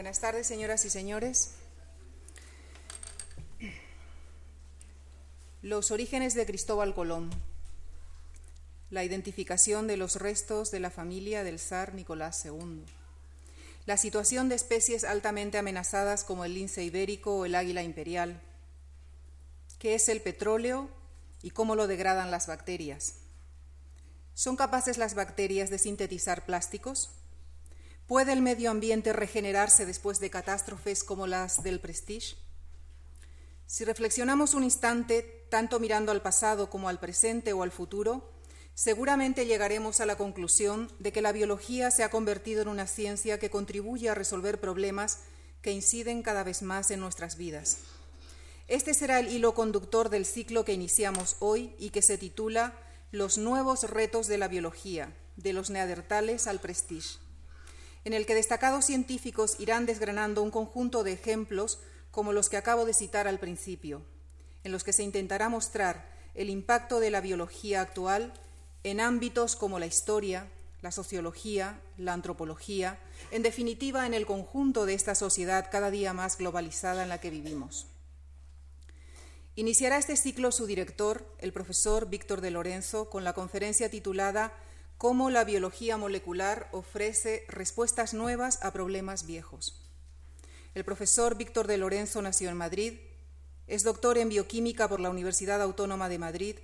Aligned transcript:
Buenas 0.00 0.20
tardes, 0.20 0.46
señoras 0.46 0.86
y 0.86 0.88
señores. 0.88 1.50
Los 5.60 5.90
orígenes 5.90 6.32
de 6.32 6.46
Cristóbal 6.46 6.94
Colón. 6.94 7.28
La 8.88 9.04
identificación 9.04 9.86
de 9.86 9.98
los 9.98 10.16
restos 10.16 10.70
de 10.70 10.80
la 10.80 10.90
familia 10.90 11.44
del 11.44 11.58
zar 11.58 11.92
Nicolás 11.92 12.42
II. 12.46 12.82
La 13.84 13.98
situación 13.98 14.48
de 14.48 14.54
especies 14.54 15.04
altamente 15.04 15.58
amenazadas 15.58 16.24
como 16.24 16.46
el 16.46 16.54
lince 16.54 16.82
ibérico 16.82 17.36
o 17.36 17.44
el 17.44 17.54
águila 17.54 17.82
imperial. 17.82 18.40
¿Qué 19.78 19.94
es 19.94 20.08
el 20.08 20.22
petróleo 20.22 20.88
y 21.42 21.50
cómo 21.50 21.76
lo 21.76 21.86
degradan 21.86 22.30
las 22.30 22.46
bacterias? 22.46 23.16
¿Son 24.32 24.56
capaces 24.56 24.96
las 24.96 25.12
bacterias 25.12 25.68
de 25.68 25.76
sintetizar 25.76 26.46
plásticos? 26.46 27.10
¿Puede 28.10 28.32
el 28.32 28.42
medio 28.42 28.72
ambiente 28.72 29.12
regenerarse 29.12 29.86
después 29.86 30.18
de 30.18 30.30
catástrofes 30.30 31.04
como 31.04 31.28
las 31.28 31.62
del 31.62 31.78
Prestige? 31.78 32.34
Si 33.66 33.84
reflexionamos 33.84 34.54
un 34.54 34.64
instante, 34.64 35.46
tanto 35.48 35.78
mirando 35.78 36.10
al 36.10 36.20
pasado 36.20 36.70
como 36.70 36.88
al 36.88 36.98
presente 36.98 37.52
o 37.52 37.62
al 37.62 37.70
futuro, 37.70 38.28
seguramente 38.74 39.46
llegaremos 39.46 40.00
a 40.00 40.06
la 40.06 40.16
conclusión 40.16 40.90
de 40.98 41.12
que 41.12 41.22
la 41.22 41.30
biología 41.30 41.92
se 41.92 42.02
ha 42.02 42.10
convertido 42.10 42.62
en 42.62 42.66
una 42.66 42.88
ciencia 42.88 43.38
que 43.38 43.48
contribuye 43.48 44.08
a 44.08 44.16
resolver 44.16 44.60
problemas 44.60 45.20
que 45.62 45.70
inciden 45.70 46.24
cada 46.24 46.42
vez 46.42 46.62
más 46.62 46.90
en 46.90 46.98
nuestras 46.98 47.36
vidas. 47.36 47.78
Este 48.66 48.92
será 48.92 49.20
el 49.20 49.28
hilo 49.28 49.54
conductor 49.54 50.08
del 50.08 50.26
ciclo 50.26 50.64
que 50.64 50.72
iniciamos 50.72 51.36
hoy 51.38 51.76
y 51.78 51.90
que 51.90 52.02
se 52.02 52.18
titula 52.18 52.74
Los 53.12 53.38
nuevos 53.38 53.88
retos 53.88 54.26
de 54.26 54.38
la 54.38 54.48
biología, 54.48 55.14
de 55.36 55.52
los 55.52 55.70
neandertales 55.70 56.48
al 56.48 56.58
prestige 56.58 57.20
en 58.04 58.12
el 58.12 58.26
que 58.26 58.34
destacados 58.34 58.86
científicos 58.86 59.56
irán 59.58 59.86
desgranando 59.86 60.42
un 60.42 60.50
conjunto 60.50 61.04
de 61.04 61.12
ejemplos 61.12 61.80
como 62.10 62.32
los 62.32 62.48
que 62.48 62.56
acabo 62.56 62.84
de 62.84 62.94
citar 62.94 63.28
al 63.28 63.38
principio, 63.38 64.02
en 64.64 64.72
los 64.72 64.84
que 64.84 64.92
se 64.92 65.02
intentará 65.02 65.48
mostrar 65.48 66.10
el 66.34 66.50
impacto 66.50 67.00
de 67.00 67.10
la 67.10 67.20
biología 67.20 67.80
actual 67.80 68.32
en 68.84 69.00
ámbitos 69.00 69.56
como 69.56 69.78
la 69.78 69.86
historia, 69.86 70.50
la 70.80 70.90
sociología, 70.90 71.80
la 71.98 72.14
antropología, 72.14 72.98
en 73.30 73.42
definitiva 73.42 74.06
en 74.06 74.14
el 74.14 74.26
conjunto 74.26 74.86
de 74.86 74.94
esta 74.94 75.14
sociedad 75.14 75.68
cada 75.70 75.90
día 75.90 76.12
más 76.12 76.38
globalizada 76.38 77.02
en 77.02 77.10
la 77.10 77.20
que 77.20 77.30
vivimos. 77.30 77.86
Iniciará 79.56 79.98
este 79.98 80.16
ciclo 80.16 80.52
su 80.52 80.66
director, 80.66 81.26
el 81.38 81.52
profesor 81.52 82.08
Víctor 82.08 82.40
de 82.40 82.50
Lorenzo, 82.50 83.10
con 83.10 83.24
la 83.24 83.34
conferencia 83.34 83.90
titulada 83.90 84.54
cómo 85.00 85.30
la 85.30 85.44
biología 85.44 85.96
molecular 85.96 86.68
ofrece 86.72 87.46
respuestas 87.48 88.12
nuevas 88.12 88.58
a 88.62 88.70
problemas 88.70 89.24
viejos. 89.24 89.80
El 90.74 90.84
profesor 90.84 91.38
Víctor 91.38 91.66
de 91.66 91.78
Lorenzo 91.78 92.20
nació 92.20 92.50
en 92.50 92.58
Madrid, 92.58 92.98
es 93.66 93.82
doctor 93.82 94.18
en 94.18 94.28
bioquímica 94.28 94.90
por 94.90 95.00
la 95.00 95.08
Universidad 95.08 95.62
Autónoma 95.62 96.10
de 96.10 96.18
Madrid 96.18 96.56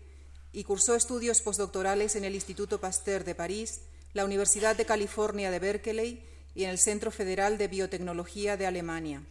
y 0.53 0.65
cursó 0.65 0.95
estudios 0.95 1.41
postdoctorales 1.41 2.15
en 2.15 2.25
el 2.25 2.35
Instituto 2.35 2.79
Pasteur 2.79 3.25
de 3.25 3.35
París, 3.35 3.81
la 4.13 4.27
Universidad 4.27 4.77
de 4.77 4.85
California 4.85 5.51
de 5.51 5.59
Berkeley 5.59 6.23
y 6.55 6.65
en 6.65 6.69
el 6.69 6.79
Centro 6.79 7.11
Federal 7.11 7.57
de 7.57 7.69
Biotecnología 7.69 8.59
de 8.59 8.67
Alemania. 8.67 9.23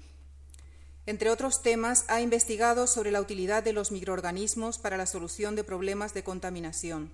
Entre 1.06 1.30
otros 1.30 1.62
temas, 1.62 2.06
ha 2.08 2.22
investigado 2.22 2.88
sobre 2.88 3.12
la 3.12 3.22
utilidad 3.22 3.62
de 3.62 3.74
los 3.74 3.92
microorganismos 3.92 4.80
para 4.80 4.98
la 4.98 5.06
solución 5.06 5.56
de 5.56 5.64
problemas 5.64 6.16
de 6.16 6.24
contaminación, 6.24 7.12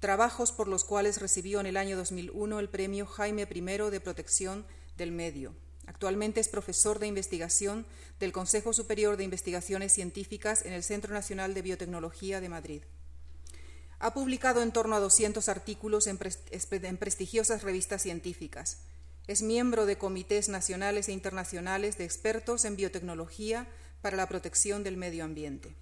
trabajos 0.00 0.50
por 0.50 0.66
los 0.66 0.84
cuales 0.84 1.20
recibió 1.20 1.60
en 1.60 1.66
el 1.66 1.76
año 1.76 1.96
2001 1.96 2.58
el 2.58 2.68
premio 2.68 3.06
Jaime 3.06 3.46
I 3.48 3.60
de 3.90 4.00
Protección 4.00 4.64
del 4.96 5.12
Medio. 5.12 5.54
Actualmente 5.86 6.40
es 6.40 6.48
profesor 6.48 6.98
de 6.98 7.06
investigación 7.06 7.84
del 8.18 8.32
Consejo 8.32 8.72
Superior 8.72 9.16
de 9.16 9.24
Investigaciones 9.24 9.92
Científicas 9.92 10.64
en 10.64 10.72
el 10.72 10.82
Centro 10.82 11.12
Nacional 11.12 11.52
de 11.52 11.62
Biotecnología 11.62 12.40
de 12.40 12.48
Madrid. 12.48 12.82
Ha 13.98 14.14
publicado 14.14 14.62
en 14.62 14.72
torno 14.72 14.96
a 14.96 15.00
200 15.00 15.48
artículos 15.50 16.06
en, 16.06 16.16
prestigiosas 16.16 17.62
revistas 17.62 18.00
científicas. 18.00 18.78
Es 19.26 19.42
miembro 19.42 19.84
de 19.84 19.98
comités 19.98 20.48
nacionales 20.48 21.08
e 21.08 21.12
internacionales 21.12 21.98
de 21.98 22.04
expertos 22.04 22.64
en 22.64 22.76
biotecnología 22.76 23.68
para 24.00 24.16
la 24.16 24.28
protección 24.28 24.82
del 24.82 24.96
medio 24.96 25.24
ambiente. 25.24 25.74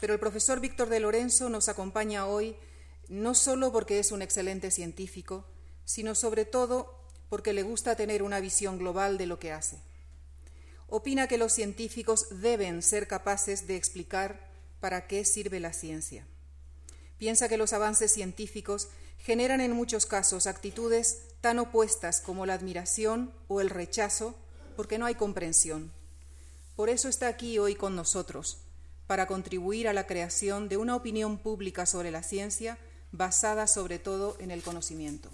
Pero 0.00 0.12
el 0.12 0.20
profesor 0.20 0.60
Víctor 0.60 0.90
de 0.90 1.00
Lorenzo 1.00 1.48
nos 1.48 1.70
acompaña 1.70 2.26
hoy 2.26 2.54
no 3.08 3.34
solo 3.34 3.72
porque 3.72 3.98
es 3.98 4.12
un 4.12 4.22
excelente 4.22 4.70
científico, 4.70 5.46
sino 5.84 6.14
sobre 6.14 6.44
todo 6.44 7.04
porque 7.28 7.52
le 7.52 7.62
gusta 7.62 7.96
tener 7.96 8.22
una 8.22 8.40
visión 8.40 8.78
global 8.78 9.18
de 9.18 9.26
lo 9.26 9.38
que 9.38 9.52
hace. 9.52 9.78
Opina 10.88 11.26
que 11.26 11.38
los 11.38 11.52
científicos 11.52 12.28
deben 12.40 12.82
ser 12.82 13.08
capaces 13.08 13.66
de 13.66 13.76
explicar 13.76 14.50
para 14.80 15.06
qué 15.06 15.24
sirve 15.24 15.60
la 15.60 15.72
ciencia. 15.72 16.26
Piensa 17.18 17.48
que 17.48 17.56
los 17.56 17.72
avances 17.72 18.12
científicos 18.12 18.88
generan 19.18 19.60
en 19.60 19.72
muchos 19.72 20.06
casos 20.06 20.46
actitudes 20.46 21.22
tan 21.40 21.58
opuestas 21.58 22.20
como 22.20 22.46
la 22.46 22.54
admiración 22.54 23.32
o 23.48 23.60
el 23.60 23.70
rechazo, 23.70 24.34
porque 24.76 24.98
no 24.98 25.06
hay 25.06 25.14
comprensión. 25.14 25.92
Por 26.76 26.90
eso 26.90 27.08
está 27.08 27.28
aquí 27.28 27.58
hoy 27.58 27.74
con 27.76 27.96
nosotros, 27.96 28.58
para 29.06 29.26
contribuir 29.26 29.88
a 29.88 29.92
la 29.92 30.06
creación 30.06 30.68
de 30.68 30.76
una 30.76 30.96
opinión 30.96 31.38
pública 31.38 31.86
sobre 31.86 32.10
la 32.10 32.22
ciencia 32.22 32.78
basada 33.16 33.66
sobre 33.66 33.98
todo 33.98 34.36
en 34.40 34.50
el 34.50 34.62
conocimiento. 34.62 35.30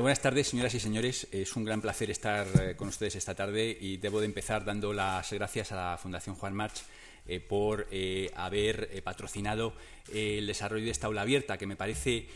Buenas 0.00 0.22
tardes, 0.22 0.48
señoras 0.48 0.72
y 0.74 0.80
señores. 0.80 1.28
Es 1.32 1.54
un 1.54 1.64
gran 1.64 1.82
placer 1.82 2.10
estar 2.10 2.46
eh, 2.60 2.74
con 2.76 2.88
ustedes 2.88 3.14
esta 3.14 3.34
tarde 3.34 3.76
y 3.78 3.98
debo 3.98 4.20
de 4.20 4.26
empezar 4.26 4.64
dando 4.64 4.94
las 4.94 5.30
gracias 5.30 5.70
a 5.70 5.90
la 5.90 5.98
Fundación 5.98 6.34
Juan 6.34 6.54
March 6.54 6.82
eh, 7.26 7.40
por 7.40 7.86
eh, 7.90 8.30
haber 8.34 9.02
patrocinado 9.04 9.74
el 10.10 10.46
desarrollo 10.46 10.86
de 10.86 10.92
esta 10.92 11.08
aula 11.08 11.20
abierta, 11.20 11.58
que 11.58 11.66
me 11.66 11.76
parece 11.76 12.26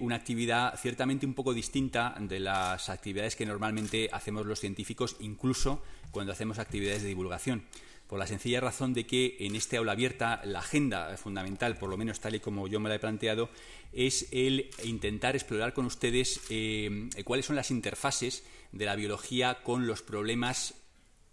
una 0.00 0.16
actividad 0.16 0.76
ciertamente 0.78 1.24
un 1.24 1.34
poco 1.34 1.54
distinta 1.54 2.16
de 2.18 2.40
las 2.40 2.88
actividades 2.88 3.36
que 3.36 3.46
normalmente 3.46 4.10
hacemos 4.12 4.44
los 4.44 4.58
científicos, 4.58 5.16
incluso 5.20 5.82
cuando 6.10 6.32
hacemos 6.32 6.58
actividades 6.58 7.02
de 7.02 7.08
divulgación 7.08 7.64
por 8.08 8.18
la 8.18 8.26
sencilla 8.26 8.60
razón 8.60 8.94
de 8.94 9.06
que 9.06 9.36
en 9.40 9.54
este 9.54 9.76
aula 9.76 9.92
abierta 9.92 10.40
la 10.44 10.60
agenda 10.60 11.14
fundamental, 11.18 11.76
por 11.76 11.90
lo 11.90 11.98
menos 11.98 12.20
tal 12.20 12.34
y 12.34 12.40
como 12.40 12.66
yo 12.66 12.80
me 12.80 12.88
la 12.88 12.94
he 12.94 12.98
planteado, 12.98 13.50
es 13.92 14.28
el 14.32 14.70
intentar 14.82 15.36
explorar 15.36 15.74
con 15.74 15.84
ustedes 15.84 16.40
eh, 16.48 17.10
cuáles 17.24 17.46
son 17.46 17.56
las 17.56 17.70
interfaces 17.70 18.44
de 18.72 18.86
la 18.86 18.96
biología 18.96 19.62
con 19.62 19.86
los 19.86 20.00
problemas, 20.00 20.74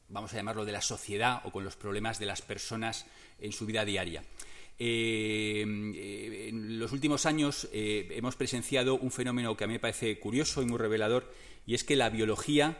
vamos 0.09 0.33
a 0.33 0.35
llamarlo, 0.35 0.65
de 0.65 0.73
la 0.73 0.81
sociedad 0.81 1.41
o 1.45 1.51
con 1.51 1.63
los 1.63 1.77
problemas 1.77 2.19
de 2.19 2.25
las 2.25 2.41
personas 2.41 3.05
en 3.39 3.53
su 3.53 3.65
vida 3.65 3.85
diaria. 3.85 4.23
Eh, 4.77 5.61
en 6.49 6.77
los 6.77 6.91
últimos 6.91 7.25
años 7.25 7.69
eh, 7.71 8.09
hemos 8.11 8.35
presenciado 8.35 8.95
un 8.95 9.11
fenómeno 9.11 9.55
que 9.55 9.63
a 9.63 9.67
mí 9.67 9.73
me 9.73 9.79
parece 9.79 10.19
curioso 10.19 10.61
y 10.61 10.65
muy 10.65 10.77
revelador, 10.77 11.31
y 11.65 11.73
es 11.73 11.85
que 11.85 11.95
la 11.95 12.09
biología 12.09 12.77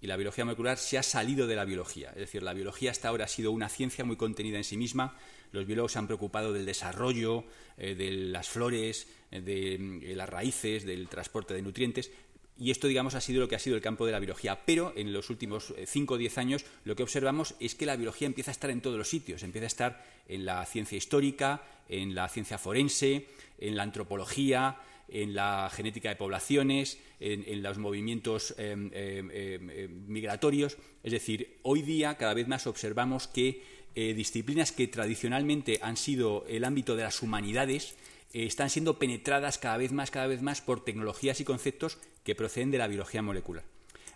y 0.00 0.06
la 0.06 0.16
biología 0.16 0.44
molecular 0.44 0.76
se 0.78 0.98
ha 0.98 1.02
salido 1.02 1.46
de 1.46 1.56
la 1.56 1.64
biología. 1.64 2.10
Es 2.10 2.16
decir, 2.16 2.42
la 2.42 2.52
biología 2.52 2.90
hasta 2.90 3.08
ahora 3.08 3.24
ha 3.24 3.28
sido 3.28 3.50
una 3.50 3.68
ciencia 3.68 4.04
muy 4.04 4.16
contenida 4.16 4.58
en 4.58 4.64
sí 4.64 4.76
misma. 4.76 5.16
Los 5.52 5.66
biólogos 5.66 5.92
se 5.92 5.98
han 5.98 6.06
preocupado 6.06 6.52
del 6.52 6.66
desarrollo, 6.66 7.44
eh, 7.78 7.94
de 7.94 8.10
las 8.10 8.48
flores, 8.48 9.08
eh, 9.30 9.40
de 9.40 9.74
eh, 9.74 10.14
las 10.14 10.28
raíces, 10.28 10.84
del 10.84 11.08
transporte 11.08 11.54
de 11.54 11.62
nutrientes. 11.62 12.10
Y 12.58 12.70
esto, 12.70 12.88
digamos, 12.88 13.14
ha 13.14 13.20
sido 13.20 13.40
lo 13.40 13.48
que 13.48 13.56
ha 13.56 13.58
sido 13.58 13.76
el 13.76 13.82
campo 13.82 14.06
de 14.06 14.12
la 14.12 14.18
biología. 14.18 14.64
Pero 14.64 14.92
en 14.96 15.12
los 15.12 15.30
últimos 15.30 15.74
5 15.86 16.14
o 16.14 16.18
10 16.18 16.38
años 16.38 16.64
lo 16.84 16.96
que 16.96 17.02
observamos 17.02 17.54
es 17.60 17.74
que 17.74 17.86
la 17.86 17.96
biología 17.96 18.26
empieza 18.26 18.50
a 18.50 18.52
estar 18.52 18.70
en 18.70 18.80
todos 18.80 18.96
los 18.96 19.08
sitios. 19.08 19.42
Empieza 19.42 19.66
a 19.66 19.68
estar 19.68 20.04
en 20.28 20.46
la 20.46 20.64
ciencia 20.64 20.96
histórica, 20.96 21.62
en 21.88 22.14
la 22.14 22.28
ciencia 22.28 22.56
forense, 22.56 23.26
en 23.58 23.76
la 23.76 23.82
antropología, 23.82 24.78
en 25.08 25.34
la 25.34 25.70
genética 25.72 26.08
de 26.08 26.16
poblaciones, 26.16 26.98
en, 27.20 27.62
los 27.62 27.78
movimientos 27.78 28.54
em, 28.58 28.90
em, 28.92 29.30
em, 29.30 30.06
migratorios. 30.06 30.76
Es 31.02 31.12
decir, 31.12 31.58
hoy 31.62 31.82
día 31.82 32.16
cada 32.16 32.34
vez 32.34 32.48
más 32.48 32.66
observamos 32.66 33.28
que 33.28 33.62
eh, 33.98 34.12
disciplinas 34.12 34.72
que 34.72 34.88
tradicionalmente 34.88 35.78
han 35.80 35.96
sido 35.96 36.44
el 36.48 36.64
ámbito 36.64 36.96
de 36.96 37.04
las 37.04 37.22
humanidades 37.22 37.96
eh, 38.34 38.44
están 38.44 38.68
siendo 38.68 38.98
penetradas 38.98 39.56
cada 39.56 39.78
vez 39.78 39.90
más, 39.90 40.10
cada 40.10 40.26
vez 40.26 40.42
más 40.42 40.60
por 40.60 40.84
tecnologías 40.84 41.40
y 41.40 41.44
conceptos 41.44 41.96
que 42.22 42.34
proceden 42.34 42.70
de 42.70 42.76
la 42.76 42.88
biología 42.88 43.22
molecular. 43.22 43.64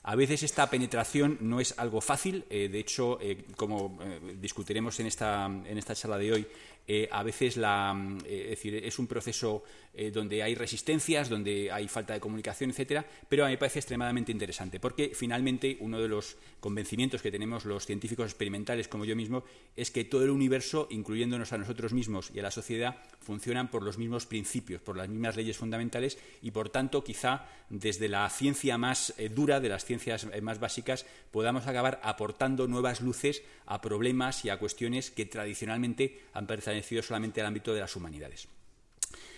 A 0.02 0.16
veces 0.16 0.42
esta 0.42 0.68
penetración 0.68 1.38
no 1.40 1.60
es 1.60 1.78
algo 1.78 2.02
fácil, 2.02 2.44
eh, 2.50 2.68
de 2.68 2.78
hecho, 2.78 3.18
como 3.56 3.98
discutiremos 4.38 4.98
en 5.00 5.06
esta, 5.06 5.46
en 5.46 5.78
esta 5.78 5.94
charla 5.94 6.18
de 6.18 6.32
hoy, 6.32 6.46
eh, 6.86 7.08
a 7.12 7.22
veces 7.22 7.56
mm, 7.56 8.18
eh, 8.24 8.82
es, 8.84 8.98
un 8.98 9.06
proceso 9.06 9.62
eh, 9.94 10.10
donde 10.10 10.42
hay 10.42 10.54
resistencias, 10.54 11.28
donde 11.28 11.70
hay 11.70 11.86
falta 11.86 12.14
de 12.14 12.20
comunicación, 12.20 12.70
etcétera, 12.70 13.06
pero 13.28 13.44
a 13.44 13.46
mí 13.46 13.52
me 13.52 13.58
parece 13.58 13.78
extremadamente 13.78 14.32
interesante, 14.32 14.80
porque 14.80 15.12
finalmente 15.14 15.76
uno 15.80 16.00
de 16.00 16.08
los 16.08 16.36
convencimientos 16.58 17.22
que 17.22 17.30
tenemos 17.30 17.64
los 17.64 17.86
científicos 17.86 18.26
experimentales 18.26 18.88
como 18.88 19.04
yo 19.04 19.14
mismo 19.14 19.44
es 19.76 19.90
que 19.90 20.04
todo 20.04 20.24
el 20.24 20.30
universo, 20.30 20.88
incluyéndonos 20.90 21.52
a 21.52 21.58
nosotros 21.58 21.92
mismos 21.92 22.32
y 22.34 22.40
a 22.40 22.42
la 22.42 22.50
sociedad, 22.50 22.96
funcionan 23.20 23.70
por 23.70 23.82
los 23.82 23.96
mismos 23.96 24.26
principios, 24.26 24.82
por 24.82 24.96
las 24.96 25.08
mismas 25.08 25.36
leyes 25.36 25.58
fundamentales 25.58 26.18
y, 26.42 26.50
por 26.50 26.70
tanto, 26.70 27.04
quizá 27.04 27.46
desde 27.68 28.08
la 28.08 28.28
ciencia 28.30 28.78
más 28.78 29.14
dura, 29.30 29.60
de 29.60 29.68
las 29.68 29.84
ciencias 29.84 30.26
más 30.42 30.58
básicas, 30.58 31.06
podamos 31.30 31.68
acabar 31.68 32.00
aportando 32.02 32.66
nuevas 32.66 33.00
luces 33.00 33.42
a 33.66 33.80
problemas 33.80 34.44
y 34.44 34.50
a 34.50 34.58
cuestiones 34.58 35.12
que 35.12 35.26
tradicionalmente 35.26 36.18
han 36.32 36.48
pertenecido 36.70 37.02
solamente 37.02 37.40
al 37.40 37.48
ámbito 37.48 37.74
de 37.74 37.80
las 37.80 37.94
humanidades. 37.96 38.48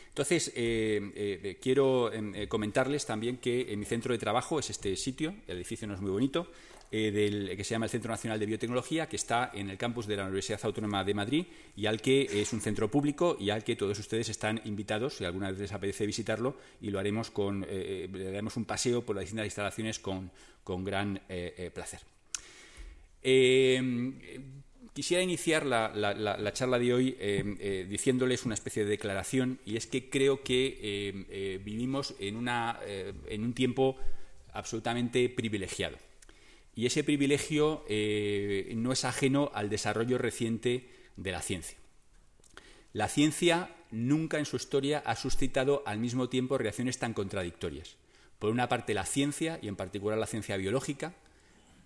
Entonces, 0.09 0.53
eh, 0.55 1.01
eh, 1.15 1.59
quiero 1.61 2.13
em, 2.13 2.35
eh, 2.35 2.47
comentarles 2.47 3.07
también 3.07 3.39
que 3.39 3.73
en 3.73 3.79
mi 3.79 3.87
centro 3.87 4.13
de 4.13 4.19
trabajo 4.19 4.59
es 4.59 4.69
este 4.69 4.95
sitio, 4.97 5.35
el 5.47 5.57
edificio 5.57 5.89
no 5.89 5.95
es 5.95 6.01
muy 6.01 6.11
bonito, 6.11 6.49
del, 6.91 7.57
que 7.57 7.65
se 7.65 7.71
llama 7.71 7.87
el 7.87 7.91
Centro 7.91 8.11
Nacional 8.11 8.39
de 8.39 8.45
Biotecnología, 8.45 9.09
que 9.09 9.17
está 9.17 9.51
en 9.55 9.71
el 9.71 9.79
campus 9.79 10.07
de 10.07 10.15
la 10.15 10.25
Universidad 10.25 10.61
Autónoma 10.63 11.03
de 11.03 11.15
Madrid 11.15 11.47
y 11.75 11.87
al 11.87 12.03
que 12.03 12.29
es 12.31 12.53
un 12.53 12.61
centro 12.61 12.91
público 12.91 13.39
y 13.41 13.49
al 13.49 13.65
que 13.65 13.77
todos 13.77 13.99
ustedes 13.99 14.29
están 14.29 14.61
invitados, 14.67 15.15
si 15.17 15.25
alguna 15.25 15.51
vez 15.51 15.59
les 15.59 15.73
apetece 15.73 16.05
visitarlo, 16.05 16.55
y 16.83 16.91
lo 16.91 16.99
haremos 16.99 17.31
con, 17.31 17.63
le 17.63 18.25
daremos 18.25 18.59
un 18.59 18.67
paseo 18.67 19.01
por 19.01 19.17
las 19.17 19.23
distintas 19.23 19.47
instalaciones 19.47 19.99
con, 19.99 20.31
con 20.63 20.85
gran 20.85 21.19
placer. 21.73 22.01
Quisiera 24.93 25.23
iniciar 25.23 25.65
la, 25.65 26.53
charla 26.53 26.79
de 26.79 26.93
hoy 26.93 27.17
eh, 27.19 27.57
eh, 27.61 27.87
diciéndoles 27.89 28.45
una 28.45 28.55
especie 28.55 28.85
de 28.85 28.91
declaración 28.91 29.59
y 29.65 29.77
es 29.77 29.87
que 29.87 30.11
creo 30.11 30.43
que 30.43 30.79
eh, 30.83 31.61
vivimos 31.65 32.15
en, 32.19 32.37
un 32.37 33.55
tiempo 33.55 33.97
absolutamente 34.53 35.31
privilegiado. 35.31 35.97
Y 36.75 36.85
ese 36.85 37.05
privilegio 37.05 37.85
no 38.75 38.93
es 38.93 39.05
ajeno 39.05 39.51
al 39.55 39.71
desarrollo 39.71 40.19
reciente 40.19 40.89
de 41.17 41.33
la 41.33 41.41
ciencia. 41.41 41.79
La 42.93 43.09
ciencia 43.09 43.75
nunca 43.91 44.39
en 44.39 44.45
su 44.45 44.57
historia 44.57 45.03
ha 45.07 45.17
suscitado 45.17 45.83
al 45.87 46.01
mismo 46.01 46.29
tiempo 46.29 46.59
reacciones 46.59 46.99
tan 46.99 47.15
contradictorias. 47.15 47.97
Por 48.39 48.51
una 48.51 48.69
parte, 48.69 48.93
la 48.93 49.07
ciencia, 49.07 49.59
y 49.63 49.69
en 49.69 49.77
particular 49.77 50.19
la 50.19 50.27
ciencia 50.27 50.57
biológica, 50.59 51.15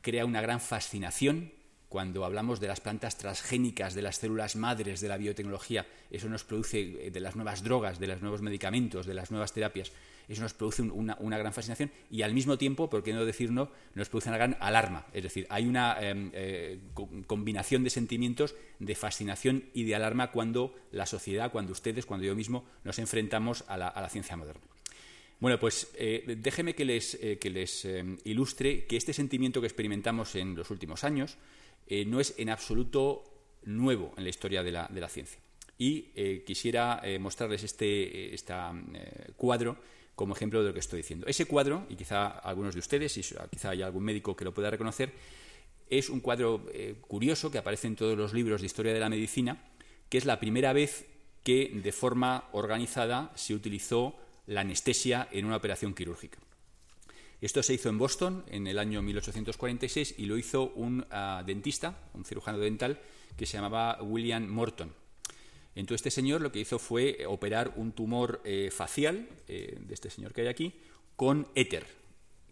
crea 0.02 0.24
una 0.24 0.40
gran 0.40 0.60
fascinación 0.60 1.52
cuando 1.88 2.24
hablamos 2.24 2.58
de 2.60 2.66
las 2.66 2.80
plantas 2.80 3.16
transgénicas, 3.16 3.94
de 3.94 4.02
las 4.02 4.16
células 4.16 4.56
madres 4.56 5.00
de 5.00 5.08
la 5.08 5.16
biotecnología, 5.16 5.86
eso 6.10 6.28
nos 6.28 6.44
produce, 6.44 7.06
eh, 7.06 7.10
de 7.10 7.20
las 7.20 7.36
nuevas 7.36 7.62
drogas, 7.62 8.00
de 8.00 8.08
los 8.08 8.20
nuevos 8.20 8.42
medicamentos, 8.42 9.06
de 9.06 9.14
las 9.14 9.30
nuevas 9.30 9.52
terapias, 9.52 9.92
eso 10.28 10.42
nos 10.42 10.54
produce 10.54 10.82
una, 10.82 11.14
gran 11.38 11.52
fascinación 11.52 11.92
y 12.10 12.22
al 12.22 12.34
mismo 12.34 12.58
tiempo, 12.58 12.90
por 12.90 13.04
qué 13.04 13.12
no 13.12 13.24
decir 13.24 13.52
no, 13.52 13.70
nos 13.94 14.08
produce 14.08 14.28
una 14.28 14.38
gran 14.38 14.56
alarma. 14.58 15.06
Es 15.12 15.22
decir, 15.22 15.46
hay 15.48 15.66
una 15.66 15.96
em, 16.00 16.30
eh, 16.34 16.80
combinación 17.28 17.84
de 17.84 17.90
sentimientos 17.90 18.56
de 18.80 18.96
fascinación 18.96 19.64
y 19.72 19.84
de 19.84 19.94
alarma 19.94 20.32
cuando 20.32 20.74
la 20.90 21.06
sociedad, 21.06 21.52
cuando 21.52 21.70
ustedes, 21.70 22.06
cuando 22.06 22.26
yo 22.26 22.34
mismo 22.34 22.64
nos 22.82 22.98
enfrentamos 22.98 23.62
a 23.68 23.76
la, 23.76 24.08
ciencia 24.08 24.36
moderna. 24.36 24.62
Bueno, 25.38 25.60
pues 25.60 25.92
eh, 25.94 26.36
déjeme 26.38 26.74
que 26.74 26.84
les, 26.84 27.16
que 27.16 27.50
les 27.50 27.84
em, 27.84 28.18
ilustre 28.24 28.86
que 28.86 28.96
este 28.96 29.12
sentimiento 29.12 29.60
que 29.60 29.68
experimentamos 29.68 30.34
en 30.34 30.56
los 30.56 30.70
últimos 30.70 31.04
años, 31.04 31.38
eh, 31.86 32.04
no 32.04 32.20
es 32.20 32.34
en 32.38 32.50
absoluto 32.50 33.24
nuevo 33.64 34.12
en 34.16 34.24
la 34.24 34.30
historia 34.30 34.62
de 34.62 34.72
la, 34.72 35.08
ciencia. 35.08 35.38
Y 35.78 36.10
eh, 36.14 36.44
quisiera 36.46 37.00
eh, 37.02 37.18
mostrarles 37.18 37.64
este 37.64 38.34
cuadro 39.36 39.76
como 40.14 40.34
ejemplo 40.34 40.62
de 40.62 40.68
lo 40.68 40.74
que 40.74 40.80
estoy 40.80 40.98
diciendo. 40.98 41.26
Ese 41.26 41.44
cuadro, 41.44 41.86
y 41.90 41.96
quizá 41.96 42.26
algunos 42.26 42.74
de 42.74 42.80
ustedes, 42.80 43.16
y 43.18 43.22
quizá 43.50 43.70
haya 43.70 43.86
algún 43.86 44.04
médico 44.04 44.34
que 44.34 44.44
lo 44.44 44.54
pueda 44.54 44.70
reconocer, 44.70 45.12
es 45.90 46.08
un 46.08 46.20
cuadro 46.20 46.66
curioso 47.02 47.50
que 47.50 47.58
aparece 47.58 47.86
en 47.86 47.96
todos 47.96 48.16
los 48.16 48.32
libros 48.32 48.60
de 48.60 48.66
historia 48.66 48.94
de 48.94 49.00
la 49.00 49.10
medicina, 49.10 49.62
que 50.08 50.18
es 50.18 50.24
la 50.24 50.40
primera 50.40 50.72
vez 50.72 51.06
que 51.44 51.70
de 51.72 51.92
forma 51.92 52.48
organizada 52.52 53.30
se 53.34 53.54
utilizó 53.54 54.16
la 54.46 54.62
anestesia 54.62 55.28
en 55.30 55.44
una 55.44 55.56
operación 55.56 55.94
quirúrgica. 55.94 56.38
Esto 57.40 57.62
se 57.62 57.74
hizo 57.74 57.88
en 57.88 57.98
Boston 57.98 58.44
en 58.48 58.66
el 58.66 58.78
año 58.78 59.02
1846 59.02 60.14
y 60.18 60.26
lo 60.26 60.38
hizo 60.38 60.70
un 60.74 61.06
ah, 61.10 61.42
dentista, 61.46 61.98
un 62.14 62.24
cirujano 62.24 62.58
dental, 62.58 62.98
que 63.36 63.46
se 63.46 63.58
llamaba 63.58 64.02
William 64.02 64.46
Morton. 64.46 64.92
Entonces 65.74 66.00
este 66.06 66.10
señor 66.10 66.40
lo 66.40 66.50
que 66.50 66.60
hizo 66.60 66.78
fue 66.78 67.26
operar 67.26 67.74
un 67.76 67.92
tumor 67.92 68.40
eh, 68.44 68.70
facial 68.72 69.28
eh, 69.46 69.76
de 69.78 69.94
este 69.94 70.08
señor 70.08 70.32
que 70.32 70.40
hay 70.40 70.46
aquí 70.48 70.72
con 71.16 71.46
éter, 71.54 71.86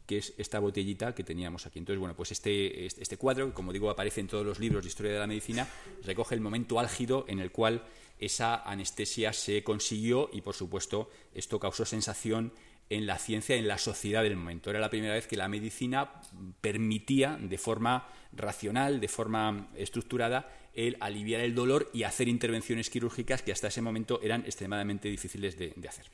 que 0.07 0.19
es 0.19 0.35
esta 0.37 0.59
botellita 0.59 1.15
que 1.15 1.25
teníamos 1.25 1.67
aquí. 1.67 1.79
Entonces, 1.79 1.99
bueno, 1.99 2.15
pues 2.15 2.33
este, 2.33 2.85
este 2.85 3.17
cuadro, 3.17 3.47
que 3.47 3.55
como 3.55 3.73
digo 3.73 3.89
aparece 3.89 4.21
en 4.21 4.29
todos 4.29 4.45
los 4.45 4.59
libros 4.59 4.85
de 4.85 4.89
historia 4.89 5.13
de 5.13 5.19
la 5.19 5.27
medicina, 5.27 5.67
recoge 6.05 6.35
el 6.35 6.43
momento 6.43 6.79
álgido 6.79 7.25
en 7.27 7.39
el 7.39 7.51
cual 7.51 7.83
esa 8.19 8.57
anestesia 8.57 9.33
se 9.33 9.63
consiguió 9.65 10.31
y, 10.33 10.41
por 10.41 10.55
supuesto, 10.55 11.11
esto 11.35 11.59
causó 11.59 11.85
sensación 11.85 12.53
en 12.91 13.07
la 13.07 13.19
ciencia, 13.19 13.57
en 13.57 13.69
la 13.69 13.79
sociedad 13.79 14.23
del 14.23 14.37
momento. 14.37 14.71
Era 14.71 14.81
la 14.81 14.91
primera 14.91 15.15
vez 15.15 15.27
que 15.27 15.37
la 15.37 15.49
medicina 15.49 16.21
permitía 16.61 17.39
de 17.41 17.59
forma 17.59 18.09
racional, 18.33 19.01
de 19.01 19.09
forma 19.09 19.69
estructurada, 19.77 20.51
el 20.75 20.97
aliviar 21.01 21.41
el 21.41 21.55
dolor 21.55 21.91
y 21.95 22.03
hacer 22.03 22.29
intervenciones 22.29 22.91
quirúrgicas 22.91 23.43
que 23.43 23.53
hasta 23.53 23.69
ese 23.69 23.81
momento 23.81 24.21
eran 24.23 24.43
extremadamente 24.43 25.09
difíciles 25.09 25.57
de, 25.57 25.73
hacer. 25.89 26.07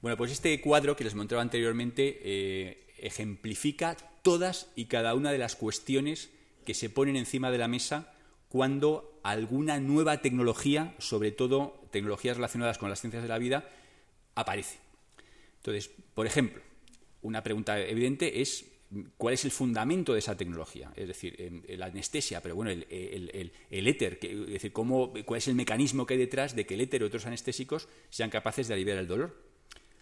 Bueno, 0.00 0.16
pues 0.16 0.32
este 0.32 0.60
cuadro 0.60 0.96
que 0.96 1.04
les 1.04 1.14
mostraba 1.14 1.42
anteriormente 1.42 2.20
eh, 2.22 2.86
ejemplifica 2.98 3.96
todas 4.22 4.70
y 4.74 4.86
cada 4.86 5.14
una 5.14 5.32
de 5.32 5.38
las 5.38 5.54
cuestiones 5.54 6.30
que 6.64 6.74
se 6.74 6.90
ponen 6.90 7.16
encima 7.16 7.50
de 7.50 7.58
la 7.58 7.68
mesa 7.68 8.12
cuando 8.48 9.15
alguna 9.30 9.80
nueva 9.80 10.22
tecnología, 10.22 10.94
sobre 10.98 11.32
todo 11.32 11.80
tecnologías 11.90 12.36
relacionadas 12.36 12.78
con 12.78 12.90
las 12.90 13.00
ciencias 13.00 13.22
de 13.22 13.28
la 13.28 13.38
vida, 13.38 13.68
aparece. 14.34 14.78
Entonces, 15.58 15.90
por 16.14 16.26
ejemplo, 16.26 16.62
una 17.22 17.42
pregunta 17.42 17.80
evidente 17.80 18.40
es 18.40 18.64
cuál 19.16 19.34
es 19.34 19.44
el 19.44 19.50
fundamento 19.50 20.12
de 20.12 20.20
esa 20.20 20.36
tecnología, 20.36 20.92
es 20.94 21.08
decir, 21.08 21.64
la 21.68 21.86
anestesia, 21.86 22.40
pero 22.40 22.54
bueno, 22.54 22.70
el, 22.70 23.52
éter, 23.70 24.18
es 24.22 24.46
decir, 24.46 24.72
cómo, 24.72 25.12
cuál 25.24 25.38
es 25.38 25.48
el 25.48 25.54
mecanismo 25.54 26.06
que 26.06 26.14
hay 26.14 26.20
detrás 26.20 26.54
de 26.54 26.64
que 26.64 26.74
el 26.74 26.82
éter 26.82 27.02
y 27.02 27.04
otros 27.04 27.26
anestésicos 27.26 27.88
sean 28.10 28.30
capaces 28.30 28.68
de 28.68 28.74
aliviar 28.74 28.98
el 28.98 29.08
dolor. 29.08 29.45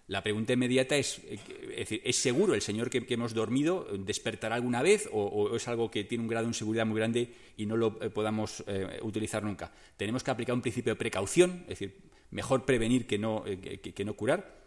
La 0.07 0.23
pregunta 0.23 0.53
inmediata 0.53 0.97
es, 0.97 1.19
eh, 1.25 1.39
es, 1.71 1.77
decir, 1.79 2.03
¿es 2.05 2.17
seguro 2.17 2.55
el 2.55 2.61
señor 2.61 2.91
que, 2.91 3.05
hemos 3.09 3.33
dormido 3.33 3.87
despertará 3.99 4.55
alguna 4.55 4.83
vez 4.83 5.09
o, 5.13 5.57
es 5.57 5.67
algo 5.67 5.91
que 5.91 6.05
tiene 6.05 6.23
un 6.23 6.29
grado 6.29 6.45
de 6.45 6.51
inseguridad 6.51 6.85
muy 6.85 6.99
grande 6.99 7.33
y 7.57 7.65
no 7.65 7.77
lo 7.77 7.99
eh, 8.03 8.11
podamos 8.11 8.63
eh, 8.67 8.99
utilizar 9.03 9.43
nunca? 9.43 9.73
Tenemos 9.97 10.23
que 10.23 10.31
aplicar 10.31 10.55
un 10.55 10.61
principio 10.61 10.93
de 10.93 10.97
precaución, 10.97 11.63
es 11.63 11.79
decir, 11.79 11.97
mejor 12.31 12.67
prevenir 12.67 13.07
que 13.07 13.19
no, 13.19 13.45
que 13.45 14.05
no 14.05 14.15
curar. 14.15 14.64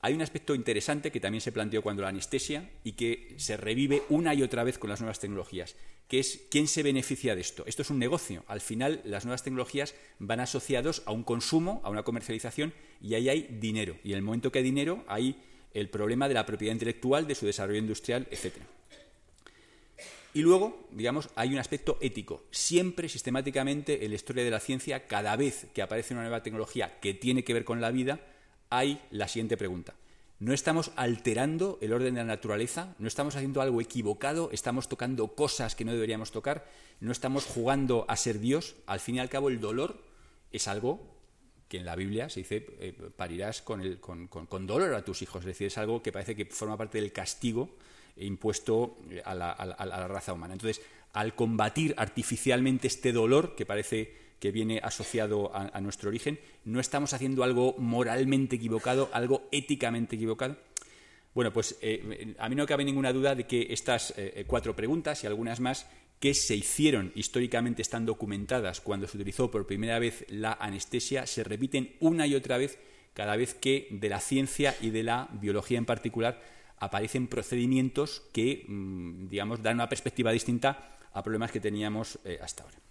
Hay 0.00 0.14
un 0.14 0.22
aspecto 0.22 0.54
interesante 0.54 1.10
que 1.10 1.20
también 1.20 1.40
se 1.40 1.50
planteó 1.50 1.82
cuando 1.82 2.02
la 2.02 2.08
anestesia 2.08 2.70
y 2.84 2.92
que 2.92 3.34
se 3.36 3.56
revive 3.56 4.02
una 4.08 4.32
y 4.32 4.42
otra 4.42 4.62
vez 4.62 4.78
con 4.78 4.90
las 4.90 5.00
nuevas 5.00 5.18
tecnologías, 5.18 5.74
que 6.06 6.20
es 6.20 6.40
quién 6.50 6.68
se 6.68 6.84
beneficia 6.84 7.34
de 7.34 7.40
esto. 7.40 7.64
Esto 7.66 7.82
es 7.82 7.90
un 7.90 7.98
negocio. 7.98 8.44
Al 8.46 8.60
final, 8.60 9.00
las 9.04 9.24
nuevas 9.24 9.42
tecnologías 9.42 9.94
van 10.20 10.38
asociados 10.38 11.02
a 11.04 11.10
un 11.10 11.24
consumo, 11.24 11.80
a 11.82 11.90
una 11.90 12.04
comercialización, 12.04 12.72
y 13.02 13.14
ahí 13.14 13.28
hay 13.28 13.58
dinero. 13.60 13.96
Y 14.04 14.12
en 14.12 14.18
el 14.18 14.22
momento 14.22 14.52
que 14.52 14.60
hay 14.60 14.64
dinero, 14.64 15.04
hay 15.08 15.36
el 15.74 15.90
problema 15.90 16.28
de 16.28 16.34
la 16.34 16.46
propiedad 16.46 16.72
intelectual, 16.72 17.26
de 17.26 17.34
su 17.34 17.46
desarrollo 17.46 17.80
industrial, 17.80 18.28
etc. 18.30 18.54
Y 20.32 20.42
luego, 20.42 20.86
digamos, 20.92 21.28
hay 21.34 21.48
un 21.52 21.58
aspecto 21.58 21.98
ético. 22.00 22.44
Siempre, 22.52 23.08
sistemáticamente, 23.08 24.04
en 24.04 24.10
la 24.12 24.16
historia 24.16 24.44
de 24.44 24.50
la 24.50 24.60
ciencia, 24.60 25.08
cada 25.08 25.34
vez 25.34 25.66
que 25.74 25.82
aparece 25.82 26.14
una 26.14 26.22
nueva 26.22 26.44
tecnología 26.44 27.00
que 27.00 27.14
tiene 27.14 27.42
que 27.42 27.54
ver 27.54 27.64
con 27.64 27.80
la 27.80 27.90
vida, 27.90 28.20
hay 28.70 29.00
la 29.10 29.28
siguiente 29.28 29.56
pregunta. 29.56 29.94
¿No 30.40 30.52
estamos 30.52 30.92
alterando 30.94 31.78
el 31.80 31.92
orden 31.92 32.14
de 32.14 32.20
la 32.20 32.26
naturaleza? 32.26 32.94
¿No 32.98 33.08
estamos 33.08 33.34
haciendo 33.34 33.60
algo 33.60 33.80
equivocado? 33.80 34.50
¿Estamos 34.52 34.88
tocando 34.88 35.34
cosas 35.34 35.74
que 35.74 35.84
no 35.84 35.92
deberíamos 35.92 36.30
tocar? 36.30 36.64
¿No 37.00 37.10
estamos 37.10 37.44
jugando 37.44 38.04
a 38.08 38.16
ser 38.16 38.38
Dios? 38.38 38.76
Al 38.86 39.00
fin 39.00 39.16
y 39.16 39.18
al 39.18 39.28
cabo, 39.28 39.48
el 39.48 39.60
dolor 39.60 40.00
es 40.52 40.68
algo 40.68 41.18
que 41.68 41.78
en 41.78 41.84
la 41.84 41.96
Biblia 41.96 42.30
se 42.30 42.40
dice 42.40 42.66
eh, 42.78 42.94
parirás 43.16 43.62
con, 43.62 43.80
el, 43.80 43.98
con, 43.98 44.66
dolor 44.66 44.94
a 44.94 45.04
tus 45.04 45.22
hijos. 45.22 45.40
Es 45.40 45.46
decir, 45.46 45.66
es 45.66 45.78
algo 45.78 46.02
que 46.02 46.12
parece 46.12 46.36
que 46.36 46.46
forma 46.46 46.76
parte 46.76 47.00
del 47.00 47.12
castigo 47.12 47.70
impuesto 48.16 48.98
a 49.24 49.34
la, 49.34 49.50
a 49.50 49.86
la 49.86 50.08
raza 50.08 50.32
humana. 50.32 50.54
Entonces, 50.54 50.80
al 51.14 51.34
combatir 51.34 51.94
artificialmente 51.96 52.86
este 52.86 53.12
dolor 53.12 53.56
que 53.56 53.66
parece 53.66 54.27
que 54.38 54.52
viene 54.52 54.80
asociado 54.82 55.50
a, 55.54 55.80
nuestro 55.80 56.08
origen, 56.08 56.38
no 56.64 56.80
estamos 56.80 57.12
haciendo 57.12 57.42
algo 57.42 57.74
moralmente 57.78 58.56
equivocado, 58.56 59.08
algo 59.12 59.48
éticamente 59.50 60.16
equivocado. 60.16 60.56
Bueno, 61.34 61.52
pues 61.52 61.76
eh, 61.82 62.34
a 62.38 62.48
mí 62.48 62.54
no 62.54 62.66
cabe 62.66 62.84
ninguna 62.84 63.12
duda 63.12 63.34
de 63.34 63.46
que 63.46 63.66
estas 63.70 64.14
eh, 64.16 64.44
cuatro 64.46 64.74
preguntas 64.74 65.22
y 65.22 65.26
algunas 65.26 65.60
más 65.60 65.86
que 66.20 66.34
se 66.34 66.56
hicieron 66.56 67.12
históricamente 67.14 67.82
están 67.82 68.06
documentadas 68.06 68.80
cuando 68.80 69.06
se 69.06 69.16
utilizó 69.16 69.50
por 69.50 69.66
primera 69.66 69.98
vez 69.98 70.24
la 70.28 70.52
anestesia, 70.52 71.26
se 71.26 71.44
repiten 71.44 71.94
una 72.00 72.26
y 72.26 72.34
otra 72.34 72.58
vez 72.58 72.78
cada 73.14 73.36
vez 73.36 73.54
que 73.54 73.88
de 73.90 74.08
la 74.08 74.20
ciencia 74.20 74.76
y 74.80 74.90
de 74.90 75.02
la 75.02 75.28
biología 75.32 75.78
en 75.78 75.84
particular 75.84 76.40
aparecen 76.78 77.26
procedimientos 77.26 78.22
que, 78.32 78.64
mm, 78.66 79.28
digamos, 79.28 79.62
dan 79.62 79.74
una 79.74 79.88
perspectiva 79.88 80.32
distinta 80.32 80.96
a 81.12 81.22
problemas 81.22 81.50
que 81.50 81.60
teníamos 81.60 82.18
eh, 82.24 82.38
hasta 82.40 82.62
ahora. 82.62 82.87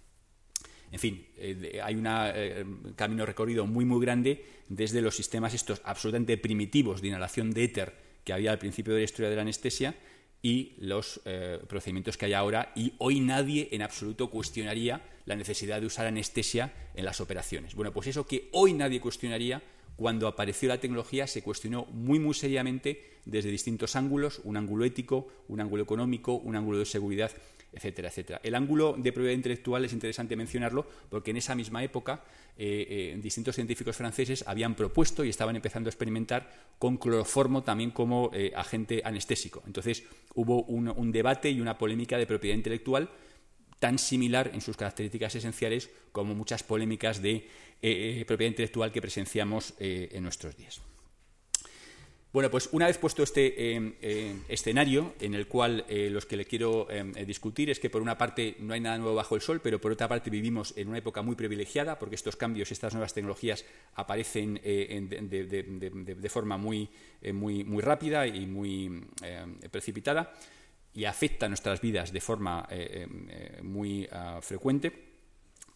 En 0.90 0.98
fin, 0.98 1.26
eh, 1.36 1.80
hay 1.82 1.94
un 1.94 2.06
eh, 2.08 2.64
camino 2.96 3.26
recorrido 3.26 3.66
muy, 3.66 3.84
muy 3.84 4.00
grande 4.04 4.44
desde 4.68 5.02
los 5.02 5.16
sistemas 5.16 5.54
estos 5.54 5.80
absolutamente 5.84 6.36
primitivos 6.38 7.02
de 7.02 7.08
inhalación 7.08 7.50
de 7.50 7.64
éter 7.64 7.94
que 8.24 8.32
había 8.32 8.50
al 8.50 8.58
principio 8.58 8.94
de 8.94 9.00
la 9.00 9.04
historia 9.04 9.30
de 9.30 9.36
la 9.36 9.42
anestesia 9.42 9.94
y 10.40 10.74
los 10.78 11.20
procedimientos 11.66 12.16
que 12.16 12.26
hay 12.26 12.32
ahora. 12.32 12.72
Y 12.76 12.92
hoy 12.98 13.18
nadie 13.18 13.68
en 13.72 13.82
absoluto 13.82 14.30
cuestionaría 14.30 15.02
la 15.28 15.36
necesidad 15.36 15.80
de 15.80 15.86
usar 15.86 16.06
anestesia 16.06 16.72
en 16.94 17.04
las 17.04 17.20
operaciones. 17.20 17.74
Bueno, 17.74 17.92
pues 17.92 18.06
eso 18.06 18.26
que 18.26 18.48
hoy 18.52 18.72
nadie 18.72 19.00
cuestionaría, 19.00 19.62
cuando 19.96 20.26
apareció 20.26 20.68
la 20.68 20.80
tecnología 20.80 21.26
se 21.26 21.42
cuestionó 21.42 21.84
muy, 21.86 22.18
muy 22.18 22.34
seriamente 22.34 23.18
desde 23.26 23.50
distintos 23.50 23.94
ángulos, 23.94 24.40
un 24.44 24.56
ángulo 24.56 24.84
ético, 24.84 25.28
un 25.48 25.60
ángulo 25.60 25.82
económico, 25.82 26.34
un 26.34 26.56
ángulo 26.56 26.78
de 26.78 26.86
seguridad 26.86 27.30
etcétera, 27.72 28.08
etcétera. 28.08 28.40
El 28.42 28.54
ángulo 28.54 28.94
de 28.96 29.12
propiedad 29.12 29.36
intelectual 29.36 29.84
es 29.84 29.92
interesante 29.92 30.36
mencionarlo 30.36 30.86
porque 31.10 31.30
en 31.30 31.36
esa 31.36 31.54
misma 31.54 31.82
época 31.84 32.24
eh, 32.56 33.12
eh, 33.14 33.18
distintos 33.22 33.54
científicos 33.54 33.96
franceses 33.96 34.44
habían 34.46 34.74
propuesto 34.74 35.24
y 35.24 35.28
estaban 35.28 35.56
empezando 35.56 35.88
a 35.88 35.92
experimentar 35.92 36.50
con 36.78 36.96
cloroformo 36.96 37.62
también 37.62 37.90
como 37.90 38.30
eh, 38.32 38.52
agente 38.56 39.02
anestésico. 39.04 39.62
Entonces 39.66 40.04
hubo 40.34 40.64
un, 40.64 41.12
debate 41.12 41.50
y 41.50 41.60
una 41.60 41.78
polémica 41.78 42.18
de 42.18 42.26
propiedad 42.26 42.56
intelectual 42.56 43.10
tan 43.78 43.98
similar 43.98 44.50
en 44.52 44.60
sus 44.60 44.76
características 44.76 45.36
esenciales 45.36 45.88
como 46.10 46.34
muchas 46.34 46.64
polémicas 46.64 47.22
de 47.22 47.46
propiedad 48.26 48.50
intelectual 48.50 48.90
que 48.90 49.00
presenciamos 49.00 49.74
en 49.78 50.20
nuestros 50.24 50.56
días. 50.56 50.80
Bueno, 52.30 52.50
pues 52.50 52.68
una 52.72 52.86
vez 52.86 52.98
puesto 52.98 53.22
este 53.22 53.74
eh, 53.74 53.96
eh, 54.02 54.36
escenario 54.48 55.14
en 55.18 55.32
el 55.32 55.48
cual 55.48 55.86
eh, 55.88 56.10
los 56.10 56.26
que 56.26 56.36
le 56.36 56.44
quiero 56.44 56.86
discutir 57.26 57.70
es 57.70 57.80
que 57.80 57.88
por 57.88 58.02
una 58.02 58.18
parte 58.18 58.56
no 58.58 58.74
hay 58.74 58.80
nada 58.80 58.98
nuevo 58.98 59.14
bajo 59.14 59.34
el 59.34 59.40
sol, 59.40 59.60
pero 59.62 59.80
por 59.80 59.92
otra 59.92 60.08
parte 60.08 60.28
vivimos 60.28 60.74
en 60.76 60.88
una 60.88 60.98
época 60.98 61.22
muy 61.22 61.36
privilegiada 61.36 61.98
porque 61.98 62.16
estos 62.16 62.36
cambios, 62.36 62.70
estas 62.70 62.92
nuevas 62.92 63.14
tecnologías 63.14 63.64
aparecen 63.94 64.60
de, 64.62 66.28
forma 66.28 66.58
muy, 66.58 66.90
muy, 67.32 67.64
muy, 67.64 67.82
rápida 67.82 68.26
y 68.26 68.46
muy 68.46 69.06
precipitada 69.70 70.34
y 70.92 71.06
afectan 71.06 71.50
nuestras 71.50 71.80
vidas 71.80 72.12
de 72.12 72.20
forma 72.20 72.68
muy 73.62 74.06
ah, 74.12 74.40
frecuente. 74.42 74.92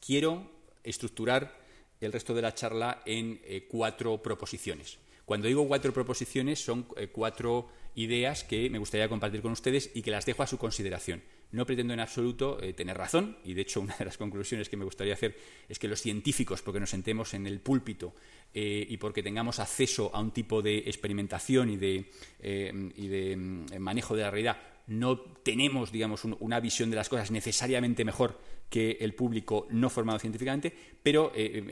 Quiero 0.04 0.50
estructurar 0.84 1.62
el 1.98 2.12
resto 2.12 2.34
de 2.34 2.42
la 2.42 2.54
charla 2.54 3.02
en 3.06 3.40
cuatro 3.68 4.22
proposiciones. 4.22 4.98
Cuando 5.24 5.48
digo 5.48 5.66
cuatro 5.66 5.92
proposiciones, 5.92 6.64
son 6.64 6.86
eh, 6.96 7.08
cuatro 7.08 7.68
ideas 7.94 8.44
que 8.44 8.70
me 8.70 8.78
gustaría 8.78 9.08
compartir 9.08 9.42
con 9.42 9.52
ustedes 9.52 9.90
y 9.94 10.02
que 10.02 10.10
las 10.10 10.26
dejo 10.26 10.42
a 10.42 10.46
su 10.46 10.58
consideración. 10.58 11.22
No 11.52 11.64
pretendo 11.66 11.94
en 11.94 12.00
absoluto 12.00 12.62
eh, 12.62 12.72
tener 12.72 12.96
razón, 12.96 13.36
y 13.44 13.54
de 13.54 13.62
hecho 13.62 13.80
una 13.82 13.96
de 13.96 14.04
las 14.04 14.18
conclusiones 14.18 14.68
que 14.68 14.76
me 14.76 14.84
gustaría 14.84 15.14
hacer 15.14 15.36
es 15.68 15.78
que 15.78 15.88
los 15.88 16.00
científicos, 16.00 16.62
porque 16.62 16.80
nos 16.80 16.90
sentemos 16.90 17.34
en 17.34 17.46
el 17.46 17.60
púlpito 17.60 18.14
eh, 18.52 18.86
y 18.88 18.96
porque 18.96 19.22
tengamos 19.22 19.58
acceso 19.58 20.10
a 20.12 20.20
un 20.20 20.32
tipo 20.32 20.62
de 20.62 20.78
experimentación 20.78 21.70
y 21.70 21.76
de, 21.76 22.10
y 22.42 23.08
de 23.08 23.36
mm, 23.36 23.78
manejo 23.78 24.16
de 24.16 24.22
la 24.22 24.30
realidad, 24.30 24.58
no 24.86 25.18
tenemos, 25.18 25.92
digamos, 25.92 26.24
una 26.24 26.60
visión 26.60 26.90
de 26.90 26.96
las 26.96 27.08
cosas 27.08 27.30
necesariamente 27.30 28.04
mejor 28.04 28.38
que 28.68 28.98
el 29.00 29.14
público 29.14 29.66
no 29.70 29.90
formado 29.90 30.18
científicamente, 30.18 30.72
pero 31.02 31.30
eh, 31.34 31.62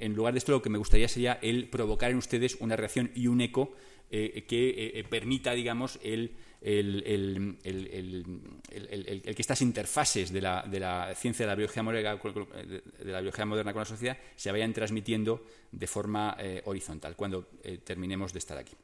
en, 0.00 0.14
lugar 0.14 0.34
de 0.34 0.38
esto 0.38 0.52
lo 0.52 0.60
que 0.60 0.70
me 0.70 0.78
gustaría 0.78 1.08
sería 1.08 1.38
el 1.40 1.68
provocar 1.68 2.10
en 2.10 2.16
ustedes 2.16 2.56
una 2.60 2.76
reacción 2.76 3.10
y 3.14 3.28
un 3.28 3.40
eco 3.40 3.72
eh, 4.10 4.44
que 4.48 4.92
eh, 4.94 5.04
permita, 5.04 5.52
digamos, 5.52 5.98
el, 6.02 6.32
el, 6.60 7.58
que 7.62 9.36
estas 9.38 9.62
interfaces 9.62 10.32
de 10.32 10.40
la, 10.40 11.14
ciencia 11.16 11.44
de 11.46 11.50
la, 11.50 11.56
biología 11.56 11.82
moderna, 11.82 12.16
de 12.16 13.12
la 13.12 13.20
biología 13.20 13.46
moderna 13.46 13.72
con 13.72 13.80
la 13.80 13.86
sociedad 13.86 14.18
se 14.34 14.50
vayan 14.50 14.72
transmitiendo 14.72 15.44
de 15.70 15.86
forma 15.86 16.36
horizontal 16.64 17.14
cuando 17.16 17.48
terminemos 17.84 18.32
de 18.32 18.38
estar 18.40 18.58
aquí. 18.58 18.74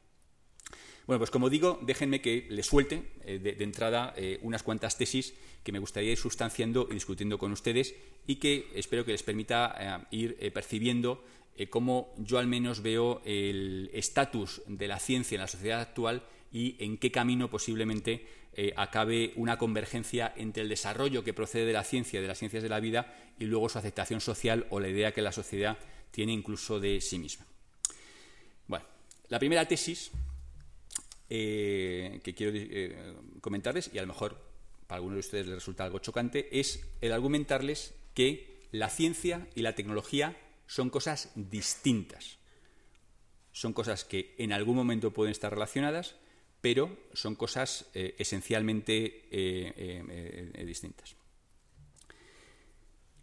Bueno, 1.07 1.19
pues 1.19 1.29
como 1.29 1.51
digo, 1.51 1.79
déjenme 1.83 2.19
que 2.19 2.47
les 2.49 2.65
suelte 2.65 3.03
eh, 3.25 3.37
de, 3.37 3.63
entrada 3.63 4.13
eh, 4.17 4.39
unas 4.41 4.63
cuantas 4.63 4.97
tesis 4.97 5.35
que 5.63 5.71
me 5.71 5.77
gustaría 5.77 6.11
ir 6.11 6.17
sustanciando 6.17 6.87
y 6.89 6.95
discutiendo 6.95 7.37
con 7.37 7.51
ustedes 7.51 7.93
y 8.25 8.37
que 8.37 8.71
espero 8.73 9.05
que 9.05 9.11
les 9.11 9.21
permita 9.21 9.75
eh, 10.11 10.17
ir 10.17 10.51
percibiendo 10.51 11.23
cómo 11.69 12.13
yo 12.17 12.37
al 12.37 12.47
menos 12.47 12.81
veo 12.81 13.21
el 13.25 13.89
estatus 13.93 14.61
de 14.67 14.87
la 14.87 14.99
ciencia 14.99 15.35
en 15.35 15.41
la 15.41 15.47
sociedad 15.47 15.81
actual 15.81 16.23
y 16.51 16.75
en 16.79 16.97
qué 16.97 17.11
camino 17.11 17.49
posiblemente 17.49 18.27
acabe 18.75 19.33
una 19.35 19.57
convergencia 19.57 20.33
entre 20.35 20.63
el 20.63 20.69
desarrollo 20.69 21.23
que 21.23 21.33
procede 21.33 21.65
de 21.65 21.73
la 21.73 21.83
ciencia, 21.83 22.21
de 22.21 22.27
las 22.27 22.39
ciencias 22.39 22.63
de 22.63 22.69
la 22.69 22.79
vida, 22.79 23.13
y 23.39 23.45
luego 23.45 23.69
su 23.69 23.77
aceptación 23.77 24.21
social 24.21 24.65
o 24.69 24.79
la 24.79 24.87
idea 24.87 25.13
que 25.13 25.21
la 25.21 25.31
sociedad 25.31 25.77
tiene 26.11 26.31
incluso 26.31 26.79
de 26.79 27.01
sí 27.01 27.19
misma. 27.19 27.45
Bueno, 28.67 28.85
la 29.27 29.39
primera 29.39 29.67
tesis 29.67 30.11
eh, 31.29 32.21
que 32.23 32.33
quiero 32.33 32.53
eh, 32.55 33.15
comentarles, 33.41 33.89
y 33.93 33.97
a 33.97 34.01
lo 34.01 34.07
mejor 34.07 34.39
para 34.87 34.97
algunos 34.97 35.15
de 35.15 35.19
ustedes 35.19 35.47
les 35.47 35.55
resulta 35.55 35.83
algo 35.83 35.99
chocante, 35.99 36.59
es 36.59 36.87
el 37.01 37.11
argumentarles 37.11 37.93
que 38.13 38.67
la 38.71 38.89
ciencia 38.89 39.47
y 39.55 39.61
la 39.61 39.73
tecnología 39.73 40.37
son 40.67 40.89
cosas 40.89 41.31
distintas. 41.35 42.37
Son 43.51 43.73
cosas 43.73 44.03
que 44.03 44.35
en 44.37 44.51
algún 44.51 44.75
momento 44.75 45.13
pueden 45.13 45.31
estar 45.31 45.53
relacionadas, 45.53 46.15
pero 46.61 46.97
son 47.13 47.35
cosas 47.35 47.85
eh, 47.93 48.15
esencialmente 48.17 49.29
distintas. 50.65 51.15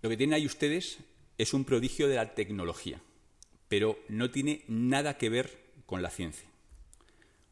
Lo 0.00 0.08
que 0.08 0.16
tienen 0.16 0.34
ahí 0.34 0.46
ustedes 0.46 0.98
es 1.38 1.54
un 1.54 1.64
prodigio 1.64 2.08
de 2.08 2.16
la 2.16 2.34
tecnología, 2.34 3.00
pero 3.68 3.98
no 4.08 4.30
tiene 4.30 4.64
nada 4.68 5.18
que 5.18 5.28
ver 5.28 5.62
con 5.86 6.02
la 6.02 6.10
ciencia. 6.10 6.48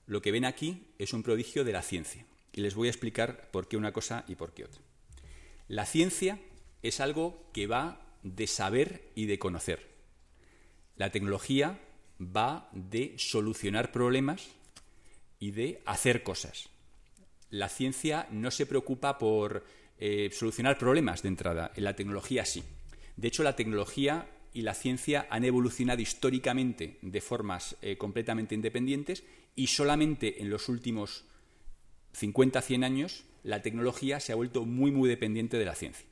Lo 0.06 0.22
que 0.22 0.32
ven 0.32 0.44
aquí 0.44 0.88
es 0.98 1.12
un 1.12 1.22
prodigio 1.22 1.64
de 1.64 1.72
la 1.72 1.82
ciencia. 1.82 2.26
Y 2.52 2.62
les 2.62 2.74
voy 2.74 2.88
a 2.88 2.90
explicar 2.90 3.50
por 3.52 3.68
qué 3.68 3.76
una 3.76 3.92
cosa 3.92 4.24
y 4.26 4.34
por 4.34 4.52
qué 4.52 4.64
otra. 4.64 4.80
La 5.68 5.86
ciencia 5.86 6.40
es 6.82 6.98
algo 6.98 7.48
que 7.52 7.68
va 7.68 8.09
de 8.22 8.46
saber 8.46 9.10
y 9.14 9.26
de 9.26 9.38
conocer. 9.38 9.88
La 10.96 11.10
tecnología 11.10 11.80
va 12.20 12.68
de 12.72 13.14
solucionar 13.16 13.92
problemas 13.92 14.48
y 15.38 15.52
de 15.52 15.82
hacer 15.86 16.22
cosas. 16.22 16.68
La 17.48 17.68
ciencia 17.68 18.28
no 18.30 18.50
se 18.50 18.66
preocupa 18.66 19.18
por 19.18 19.64
eh, 19.98 20.30
solucionar 20.32 20.78
problemas 20.78 21.22
de 21.22 21.28
entrada, 21.28 21.72
la 21.76 21.96
tecnología 21.96 22.44
sí. 22.44 22.62
De 23.16 23.28
hecho, 23.28 23.42
la 23.42 23.56
tecnología 23.56 24.28
y 24.52 24.62
la 24.62 24.74
ciencia 24.74 25.26
han 25.30 25.44
evolucionado 25.44 26.00
históricamente 26.00 26.98
de 27.02 27.20
formas 27.20 27.76
eh, 27.82 27.96
completamente 27.96 28.54
independientes 28.54 29.24
y 29.56 29.68
solamente 29.68 30.42
en 30.42 30.50
los 30.50 30.68
últimos 30.68 31.24
50, 32.12 32.60
100 32.60 32.84
años 32.84 33.24
la 33.42 33.62
tecnología 33.62 34.20
se 34.20 34.32
ha 34.32 34.36
vuelto 34.36 34.64
muy, 34.64 34.90
muy 34.90 35.08
dependiente 35.08 35.58
de 35.58 35.64
la 35.64 35.74
ciencia. 35.74 36.06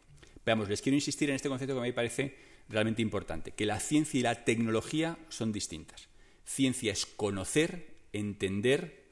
Veamos, 0.45 0.69
les 0.69 0.83
quiero 0.83 0.97
insistir 0.97 1.29
en 1.31 1.37
este 1.37 1.49
concepto 1.49 1.75
que 1.75 1.81
a 1.81 1.83
mí 1.83 1.89
me 1.89 1.95
parece 1.95 2.37
realmente 2.69 3.03
importante, 3.03 3.53
que 3.53 3.67
la 3.67 3.81
ciencia 3.81 4.19
y 4.19 4.23
la 4.23 4.45
tecnología 4.45 5.19
son 5.29 5.53
distintas. 5.53 6.09
Ciencia 6.45 6.93
es 6.93 7.07
conocer, 7.07 7.95
entender, 8.13 9.05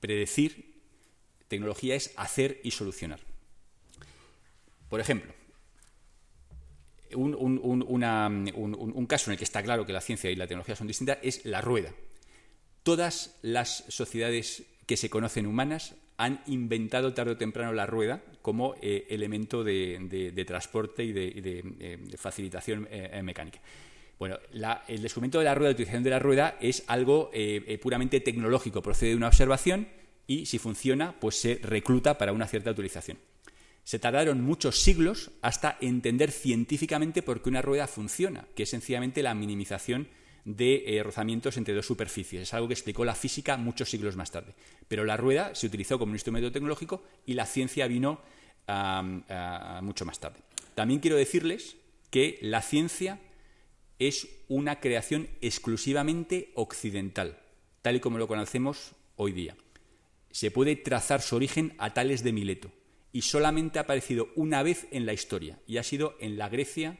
predecir, 0.00 0.74
tecnología 1.48 1.94
es 1.94 2.12
hacer 2.16 2.60
y 2.64 2.70
solucionar. 2.70 3.20
Por 4.88 5.00
ejemplo, 5.00 5.32
un, 7.14 7.34
un, 7.34 9.06
caso 9.06 9.30
en 9.30 9.32
el 9.32 9.38
que 9.38 9.44
está 9.44 9.62
claro 9.62 9.86
que 9.86 9.92
la 9.92 10.00
ciencia 10.00 10.30
y 10.30 10.36
la 10.36 10.46
tecnología 10.46 10.76
son 10.76 10.86
distintas 10.86 11.18
es 11.22 11.44
la 11.44 11.60
rueda. 11.60 11.92
Todas 12.82 13.38
las 13.42 13.84
sociedades 13.88 14.64
que 14.86 14.96
se 14.96 15.10
conocen 15.10 15.46
humanas 15.46 15.94
han 16.20 16.42
inventado 16.48 17.14
tarde 17.14 17.32
o 17.32 17.36
temprano 17.38 17.72
la 17.72 17.86
rueda 17.86 18.22
como 18.42 18.74
eh, 18.82 19.06
elemento 19.08 19.64
de, 19.64 20.44
transporte 20.46 21.02
y 21.02 21.12
de, 21.12 21.64
eh, 21.80 21.98
facilitación 22.18 22.86
eh, 22.90 23.22
mecánica. 23.22 23.58
Bueno, 24.18 24.38
el 24.86 25.00
descubrimiento 25.00 25.38
de 25.38 25.46
la 25.46 25.54
rueda, 25.54 25.70
la 25.70 25.74
utilización 25.74 26.02
de 26.02 26.10
la 26.10 26.18
rueda, 26.18 26.58
es 26.60 26.84
algo 26.88 27.30
puramente 27.80 28.20
tecnológico. 28.20 28.82
Procede 28.82 29.10
de 29.10 29.16
una 29.16 29.28
observación 29.28 29.88
y, 30.26 30.44
si 30.44 30.58
funciona, 30.58 31.18
pues 31.18 31.36
se 31.36 31.58
recluta 31.62 32.18
para 32.18 32.34
una 32.34 32.46
cierta 32.46 32.70
utilización. 32.70 33.16
Se 33.82 33.98
tardaron 33.98 34.42
muchos 34.42 34.82
siglos 34.82 35.30
hasta 35.40 35.78
entender 35.80 36.32
científicamente 36.32 37.22
por 37.22 37.40
qué 37.40 37.48
una 37.48 37.62
rueda 37.62 37.86
funciona, 37.86 38.46
que 38.54 38.64
es 38.64 38.68
sencillamente 38.68 39.22
la 39.22 39.34
minimización 39.34 40.06
de 40.44 40.84
eh, 40.86 41.02
rozamientos 41.02 41.56
entre 41.56 41.74
dos 41.74 41.86
superficies. 41.86 42.42
Es 42.42 42.54
algo 42.54 42.68
que 42.68 42.74
explicó 42.74 43.04
la 43.04 43.14
física 43.14 43.56
muchos 43.56 43.90
siglos 43.90 44.16
más 44.16 44.30
tarde. 44.30 44.54
Pero 44.88 45.04
la 45.04 45.16
rueda 45.16 45.54
se 45.54 45.66
utilizó 45.66 45.98
como 45.98 46.10
un 46.10 46.16
instrumento 46.16 46.52
tecnológico 46.52 47.02
y 47.26 47.34
la 47.34 47.46
ciencia 47.46 47.86
vino 47.86 48.20
mucho 49.82 50.04
más 50.04 50.20
tarde. 50.20 50.38
También 50.76 51.00
quiero 51.00 51.16
decirles 51.16 51.76
que 52.10 52.38
la 52.40 52.62
ciencia 52.62 53.18
es 53.98 54.28
una 54.48 54.80
creación 54.80 55.28
exclusivamente 55.40 56.52
occidental, 56.54 57.38
tal 57.82 57.96
y 57.96 58.00
como 58.00 58.18
lo 58.18 58.28
conocemos 58.28 58.92
hoy 59.16 59.32
día. 59.32 59.56
Se 60.30 60.50
puede 60.50 60.76
trazar 60.76 61.20
su 61.20 61.36
origen 61.36 61.74
a 61.78 61.92
Tales 61.92 62.24
de 62.24 62.32
Mileto 62.32 62.70
y 63.12 63.22
solamente 63.22 63.78
ha 63.78 63.82
aparecido 63.82 64.30
una 64.36 64.62
vez 64.62 64.86
en 64.90 65.04
la 65.04 65.12
historia 65.12 65.58
y 65.66 65.76
ha 65.76 65.82
sido 65.82 66.16
en 66.20 66.38
la 66.38 66.48
Grecia 66.48 66.98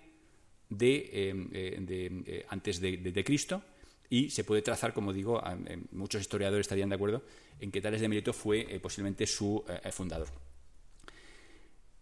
de, 0.71 1.11
eh, 1.13 1.35
eh, 1.53 2.23
eh, 2.27 2.47
antes 2.49 2.81
de, 2.81 3.25
Cristo 3.25 3.63
y 4.09 4.31
se 4.31 4.45
puede 4.45 4.63
trazar, 4.63 4.93
como 4.93 5.13
digo, 5.13 5.43
muchos 5.93 6.21
historiadores 6.21 6.65
estarían 6.65 6.89
de 6.89 6.95
acuerdo 6.95 7.23
en 7.61 7.71
que 7.71 7.81
Tales 7.81 8.01
de 8.01 8.09
Mileto 8.09 8.33
fue 8.33 8.81
posiblemente 8.83 9.27
su 9.27 9.63
fundador. 9.93 10.29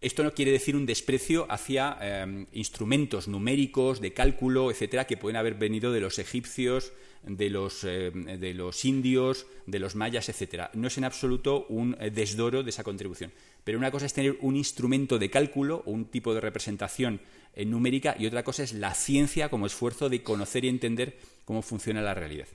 Esto 0.01 0.23
no 0.23 0.33
quiere 0.33 0.51
decir 0.51 0.77
un 0.77 0.85
desprecio 0.85 1.45
hacia 1.49 1.97
em, 1.99 2.47
instrumentos 2.53 3.27
numéricos, 3.27 3.99
de 3.99 4.13
cálculo, 4.13 4.71
etcétera, 4.71 5.05
que 5.05 5.17
pueden 5.17 5.35
haber 5.35 5.55
venido 5.55 5.91
de 5.91 5.99
los 5.99 6.19
egipcios, 6.19 6.93
de 7.23 7.49
los, 7.49 7.83
em, 7.83 8.39
de 8.39 8.53
los 8.53 8.85
indios, 8.85 9.45
de 9.65 9.79
los 9.79 9.95
mayas, 9.95 10.29
etcétera. 10.29 10.71
No 10.73 10.87
es 10.87 10.97
en 10.97 11.03
absoluto 11.03 11.65
un 11.67 11.97
eh, 11.99 12.11
desdoro 12.11 12.63
de 12.63 12.69
esa 12.69 12.85
contribución. 12.85 13.33
Pero 13.65 13.77
una 13.77 13.91
cosa 13.91 14.05
es 14.05 14.13
tener 14.13 14.37
un 14.39 14.55
instrumento 14.55 15.19
de 15.19 15.29
cálculo 15.29 15.83
o 15.85 15.91
un 15.91 16.05
tipo 16.05 16.33
de 16.33 16.39
representación 16.39 17.19
eh, 17.53 17.65
numérica 17.65 18.15
y 18.17 18.25
otra 18.25 18.43
cosa 18.43 18.63
es 18.63 18.71
la 18.71 18.93
ciencia 18.93 19.49
como 19.49 19.65
esfuerzo 19.65 20.07
de 20.07 20.23
conocer 20.23 20.63
y 20.63 20.69
entender 20.69 21.17
cómo 21.43 21.61
funciona 21.61 22.01
la 22.01 22.13
realidad. 22.13 22.47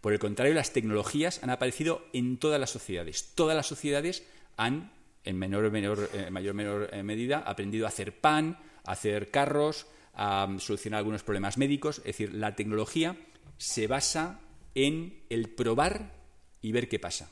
Por 0.00 0.14
el 0.14 0.18
contrario, 0.18 0.54
las 0.54 0.72
tecnologías 0.72 1.42
han 1.42 1.50
aparecido 1.50 2.06
en 2.14 2.38
todas 2.38 2.58
las 2.58 2.70
sociedades. 2.70 3.32
Todas 3.34 3.54
las 3.54 3.66
sociedades 3.66 4.24
han 4.56 4.90
en 5.24 5.38
menor, 5.38 5.70
menor, 5.70 6.10
eh, 6.12 6.30
mayor 6.30 6.54
menor 6.54 6.90
eh, 6.92 7.02
medida, 7.02 7.38
aprendido 7.38 7.86
a 7.86 7.88
hacer 7.88 8.18
pan, 8.20 8.58
a 8.84 8.92
hacer 8.92 9.30
carros, 9.30 9.86
a 10.14 10.46
mm, 10.46 10.60
solucionar 10.60 10.98
algunos 10.98 11.22
problemas 11.22 11.58
médicos. 11.58 11.98
Es 11.98 12.04
decir, 12.04 12.34
la 12.34 12.56
tecnología 12.56 13.16
se 13.56 13.86
basa 13.86 14.40
en 14.74 15.22
el 15.28 15.48
probar 15.50 16.12
y 16.60 16.72
ver 16.72 16.88
qué 16.88 16.98
pasa. 16.98 17.30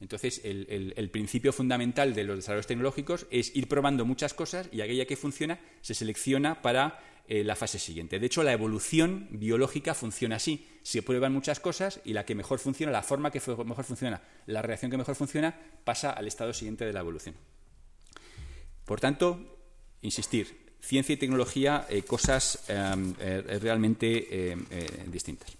Entonces, 0.00 0.40
el, 0.44 1.10
principio 1.10 1.52
fundamental 1.52 2.14
de 2.14 2.24
los 2.24 2.36
desarrollos 2.36 2.66
tecnológicos 2.66 3.26
es 3.30 3.54
ir 3.54 3.68
probando 3.68 4.06
muchas 4.06 4.32
cosas 4.32 4.68
y 4.72 4.80
aquella 4.80 5.04
que 5.04 5.16
funciona 5.16 5.60
se 5.82 5.92
selecciona 5.92 6.62
para 6.62 6.98
eh, 7.32 7.44
la 7.44 7.54
fase 7.54 7.78
siguiente. 7.78 8.18
De 8.18 8.26
hecho, 8.26 8.42
la 8.42 8.52
evolución 8.52 9.28
biológica 9.30 9.94
funciona 9.94 10.34
así. 10.34 10.66
Se 10.82 11.00
prueban 11.00 11.32
muchas 11.32 11.60
cosas 11.60 12.00
y 12.04 12.12
la 12.12 12.24
que 12.24 12.34
mejor 12.34 12.58
funciona, 12.58 12.90
la 12.90 13.04
forma 13.04 13.30
que 13.30 13.40
mejor 13.64 13.84
funciona, 13.84 14.20
la 14.46 14.62
reacción 14.62 14.90
que 14.90 14.96
mejor 14.96 15.14
funciona, 15.14 15.56
pasa 15.84 16.10
al 16.10 16.26
estado 16.26 16.52
siguiente 16.52 16.84
de 16.84 16.92
la 16.92 16.98
evolución. 16.98 17.36
Por 18.84 18.98
tanto, 18.98 19.60
insistir, 20.02 20.74
ciencia 20.80 21.12
y 21.12 21.18
tecnología, 21.18 21.86
eh, 21.88 22.02
cosas 22.02 22.64
em, 22.66 23.14
eh, 23.20 23.60
realmente 23.62 24.56
distintas. 25.06 25.56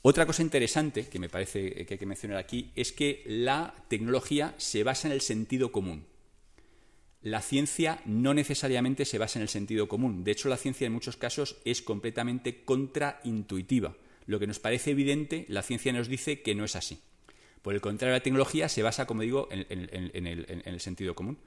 Otra 0.00 0.24
cosa 0.24 0.40
interesante 0.40 1.06
que 1.06 1.18
me 1.18 1.28
parece 1.28 1.84
que 1.84 1.94
hay 1.94 1.98
que 1.98 2.06
mencionar 2.06 2.38
aquí 2.38 2.72
es 2.74 2.92
que 2.92 3.24
la 3.26 3.74
tecnología 3.88 4.54
se 4.56 4.84
basa 4.84 5.06
en 5.06 5.12
el 5.12 5.20
sentido 5.20 5.70
común 5.70 6.06
la 7.22 7.42
ciencia 7.42 8.00
no 8.04 8.32
necesariamente 8.32 9.04
se 9.04 9.18
basa 9.18 9.38
en 9.38 9.42
el 9.42 9.48
sentido 9.48 9.88
común. 9.88 10.22
De 10.22 10.30
hecho, 10.30 10.48
la 10.48 10.56
ciencia 10.56 10.86
en 10.86 10.92
muchos 10.92 11.16
casos 11.16 11.56
es 11.64 11.82
completamente 11.82 12.62
contraintuitiva. 12.64 13.96
Lo 14.26 14.38
que 14.38 14.46
nos 14.46 14.58
parece 14.58 14.92
evidente, 14.92 15.44
la 15.48 15.62
ciencia 15.62 15.92
nos 15.92 16.08
dice 16.08 16.42
que 16.42 16.54
no 16.54 16.64
es 16.64 16.76
así. 16.76 17.00
Por 17.62 17.74
el 17.74 17.80
contrario, 17.80 18.14
la 18.14 18.22
tecnología 18.22 18.68
se 18.68 18.82
basa, 18.82 19.06
como 19.06 19.22
digo, 19.22 19.48
en, 19.50 19.66
el, 19.68 20.80
sentido 20.80 21.14
común. 21.14 21.38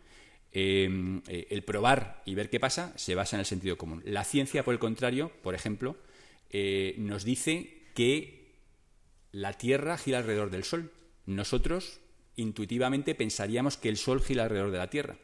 Em, 0.51 1.21
eh, 1.27 1.47
el 1.51 1.63
probar 1.63 2.21
y 2.25 2.35
ver 2.35 2.49
qué 2.49 2.59
pasa 2.59 2.91
se 2.97 3.15
basa 3.15 3.37
en 3.37 3.41
el 3.41 3.45
sentido 3.45 3.77
común. 3.77 4.01
La 4.05 4.25
ciencia, 4.25 4.63
por 4.65 4.73
el 4.73 4.79
contrario, 4.79 5.31
por 5.41 5.55
ejemplo, 5.55 5.95
eh, 6.49 6.95
nos 6.97 7.23
dice 7.23 7.83
que 7.95 8.51
la 9.31 9.53
Tierra 9.53 9.97
gira 9.97 10.17
alrededor 10.17 10.49
del 10.49 10.65
Sol. 10.65 10.91
Nosotros 11.25 12.01
intuitivamente 12.35 13.15
pensaríamos 13.15 13.77
que 13.77 13.87
el 13.87 13.95
Sol 13.95 14.21
gira 14.21 14.43
alrededor 14.43 14.71
de 14.71 14.77
la 14.77 14.89
Tierra 14.89 15.17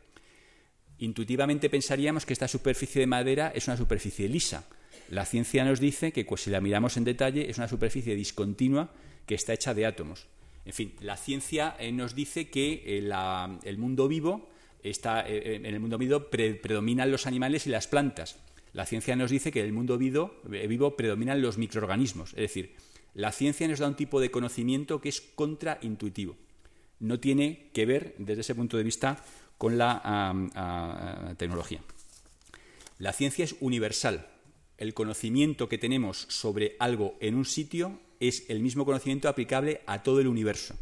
intuitivamente 0.99 1.69
pensaríamos 1.69 2.25
que 2.25 2.33
esta 2.33 2.47
superficie 2.47 3.01
de 3.01 3.07
madera 3.07 3.51
es 3.53 3.67
una 3.67 3.77
superficie 3.77 4.27
lisa. 4.27 4.67
La 5.09 5.25
ciencia 5.25 5.63
nos 5.63 5.79
dice 5.79 6.11
que 6.11 6.25
pues, 6.25 6.41
si 6.41 6.49
la 6.49 6.61
miramos 6.61 6.97
en 6.97 7.03
detalle 7.03 7.49
es 7.49 7.57
una 7.57 7.67
superficie 7.67 8.15
discontinua 8.15 8.89
que 9.25 9.35
está 9.35 9.53
hecha 9.53 9.73
de 9.73 9.85
átomos. 9.85 10.27
En 10.65 10.73
fin, 10.73 10.93
la 10.99 11.15
ciencia 11.15 11.75
eh, 11.79 11.91
nos 11.93 12.13
dice 12.13 12.49
que 12.49 12.83
eh, 12.85 13.57
el 13.63 13.77
mundo 13.77 14.07
vivo 14.09 14.49
está, 14.83 15.27
eh, 15.27 15.55
en 15.55 15.65
el 15.65 15.79
mundo 15.79 15.97
vivo 15.97 16.29
predominan 16.29 17.09
los 17.09 17.25
animales 17.25 17.67
y 17.67 17.69
las 17.69 17.87
plantas. 17.87 18.37
La 18.73 18.85
ciencia 18.85 19.15
nos 19.15 19.31
dice 19.31 19.51
que 19.51 19.61
en 19.61 19.67
el 19.67 19.73
mundo 19.73 19.97
vivo, 19.97 20.41
vivo 20.43 20.97
predominan 20.97 21.41
los 21.41 21.57
microorganismos. 21.57 22.31
Es 22.31 22.41
decir, 22.41 22.75
la 23.13 23.31
ciencia 23.31 23.67
nos 23.67 23.79
da 23.79 23.87
un 23.87 23.95
tipo 23.95 24.19
de 24.19 24.29
conocimiento 24.29 24.99
que 24.99 25.09
es 25.09 25.21
contraintuitivo. 25.21 26.35
No 26.99 27.19
tiene 27.19 27.69
que 27.73 27.85
ver, 27.85 28.15
desde 28.17 28.41
ese 28.41 28.53
punto 28.53 28.77
de 28.77 28.83
vista, 28.83 29.23
con 29.57 29.77
la 29.77 31.35
tecnología. 31.37 31.81
La 32.99 33.13
ciencia 33.13 33.45
es 33.45 33.55
universal. 33.59 34.27
El 34.77 34.93
conocimiento 34.93 35.69
que 35.69 35.77
tenemos 35.77 36.25
sobre 36.29 36.75
algo 36.79 37.15
en 37.19 37.35
un 37.35 37.45
sitio 37.45 37.99
es 38.19 38.49
el 38.49 38.59
mismo 38.59 38.85
conocimiento 38.85 39.29
aplicable 39.29 39.81
a 39.85 40.03
todo 40.03 40.19
el 40.19 40.27
universo. 40.27 40.75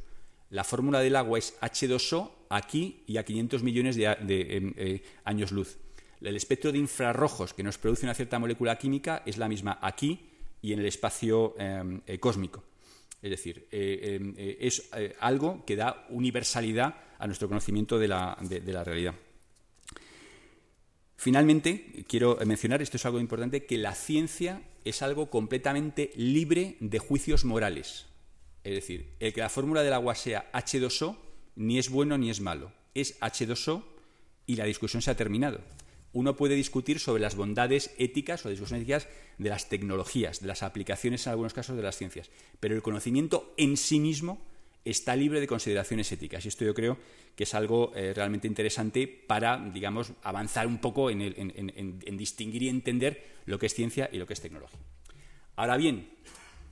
La 0.50 0.64
fórmula 0.64 1.00
del 1.00 1.16
agua 1.16 1.40
es 1.40 1.58
H2O 1.60 2.32
aquí 2.50 3.04
y 3.08 3.18
a 3.18 3.26
500 3.26 3.64
millones 3.64 3.96
de, 3.96 4.06
em, 4.06 4.74
eh, 4.78 5.02
años 5.24 5.52
luz. 5.52 5.78
El 6.22 6.36
espectro 6.36 6.72
de 6.72 6.78
infrarrojos 6.78 7.54
que 7.54 7.64
nos 7.64 7.78
produce 7.78 8.06
una 8.06 8.14
cierta 8.14 8.40
molécula 8.40 8.78
química 8.78 9.24
es 9.26 9.38
la 9.38 9.50
misma 9.50 9.80
aquí 9.82 10.30
y 10.62 10.74
en 10.74 10.80
el 10.80 10.86
espacio 10.86 11.56
em, 11.58 12.02
eh, 12.08 12.20
cósmico. 12.20 12.64
Es 13.22 13.32
decir, 13.32 13.68
eh, 13.72 14.20
em, 14.22 14.34
es 14.38 14.90
algo 15.20 15.66
que 15.66 15.76
da 15.76 16.06
universalidad 16.10 16.96
a 17.20 17.28
nuestro 17.28 17.48
conocimiento 17.48 18.00
de 18.00 18.08
la, 18.08 18.36
realidad. 18.84 19.16
Finalmente, 21.18 22.06
quiero 22.08 22.38
mencionar, 22.46 22.82
esto 22.82 22.98
es 22.98 23.06
algo 23.06 23.20
importante, 23.20 23.66
que 23.66 23.78
la 23.78 23.96
ciencia 23.96 24.62
es 24.84 25.02
algo 25.02 25.30
completamente 25.30 26.12
libre 26.16 26.78
de 26.80 27.00
juicios 27.00 27.46
morales. 27.46 28.06
Es 28.64 28.74
decir, 28.74 29.14
el 29.20 29.34
que 29.34 29.42
la 29.42 29.50
fórmula 29.50 29.84
del 29.84 29.94
agua 29.94 30.16
sea 30.16 30.52
H2O 30.52 31.18
ni 31.56 31.80
es 31.80 31.90
bueno 31.90 32.18
ni 32.18 32.30
es 32.30 32.42
malo. 32.42 32.72
Es 32.94 33.20
H2O 33.20 33.84
y 34.46 34.56
la 34.56 34.66
discusión 34.66 35.02
se 35.02 35.12
ha 35.12 35.18
terminado. 35.18 35.62
Uno 36.14 36.36
puede 36.38 36.56
discutir 36.56 37.00
sobre 37.00 37.22
las 37.22 37.36
bondades 37.36 37.94
éticas 37.98 38.46
o 38.46 38.50
discusiones 38.50 38.84
éticas 38.84 39.08
de 39.38 39.50
las 39.50 39.68
tecnologías, 39.68 40.40
de 40.40 40.48
las 40.48 40.64
aplicaciones 40.64 41.26
en 41.26 41.32
algunos 41.32 41.54
casos 41.54 41.76
de 41.76 41.84
las 41.84 41.98
ciencias, 41.98 42.30
pero 42.60 42.74
el 42.74 42.82
conocimiento 42.82 43.54
en 43.58 43.76
sí 43.76 44.00
mismo 44.00 44.42
está 44.86 45.16
libre 45.16 45.42
de 45.42 45.48
consideraciones 45.48 46.12
éticas. 46.12 46.46
Y 46.46 46.48
esto 46.48 46.64
yo 46.64 46.74
creo 46.74 46.98
que 47.36 47.44
es 47.44 47.54
algo 47.56 47.92
eh, 47.96 48.14
realmente 48.14 48.48
interesante 48.48 49.08
para, 49.08 49.58
digamos, 49.58 50.14
avanzar 50.22 50.68
un 50.68 50.78
poco 50.78 51.10
en, 51.10 52.18
distinguir 52.18 52.64
y 52.64 52.70
entender 52.70 53.42
lo 53.46 53.60
que 53.60 53.66
es 53.66 53.74
ciencia 53.74 54.10
y 54.14 54.18
lo 54.18 54.28
que 54.28 54.34
es 54.34 54.42
tecnología. 54.42 54.80
Ahora 55.56 55.76
bien, 55.76 56.08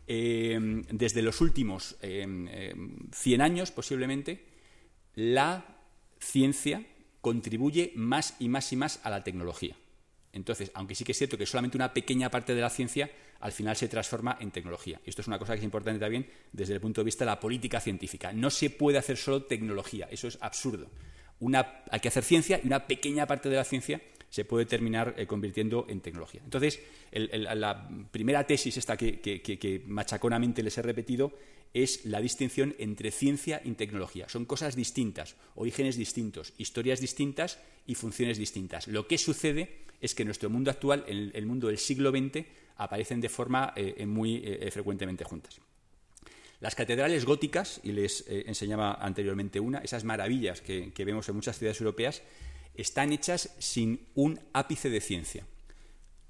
em, 0.08 0.84
desde 0.84 1.22
los 1.22 1.42
últimos 1.42 1.98
100 2.00 2.48
em, 2.48 2.48
em, 2.48 3.42
años, 3.42 3.72
posiblemente, 3.72 4.46
la 5.16 5.66
ciencia 6.20 6.86
contribuye 7.20 7.94
más 7.96 8.36
y 8.40 8.48
más 8.48 8.72
y 8.72 8.76
más 8.76 9.00
a 9.04 9.10
la 9.10 9.24
tecnología. 9.24 9.76
Entonces, 10.34 10.72
aunque 10.74 10.96
sí 10.96 11.04
que 11.04 11.14
es 11.14 11.18
cierto 11.18 11.38
que 11.38 11.46
solamente 11.46 11.78
una 11.78 11.94
pequeña 11.94 12.30
parte 12.30 12.56
de 12.56 12.62
la 12.62 12.70
ciencia 12.70 13.10
al 13.44 13.52
final 13.52 13.76
se 13.76 13.90
transforma 13.90 14.38
en 14.40 14.52
tecnología. 14.52 15.02
Y 15.06 15.10
esto 15.10 15.22
es 15.22 15.28
una 15.28 15.38
cosa 15.38 15.52
que 15.54 15.60
es 15.60 15.66
importante 15.66 16.00
también 16.00 16.26
desde 16.54 16.76
el 16.76 16.80
punto 16.80 17.02
de 17.02 17.06
vista 17.06 17.26
de 17.26 17.32
la 17.32 17.40
política 17.42 17.82
científica. 17.82 18.32
No 18.32 18.50
se 18.50 18.70
puede 18.70 18.98
hacer 18.98 19.18
solo 19.18 19.44
tecnología, 19.44 20.08
eso 20.10 20.30
es 20.30 20.38
absurdo. 20.40 20.90
hay 21.92 22.00
que 22.00 22.08
hacer 22.08 22.24
ciencia 22.24 22.62
y 22.64 22.68
una 22.68 22.88
pequeña 22.88 23.28
parte 23.28 23.50
de 23.50 23.58
la 23.58 23.66
ciencia 23.66 24.02
se 24.30 24.46
puede 24.46 24.66
terminar 24.66 25.14
eh, 25.18 25.28
convirtiendo 25.28 25.86
en 25.90 26.00
tecnología. 26.00 26.40
Entonces, 26.42 26.80
la 27.12 27.90
primera 28.10 28.48
tesis 28.48 28.78
esta 28.78 28.96
que, 28.96 29.20
que, 29.20 29.84
machaconamente 29.88 30.64
les 30.64 30.78
he 30.78 30.82
repetido 30.82 31.34
es 31.74 32.06
la 32.06 32.22
distinción 32.22 32.76
entre 32.80 33.12
ciencia 33.12 33.62
y 33.66 33.74
tecnología. 33.74 34.30
Son 34.30 34.46
cosas 34.46 34.78
distintas, 34.78 35.36
orígenes 35.56 35.98
distintos, 35.98 36.54
historias 36.58 37.02
distintas 37.02 37.60
y 37.86 37.96
funciones 37.96 38.38
distintas. 38.38 38.88
Lo 38.88 39.06
que 39.06 39.18
sucede 39.18 39.84
es 40.00 40.16
que 40.16 40.24
nuestro 40.24 40.50
mundo 40.50 40.72
actual, 40.72 41.04
en 41.08 41.32
el 41.34 41.46
mundo 41.46 41.68
del 41.68 41.78
siglo 41.78 42.12
XX, 42.12 42.46
aparecen 42.78 43.22
de 43.22 43.30
forma 43.30 43.74
muy 44.06 44.44
frecuentemente 44.72 45.24
juntas. 45.24 45.60
Las 46.60 46.76
catedrales 46.76 47.26
góticas, 47.26 47.82
y 47.84 47.92
les 47.92 48.26
enseñaba 48.28 48.94
anteriormente 48.94 49.60
una, 49.60 49.80
esas 49.80 50.04
maravillas 50.04 50.62
que 50.62 51.06
vemos 51.06 51.28
en 51.30 51.36
muchas 51.36 51.58
ciudades 51.58 51.82
europeas, 51.82 52.22
están 52.76 53.12
hechas 53.12 53.54
sin 53.60 54.08
un 54.16 54.40
ápice 54.54 54.90
de 54.90 55.02
ciencia. 55.02 55.46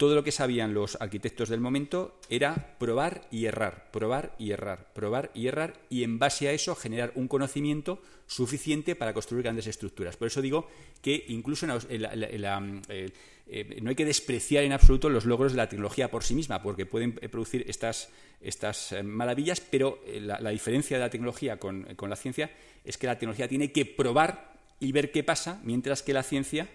Todo 0.03 0.15
lo 0.15 0.23
que 0.25 0.33
sabían 0.33 0.73
los 0.73 0.97
arquitectos 0.99 1.47
del 1.47 1.61
momento 1.61 2.19
era 2.27 2.75
probar 2.77 3.25
y 3.31 3.45
errar, 3.45 3.89
probar 3.89 4.35
y 4.37 4.51
errar, 4.51 4.91
probar 4.93 5.31
y 5.33 5.47
errar, 5.47 5.79
y 5.89 6.03
en 6.03 6.19
base 6.19 6.49
a 6.49 6.51
eso 6.51 6.75
generar 6.75 7.13
un 7.15 7.29
conocimiento 7.29 8.01
suficiente 8.27 8.97
para 8.97 9.13
construir 9.13 9.43
grandes 9.43 9.65
estructuras. 9.65 10.17
Por 10.17 10.27
eso 10.27 10.41
digo 10.41 10.67
que 11.01 11.23
incluso 11.29 11.65
eh, 11.87 13.13
eh, 13.47 13.79
no 13.81 13.89
hay 13.89 13.95
que 13.95 14.03
despreciar 14.03 14.65
en 14.65 14.73
absoluto 14.73 15.07
los 15.07 15.23
logros 15.23 15.53
de 15.53 15.57
la 15.59 15.69
tecnología 15.69 16.11
por 16.11 16.25
sí 16.25 16.35
misma, 16.35 16.61
porque 16.61 16.85
pueden 16.85 17.17
eh, 17.21 17.29
producir 17.29 17.63
estas, 17.69 18.09
estas 18.41 18.93
maravillas, 19.05 19.61
pero 19.61 20.01
la, 20.19 20.49
diferencia 20.49 20.97
de 20.97 21.03
la 21.03 21.09
tecnología 21.09 21.55
con 21.59 22.09
la 22.09 22.17
ciencia 22.17 22.51
es 22.83 22.97
que 22.97 23.07
la 23.07 23.17
tecnología 23.17 23.47
tiene 23.47 23.71
que 23.71 23.85
probar 23.85 24.51
y 24.81 24.91
ver 24.91 25.13
qué 25.13 25.23
pasa, 25.23 25.61
mientras 25.63 26.03
que 26.03 26.11
la 26.11 26.23
ciencia 26.23 26.67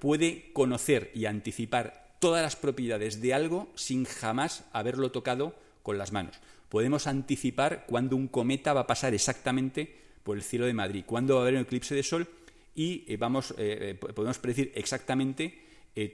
puede 0.00 0.52
conocer 0.52 1.10
y 1.14 1.24
anticipar 1.24 2.03
todas 2.24 2.42
las 2.42 2.56
propiedades 2.56 3.20
de 3.20 3.34
algo 3.34 3.68
sin 3.74 4.06
jamás 4.06 4.64
haberlo 4.72 5.12
tocado 5.12 5.54
con 5.82 5.98
las 5.98 6.10
manos. 6.10 6.40
Podemos 6.70 7.06
anticipar 7.06 7.84
cuándo 7.86 8.16
un 8.16 8.28
cometa 8.28 8.72
va 8.72 8.80
a 8.80 8.86
pasar 8.86 9.12
exactamente 9.12 9.94
por 10.22 10.38
el 10.38 10.42
cielo 10.42 10.64
de 10.64 10.72
Madrid, 10.72 11.04
cuándo 11.04 11.34
va 11.34 11.40
a 11.40 11.42
haber 11.42 11.56
un 11.56 11.60
eclipse 11.60 11.94
de 11.94 12.02
sol 12.02 12.26
y 12.74 13.04
eh, 13.08 13.18
vamos, 13.18 13.50
eh, 13.58 13.90
eh, 13.90 13.94
podemos 13.94 14.38
predecir 14.38 14.72
exactamente 14.74 15.60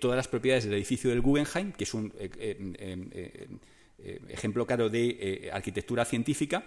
todas 0.00 0.16
las 0.16 0.26
propiedades 0.26 0.64
del 0.64 0.74
edificio 0.74 1.10
del 1.10 1.20
Guggenheim, 1.20 1.70
que 1.70 1.84
es 1.84 1.94
un 1.94 2.12
ejemplo 4.28 4.66
claro 4.66 4.90
de 4.90 5.48
arquitectura 5.52 6.04
científica, 6.04 6.64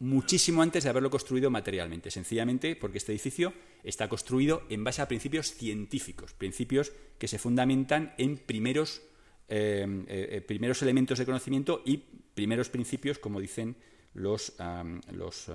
muchísimo 0.00 0.62
antes 0.62 0.84
de 0.84 0.90
haberlo 0.90 1.10
construido 1.10 1.50
materialmente, 1.50 2.10
sencillamente 2.10 2.74
porque 2.74 2.98
este 2.98 3.12
edificio 3.12 3.52
está 3.84 4.08
construido 4.08 4.64
en 4.70 4.82
base 4.82 5.02
a 5.02 5.08
principios 5.08 5.54
científicos, 5.54 6.32
principios 6.32 6.92
que 7.18 7.28
se 7.28 7.38
fundamentan 7.38 8.14
en 8.16 8.38
primeros, 8.38 9.02
eh, 9.48 9.86
eh, 10.08 10.28
eh, 10.32 10.40
primeros 10.40 10.80
elementos 10.82 11.18
de 11.18 11.26
conocimiento 11.26 11.82
y 11.84 11.98
primeros 11.98 12.70
principios, 12.70 13.18
como 13.18 13.40
dicen 13.40 13.76
los, 14.14 14.54
los 15.12 15.50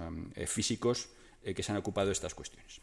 físicos 0.46 1.10
que 1.44 1.62
se 1.62 1.72
han 1.72 1.78
ocupado 1.78 2.08
de 2.08 2.14
estas 2.14 2.34
cuestiones. 2.34 2.80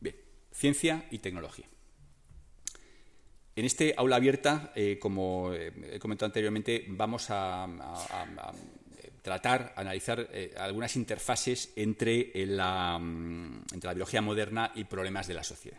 Bien, 0.00 0.16
ciencia 0.52 1.06
y 1.10 1.18
tecnología. 1.18 1.66
En 3.56 3.64
este 3.66 3.94
aula 3.96 4.16
abierta, 4.16 4.72
como 5.00 5.52
he 5.52 5.98
comentado 5.98 6.26
anteriormente, 6.26 6.86
vamos 6.88 7.26
a 7.28 7.66
tratar, 9.22 9.72
analizar 9.76 10.28
eh, 10.32 10.54
algunas 10.56 10.96
interfaces 10.96 11.72
entre 11.76 12.32
eh, 12.34 12.46
la, 12.46 12.98
mm, 12.98 13.64
entre 13.72 13.88
la 13.88 13.94
biología 13.94 14.22
moderna 14.22 14.72
y 14.74 14.84
problemas 14.84 15.26
de 15.26 15.34
la 15.34 15.44
sociedad. 15.44 15.78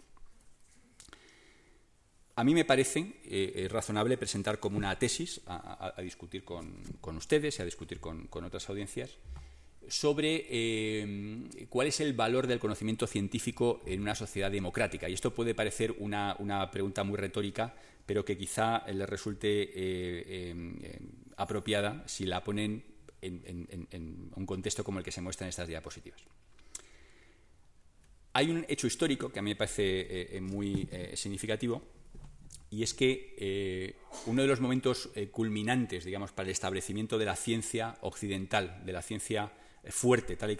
A 2.35 2.43
mí 2.43 2.53
me 2.53 2.65
parece 2.65 3.19
eh, 3.25 3.67
razonable 3.69 4.17
presentar 4.17 4.59
como 4.59 4.77
una 4.77 4.97
tesis 4.97 5.41
a, 5.45 5.93
discutir 6.01 6.43
con, 6.43 6.83
ustedes 7.17 7.59
y 7.59 7.61
a 7.61 7.65
discutir 7.65 7.99
con, 7.99 8.29
otras 8.31 8.67
audiencias 8.69 9.11
sobre 9.87 10.47
cuál 11.69 11.87
es 11.87 11.99
el 11.99 12.13
valor 12.13 12.47
del 12.47 12.59
conocimiento 12.59 13.05
científico 13.05 13.81
en 13.85 14.01
una 14.01 14.15
sociedad 14.15 14.49
democrática. 14.49 15.09
Y 15.09 15.13
esto 15.13 15.35
puede 15.35 15.53
parecer 15.53 15.93
una, 15.99 16.35
una 16.39 16.71
pregunta 16.71 17.03
muy 17.03 17.17
retórica, 17.17 17.75
pero 18.05 18.23
que 18.23 18.37
quizá 18.37 18.85
les 18.87 19.09
resulte 19.09 20.53
apropiada 21.35 22.03
si 22.07 22.25
la 22.25 22.43
ponen 22.43 22.90
en, 23.21 24.31
un 24.35 24.45
contexto 24.45 24.83
como 24.83 24.99
el 24.99 25.05
que 25.05 25.11
se 25.11 25.21
muestra 25.21 25.45
en 25.45 25.49
estas 25.49 25.67
diapositivas. 25.67 26.21
Hay 28.33 28.49
un 28.49 28.65
hecho 28.67 28.87
histórico 28.87 29.29
que 29.29 29.39
a 29.39 29.41
mí 29.41 29.51
me 29.51 29.55
parece 29.55 29.83
eh, 29.83 30.37
eh, 30.37 30.41
muy 30.41 30.87
eh, 30.91 31.11
significativo 31.15 31.81
y 32.69 32.83
es 32.83 32.93
que 32.93 33.97
uno 34.27 34.41
de 34.41 34.47
los 34.47 34.61
momentos 34.61 35.09
culminantes, 35.31 36.05
digamos, 36.05 36.31
para 36.31 36.47
el 36.47 36.53
establecimiento 36.53 37.17
de 37.17 37.25
la 37.25 37.35
ciencia 37.35 37.97
occidental, 37.99 38.81
de 38.85 38.93
la 38.93 39.01
ciencia 39.01 39.51
fuerte, 39.89 40.37
tal 40.37 40.51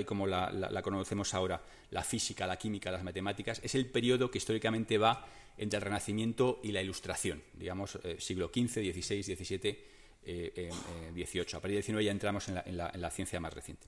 y, 0.00 0.04
como 0.06 0.26
la, 0.26 0.80
conocemos 0.82 1.34
ahora, 1.34 1.62
la 1.90 2.02
física, 2.04 2.46
la 2.46 2.56
química, 2.56 2.90
las 2.90 3.04
matemáticas, 3.04 3.60
es 3.62 3.74
el 3.74 3.84
periodo 3.84 4.30
que 4.30 4.38
históricamente 4.38 4.96
va 4.96 5.28
entre 5.58 5.76
el 5.76 5.82
Renacimiento 5.82 6.58
y 6.62 6.72
la 6.72 6.80
Ilustración, 6.80 7.42
digamos, 7.52 7.98
siglo 8.16 8.50
XV, 8.50 8.90
XVI, 8.90 9.22
XVII 9.22 9.78
eh, 10.24 10.70
18. 11.14 11.56
A 11.56 11.60
partir 11.60 11.76
del 11.76 11.82
19 11.82 12.04
ya 12.04 12.12
entramos 12.12 12.48
en 12.48 12.76
la, 12.76 13.10
ciencia 13.10 13.40
más 13.40 13.52
reciente. 13.52 13.86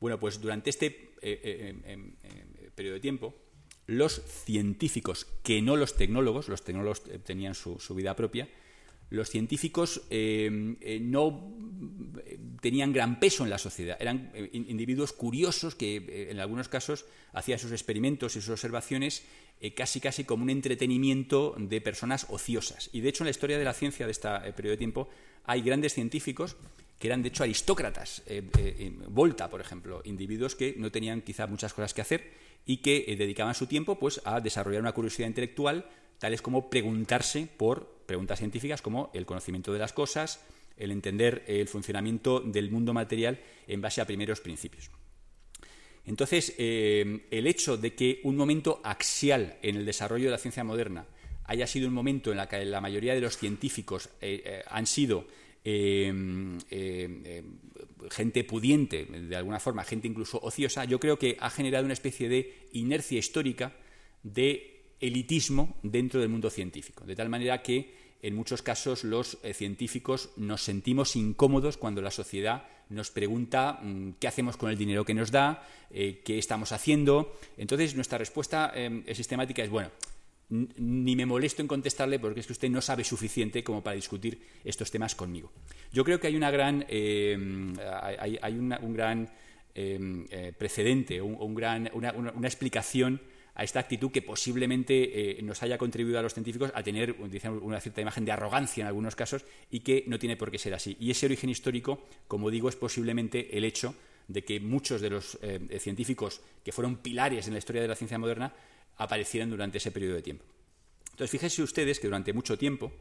Bueno, 0.00 0.18
pues 0.18 0.40
durante 0.40 0.70
este 0.70 0.86
eh, 1.22 1.40
eh, 1.42 1.74
em, 1.84 2.14
em, 2.24 2.70
periodo 2.74 2.94
de 2.94 3.00
tiempo, 3.00 3.34
los 3.86 4.22
científicos, 4.44 5.26
que 5.44 5.62
no 5.62 5.76
los 5.76 5.96
tecnólogos, 5.96 6.48
los 6.48 6.64
tecnólogos 6.64 7.02
tenían 7.24 7.54
su, 7.54 7.78
vida 7.94 8.16
propia, 8.16 8.48
los 9.10 9.28
científicos 9.28 10.02
em, 10.10 10.76
no 11.02 11.54
tenían 12.60 12.92
gran 12.92 13.20
peso 13.20 13.44
en 13.44 13.50
la 13.50 13.58
sociedad. 13.58 13.96
Eran 14.00 14.32
individuos 14.52 15.12
curiosos 15.12 15.74
que 15.74 16.28
en 16.30 16.40
algunos 16.40 16.68
casos 16.68 17.04
hacían 17.32 17.58
sus 17.58 17.72
experimentos 17.72 18.34
y 18.36 18.40
sus 18.40 18.50
observaciones 18.50 19.24
casi 19.76 20.00
casi 20.00 20.24
como 20.24 20.42
un 20.42 20.50
entretenimiento 20.50 21.54
de 21.58 21.80
personas 21.80 22.26
ociosas. 22.30 22.88
Y 22.92 23.00
de 23.00 23.10
hecho 23.10 23.22
en 23.22 23.26
la 23.26 23.32
historia 23.32 23.58
de 23.58 23.64
la 23.64 23.74
ciencia 23.74 24.06
de 24.06 24.12
este 24.12 24.28
periodo 24.54 24.72
de 24.72 24.78
tiempo 24.78 25.08
hay 25.44 25.62
grandes 25.62 25.94
científicos 25.94 26.56
que 27.02 27.08
eran 27.08 27.20
de 27.20 27.30
hecho 27.30 27.42
aristócratas, 27.42 28.22
eh, 28.26 28.48
eh, 28.58 28.92
Volta, 29.08 29.50
por 29.50 29.60
ejemplo, 29.60 30.02
individuos 30.04 30.54
que 30.54 30.76
no 30.78 30.92
tenían 30.92 31.20
quizá 31.22 31.48
muchas 31.48 31.74
cosas 31.74 31.92
que 31.92 32.00
hacer 32.00 32.30
y 32.64 32.76
que 32.76 33.06
eh, 33.08 33.16
dedicaban 33.16 33.56
su 33.56 33.66
tiempo 33.66 33.98
pues, 33.98 34.20
a 34.24 34.40
desarrollar 34.40 34.82
una 34.82 34.92
curiosidad 34.92 35.26
intelectual, 35.26 35.84
tales 36.20 36.42
como 36.42 36.70
preguntarse 36.70 37.48
por 37.56 38.04
preguntas 38.06 38.38
científicas 38.38 38.82
como 38.82 39.10
el 39.14 39.26
conocimiento 39.26 39.72
de 39.72 39.80
las 39.80 39.92
cosas, 39.92 40.44
el 40.76 40.92
entender 40.92 41.42
el 41.48 41.66
funcionamiento 41.66 42.38
del 42.38 42.70
mundo 42.70 42.94
material 42.94 43.40
en 43.66 43.80
base 43.80 44.00
a 44.00 44.06
primeros 44.06 44.40
principios. 44.40 44.88
Entonces, 46.06 46.54
el 46.56 47.46
hecho 47.48 47.76
de 47.76 47.94
que 47.94 48.20
un 48.22 48.36
momento 48.36 48.80
axial 48.84 49.58
en 49.62 49.74
el 49.74 49.84
desarrollo 49.84 50.26
de 50.26 50.30
la 50.30 50.38
ciencia 50.38 50.62
moderna 50.62 51.04
haya 51.52 51.66
sido 51.66 51.86
un 51.86 51.94
momento 51.94 52.32
en 52.32 52.38
el 52.38 52.48
que 52.48 52.64
la 52.64 52.80
mayoría 52.80 53.14
de 53.14 53.20
los 53.20 53.36
científicos 53.36 54.08
eh, 54.20 54.42
eh, 54.44 54.62
han 54.68 54.86
sido 54.86 55.26
em, 55.62 56.58
gente 58.10 58.42
pudiente, 58.44 59.04
de 59.04 59.36
alguna 59.36 59.60
forma, 59.60 59.84
gente 59.84 60.08
incluso 60.08 60.40
ociosa, 60.42 60.86
yo 60.86 60.98
creo 60.98 61.18
que 61.18 61.36
ha 61.38 61.50
generado 61.50 61.84
una 61.84 61.92
especie 61.92 62.28
de 62.28 62.68
inercia 62.72 63.18
histórica 63.18 63.74
de 64.22 64.94
elitismo 64.98 65.76
dentro 65.82 66.20
del 66.20 66.30
mundo 66.30 66.48
científico, 66.48 67.04
de 67.04 67.14
tal 67.14 67.28
manera 67.28 67.62
que 67.62 68.00
en 68.22 68.34
muchos 68.34 68.62
casos 68.62 69.04
los 69.04 69.36
eh, 69.42 69.52
científicos 69.52 70.30
nos 70.36 70.62
sentimos 70.62 71.16
incómodos 71.16 71.76
cuando 71.76 72.00
la 72.00 72.10
sociedad 72.10 72.66
nos 72.88 73.10
pregunta 73.10 73.78
mm, 73.82 74.12
qué 74.18 74.26
hacemos 74.26 74.56
con 74.56 74.70
el 74.70 74.78
dinero 74.78 75.04
que 75.04 75.14
nos 75.14 75.30
da, 75.30 75.68
qué 75.90 76.38
estamos 76.38 76.72
haciendo. 76.72 77.36
Entonces, 77.58 77.94
nuestra 77.94 78.16
respuesta 78.16 78.72
em, 78.74 79.04
sistemática 79.12 79.62
es, 79.62 79.68
bueno, 79.68 79.90
ni 80.52 81.16
me 81.16 81.24
molesto 81.24 81.62
en 81.62 81.68
contestarle 81.68 82.18
porque 82.18 82.40
es 82.40 82.46
que 82.46 82.52
usted 82.52 82.68
no 82.68 82.82
sabe 82.82 83.04
suficiente 83.04 83.64
como 83.64 83.82
para 83.82 83.96
discutir 83.96 84.38
estos 84.64 84.90
temas 84.90 85.14
conmigo. 85.14 85.50
Yo 85.92 86.04
creo 86.04 86.20
que 86.20 86.26
hay 86.26 86.36
una 86.36 86.50
gran, 86.50 86.84
eh, 86.88 87.36
hay, 88.18 88.52
un 88.54 88.92
gran 88.92 89.30
eh, 89.74 90.26
eh, 90.30 90.52
precedente, 90.56 91.22
un, 91.22 91.54
gran, 91.54 91.90
una, 91.94 92.12
explicación 92.46 93.20
a 93.54 93.64
esta 93.64 93.80
actitud 93.80 94.10
que 94.10 94.20
posiblemente 94.20 95.38
nos 95.42 95.62
haya 95.62 95.78
contribuido 95.78 96.18
a 96.18 96.22
los 96.22 96.34
científicos 96.34 96.70
a 96.74 96.82
tener 96.82 97.12
una 97.12 97.80
cierta 97.80 98.00
imagen 98.00 98.24
de 98.24 98.32
arrogancia 98.32 98.82
en 98.82 98.88
algunos 98.88 99.16
casos 99.16 99.44
y 99.70 99.80
que 99.80 100.04
no 100.06 100.18
tiene 100.18 100.36
por 100.36 100.50
qué 100.50 100.58
ser 100.58 100.74
así. 100.74 100.96
Y 101.00 101.10
ese 101.10 101.26
origen 101.26 101.50
histórico, 101.50 102.06
como 102.28 102.50
digo, 102.50 102.68
es 102.68 102.76
posiblemente 102.76 103.56
el 103.56 103.64
hecho 103.64 103.94
de 104.28 104.44
que 104.44 104.60
muchos 104.60 105.00
de 105.00 105.10
los 105.10 105.38
científicos 105.78 106.40
que 106.64 106.72
fueron 106.72 106.96
pilares 106.96 107.46
en 107.46 107.54
la 107.54 107.58
historia 107.58 107.82
de 107.82 107.88
la 107.88 107.96
ciencia 107.96 108.18
moderna 108.18 108.54
aparecieran 108.96 109.50
durante 109.50 109.78
ese 109.78 109.90
periodo 109.90 110.16
de 110.16 110.22
tiempo. 110.22 110.44
Entonces, 111.12 111.30
fíjense 111.30 111.62
ustedes 111.62 112.00
que 112.00 112.06
durante 112.06 112.32
mucho 112.32 112.56
tiempo, 112.56 112.92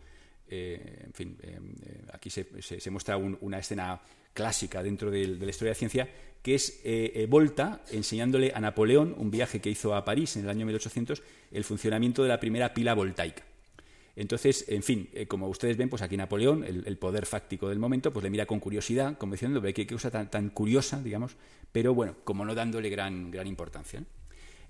eh, 0.47 1.04
en 1.06 1.13
fin, 1.13 1.38
eh, 1.41 1.58
eh, 1.86 2.01
aquí 2.13 2.30
se, 2.30 2.91
muestra 2.91 3.15
una 3.17 3.58
escena 3.58 4.01
clásica 4.34 4.84
dentro 4.84 5.10
de, 5.10 5.25
la 5.27 5.49
historia 5.49 5.71
de 5.71 5.75
ciencia, 5.75 6.10
que 6.41 6.56
es 6.56 6.82
Volta 7.30 7.84
enseñándole 7.91 8.51
a 8.54 8.60
Napoleón, 8.60 9.15
un 9.17 9.32
viaje 9.32 9.62
que 9.62 9.69
hizo 9.69 9.95
a 9.95 10.04
París 10.04 10.36
en 10.36 10.43
el 10.43 10.49
año 10.49 10.65
1800, 10.65 11.23
el 11.51 11.63
funcionamiento 11.63 12.23
de 12.23 12.30
la 12.30 12.39
primera 12.39 12.73
pila 12.73 12.93
voltaica. 12.95 13.43
Entonces, 14.15 14.65
en 14.67 14.84
fin, 14.84 15.10
como 15.27 15.47
ustedes 15.47 15.77
ven, 15.77 15.88
pues 15.88 16.01
aquí 16.01 16.17
Napoleón, 16.17 16.63
el, 16.65 16.97
poder 16.97 17.25
fáctico 17.25 17.69
del 17.69 17.80
momento, 17.80 18.12
pues 18.12 18.23
le 18.23 18.30
mira 18.30 18.45
con 18.45 18.60
curiosidad, 18.60 19.17
como 19.17 19.34
diciendo, 19.34 19.62
qué, 19.62 19.73
qué 19.73 19.88
cosa 19.88 20.12
tan, 20.12 20.30
tan, 20.30 20.49
curiosa, 20.49 21.01
digamos, 21.01 21.38
pero 21.71 21.93
bueno, 21.93 22.15
como 22.23 22.43
no 22.43 22.56
dándole 22.56 22.89
gran, 22.89 23.32
gran 23.32 23.47
importancia. 23.47 24.04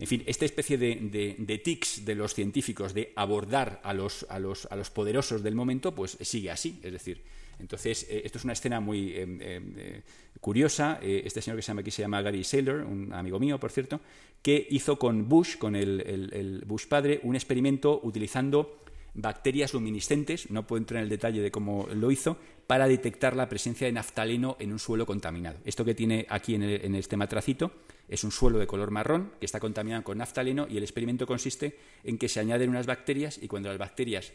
En 0.01 0.07
fin, 0.07 0.23
esta 0.25 0.45
especie 0.45 0.79
de, 0.79 1.61
tics 1.63 2.03
de 2.03 2.15
los 2.15 2.33
científicos 2.33 2.95
de 2.95 3.13
abordar 3.15 3.79
a 3.83 3.93
los, 3.93 4.25
a, 4.29 4.39
los, 4.39 4.65
a 4.71 4.75
los 4.75 4.89
poderosos 4.89 5.43
del 5.43 5.53
momento, 5.53 5.93
pues 5.93 6.17
sigue 6.21 6.49
así. 6.49 6.79
Es 6.81 6.91
decir, 6.91 7.21
entonces, 7.59 8.07
eh, 8.09 8.23
esto 8.25 8.39
es 8.39 8.43
una 8.43 8.53
escena 8.53 8.79
muy 8.79 9.11
eh, 9.11 9.27
eh, 9.39 10.01
curiosa. 10.39 10.99
este 11.03 11.43
señor 11.43 11.57
que 11.57 11.61
se 11.61 11.67
llama 11.67 11.81
aquí 11.81 11.91
se 11.91 12.01
llama 12.01 12.21
Gary 12.23 12.43
Saylor, 12.43 12.81
un 12.81 13.13
amigo 13.13 13.39
mío, 13.39 13.59
por 13.59 13.71
cierto, 13.71 14.01
que 14.41 14.67
hizo 14.71 14.97
con 14.97 15.29
Bush, 15.29 15.57
con 15.57 15.75
el, 15.75 16.63
Bush 16.65 16.87
padre, 16.87 17.19
un 17.21 17.35
experimento 17.35 17.99
utilizando 18.03 18.80
bacterias 19.13 19.73
luminiscentes, 19.73 20.49
no 20.51 20.65
puedo 20.65 20.79
entrar 20.79 20.99
en 20.99 21.03
el 21.03 21.09
detalle 21.09 21.41
de 21.41 21.51
cómo 21.51 21.87
lo 21.93 22.11
hizo, 22.11 22.37
para 22.67 22.87
detectar 22.87 23.35
la 23.35 23.49
presencia 23.49 23.87
de 23.87 23.93
naftaleno 23.93 24.55
en 24.59 24.71
un 24.71 24.79
suelo 24.79 25.05
contaminado. 25.05 25.59
Esto 25.65 25.83
que 25.83 25.95
tiene 25.95 26.25
aquí 26.29 26.55
en, 26.55 26.95
este 26.95 27.17
matracito 27.17 27.71
es 28.07 28.23
un 28.23 28.31
suelo 28.31 28.59
de 28.59 28.67
color 28.67 28.91
marrón 28.91 29.33
que 29.39 29.45
está 29.45 29.59
contaminado 29.59 30.03
con 30.03 30.17
naftaleno 30.17 30.67
y 30.69 30.77
el 30.77 30.83
experimento 30.83 31.27
consiste 31.27 31.77
en 32.03 32.17
que 32.17 32.29
se 32.29 32.39
añaden 32.39 32.69
unas 32.69 32.85
bacterias 32.85 33.39
y 33.41 33.47
cuando 33.47 33.69
las 33.69 33.77
bacterias 33.77 34.31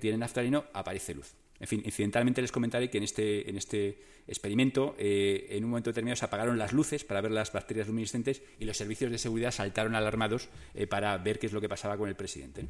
tienen 0.00 0.20
naftaleno 0.20 0.64
aparece 0.72 1.14
luz. 1.14 1.34
En 1.60 1.68
fin, 1.68 1.82
incidentalmente 1.84 2.42
les 2.42 2.50
comentaré 2.50 2.90
que 2.90 2.98
en 2.98 3.04
este, 3.04 3.48
en 3.48 3.56
este 3.56 3.98
experimento, 4.26 4.96
eh, 4.98 5.46
en 5.50 5.64
un 5.64 5.70
momento 5.70 5.90
determinado 5.90 6.16
se 6.16 6.24
apagaron 6.24 6.58
las 6.58 6.72
luces 6.72 7.04
para 7.04 7.20
ver 7.20 7.30
las 7.30 7.52
bacterias 7.52 7.86
luminiscentes 7.86 8.42
y 8.58 8.64
los 8.64 8.76
servicios 8.76 9.10
de 9.10 9.18
seguridad 9.18 9.52
saltaron 9.52 9.94
alarmados 9.94 10.48
eh, 10.74 10.86
para 10.86 11.16
ver 11.18 11.38
qué 11.38 11.46
es 11.46 11.52
lo 11.52 11.60
que 11.60 11.68
pasaba 11.68 11.96
con 11.96 12.08
el 12.08 12.16
presidente. 12.16 12.66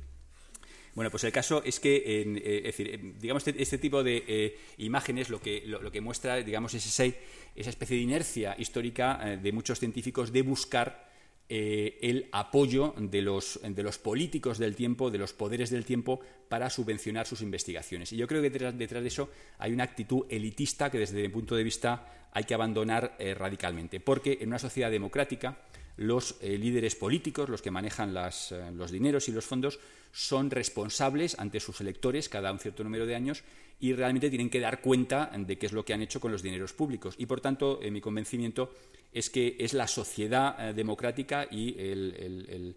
Bueno, 0.94 1.10
pues 1.10 1.24
el 1.24 1.32
caso 1.32 1.62
es 1.64 1.80
que, 1.80 2.02
eh, 2.06 2.62
decir, 2.62 3.14
digamos, 3.20 3.46
este, 3.46 3.60
este, 3.60 3.78
tipo 3.78 4.02
de 4.04 4.56
imágenes 4.78 5.28
lo 5.28 5.40
que, 5.40 5.62
lo, 5.66 5.90
que 5.90 6.00
muestra, 6.00 6.36
digamos, 6.36 6.74
es 6.74 6.86
esa 6.86 7.14
especie 7.54 7.96
de 7.96 8.02
inercia 8.02 8.54
histórica 8.58 9.38
de 9.42 9.52
muchos 9.52 9.80
científicos 9.80 10.32
de 10.32 10.42
buscar 10.42 11.04
eh, 11.46 11.98
el 12.00 12.28
apoyo 12.32 12.94
de 12.96 13.20
los, 13.20 13.58
políticos 14.02 14.56
del 14.56 14.74
tiempo, 14.74 15.10
de 15.10 15.18
los 15.18 15.34
poderes 15.34 15.68
del 15.68 15.84
tiempo, 15.84 16.20
para 16.48 16.70
subvencionar 16.70 17.26
sus 17.26 17.42
investigaciones. 17.42 18.12
Y 18.12 18.16
yo 18.16 18.26
creo 18.26 18.40
que 18.40 18.48
detrás, 18.48 18.78
de 18.78 19.06
eso 19.06 19.28
hay 19.58 19.72
una 19.72 19.84
actitud 19.84 20.24
elitista 20.30 20.90
que 20.90 20.98
desde 20.98 21.20
mi 21.20 21.28
punto 21.28 21.54
de 21.54 21.62
vista 21.62 22.28
hay 22.32 22.44
que 22.44 22.54
abandonar 22.54 23.16
eh, 23.18 23.34
radicalmente. 23.34 24.00
Porque 24.00 24.38
en 24.40 24.48
una 24.48 24.58
sociedad 24.58 24.90
democrática 24.90 25.58
los 25.96 26.36
eh, 26.40 26.58
líderes 26.58 26.94
políticos, 26.96 27.48
los 27.48 27.62
que 27.62 27.70
manejan 27.70 28.14
los 28.14 28.90
dineros 28.90 29.28
y 29.28 29.32
los 29.32 29.44
fondos, 29.44 29.78
son 30.12 30.50
responsables 30.50 31.38
ante 31.38 31.60
sus 31.60 31.80
electores 31.80 32.28
cada 32.28 32.52
un 32.52 32.58
cierto 32.58 32.84
número 32.84 33.06
de 33.06 33.14
años 33.14 33.42
y 33.80 33.92
realmente 33.92 34.30
tienen 34.30 34.50
que 34.50 34.60
dar 34.60 34.80
cuenta 34.80 35.30
de 35.36 35.58
qué 35.58 35.66
es 35.66 35.72
lo 35.72 35.84
que 35.84 35.92
han 35.92 36.02
hecho 36.02 36.20
con 36.20 36.32
los 36.32 36.42
dineros 36.42 36.72
públicos. 36.72 37.14
Y, 37.18 37.26
por 37.26 37.40
tanto, 37.40 37.80
mi 37.90 38.00
convencimiento 38.00 38.72
es 39.12 39.30
que 39.30 39.56
es 39.58 39.72
la 39.72 39.86
sociedad 39.86 40.56
eh, 40.58 40.74
democrática 40.74 41.46
y 41.50 41.74
el, 41.78 42.76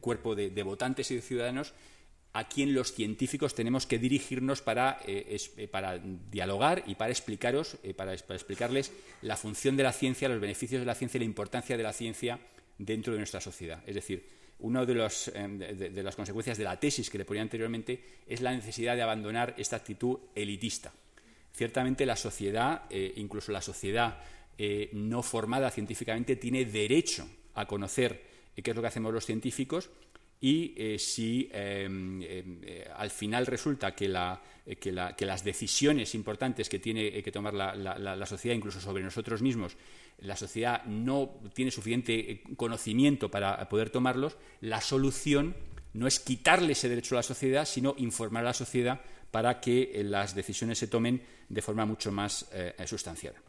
cuerpo 0.00 0.34
de, 0.34 0.62
votantes 0.62 1.10
y 1.10 1.16
de 1.16 1.22
ciudadanos 1.22 1.72
a 2.34 2.48
quien 2.48 2.74
los 2.74 2.92
científicos 2.92 3.54
tenemos 3.54 3.86
que 3.86 3.98
dirigirnos 3.98 4.62
para, 4.62 5.00
eh, 5.06 5.36
eh, 5.56 6.00
dialogar 6.30 6.82
y 6.86 6.94
para 6.94 7.10
explicaros, 7.10 7.76
para, 7.96 8.14
explicarles 8.14 8.92
la 9.20 9.36
función 9.36 9.76
de 9.76 9.82
la 9.82 9.92
ciencia, 9.92 10.28
los 10.28 10.40
beneficios 10.40 10.80
de 10.80 10.86
la 10.86 10.94
ciencia 10.94 11.18
y 11.18 11.20
la 11.20 11.26
importancia 11.26 11.76
de 11.76 11.82
la 11.82 11.92
ciencia 11.92 12.38
dentro 12.78 13.12
de 13.12 13.18
nuestra 13.18 13.40
sociedad. 13.40 13.82
Es 13.86 13.94
decir, 13.94 14.26
una 14.60 14.86
de, 14.86 14.94
de, 14.94 16.02
las 16.02 16.16
consecuencias 16.16 16.56
de 16.56 16.64
la 16.64 16.78
tesis 16.78 17.10
que 17.10 17.18
le 17.18 17.24
ponía 17.24 17.42
anteriormente 17.42 18.02
es 18.26 18.40
la 18.40 18.52
necesidad 18.52 18.94
de 18.94 19.02
abandonar 19.02 19.54
esta 19.58 19.76
actitud 19.76 20.18
elitista. 20.34 20.92
Ciertamente 21.52 22.06
la 22.06 22.16
sociedad, 22.16 22.84
incluso 23.16 23.52
la 23.52 23.60
sociedad 23.60 24.20
eh, 24.58 24.90
no 24.92 25.22
formada 25.22 25.70
científicamente 25.70 26.36
tiene 26.36 26.66
derecho 26.66 27.26
a 27.54 27.66
conocer 27.66 28.22
qué 28.54 28.70
es 28.70 28.76
lo 28.76 28.82
que 28.82 28.88
hacemos 28.88 29.12
los 29.12 29.24
científicos 29.24 29.88
y 30.42 30.74
eh, 30.76 30.98
si 30.98 31.48
em, 31.52 32.20
em, 32.20 32.58
eh, 32.64 32.90
al 32.96 33.10
final 33.10 33.46
resulta 33.46 33.94
que, 33.94 34.08
las 34.08 35.44
decisiones 35.44 36.16
importantes 36.16 36.68
que 36.68 36.80
tiene 36.80 37.22
que 37.22 37.30
tomar 37.30 37.54
la, 37.54 38.26
sociedad, 38.26 38.56
incluso 38.56 38.80
sobre 38.80 39.04
nosotros 39.04 39.40
mismos, 39.40 39.76
la 40.18 40.36
sociedad 40.36 40.84
no 40.84 41.40
tiene 41.54 41.70
suficiente 41.70 42.42
conocimiento 42.56 43.30
para 43.30 43.68
poder 43.68 43.90
tomarlos, 43.90 44.36
la 44.60 44.80
solución 44.80 45.54
no 45.94 46.08
es 46.08 46.18
quitarle 46.18 46.72
ese 46.72 46.88
derecho 46.88 47.14
a 47.14 47.20
la 47.20 47.22
sociedad, 47.22 47.64
sino 47.64 47.94
informar 47.98 48.42
a 48.42 48.46
la 48.46 48.54
sociedad 48.54 49.00
para 49.30 49.60
que 49.60 50.02
las 50.04 50.34
decisiones 50.34 50.76
se 50.76 50.88
tomen 50.88 51.22
de 51.48 51.62
forma 51.62 51.86
mucho 51.86 52.10
más 52.10 52.50
sustanciada. 52.84 53.40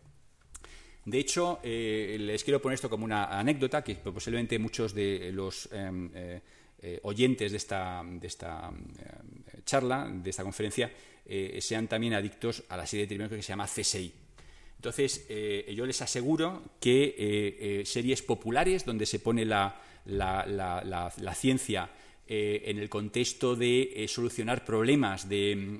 De 1.05 1.19
hecho, 1.19 1.59
eh, 1.63 2.17
les 2.19 2.43
quiero 2.43 2.61
poner 2.61 2.75
esto 2.75 2.89
como 2.89 3.03
una 3.03 3.25
anécdota 3.25 3.83
que 3.83 3.95
posiblemente 3.95 4.57
muchos 4.57 4.93
de 4.93 5.31
los 5.33 5.67
em, 5.73 6.09
eh, 6.83 6.95
eh, 6.95 6.99
oyentes 7.03 7.51
de 7.51 7.57
esta, 7.57 8.03
charla, 9.65 10.11
de 10.13 10.29
esta 10.29 10.43
conferencia, 10.43 10.91
sean 11.59 11.87
también 11.87 12.13
adictos 12.13 12.63
a 12.67 12.75
la 12.75 12.85
serie 12.85 13.05
de 13.05 13.15
televisión 13.15 13.39
que 13.39 13.43
se 13.43 13.49
llama 13.49 13.65
CSI. 13.65 14.13
Entonces, 14.75 15.25
yo 15.73 15.85
les 15.85 16.01
aseguro 16.01 16.61
que 16.81 17.83
series 17.85 18.21
populares 18.21 18.83
donde 18.83 19.05
se 19.05 19.19
pone 19.19 19.45
la, 19.45 19.79
ciencia 21.33 21.89
en 22.27 22.77
el 22.77 22.89
contexto 22.89 23.55
de 23.55 24.05
solucionar 24.09 24.65
problemas, 24.65 25.29
de 25.29 25.79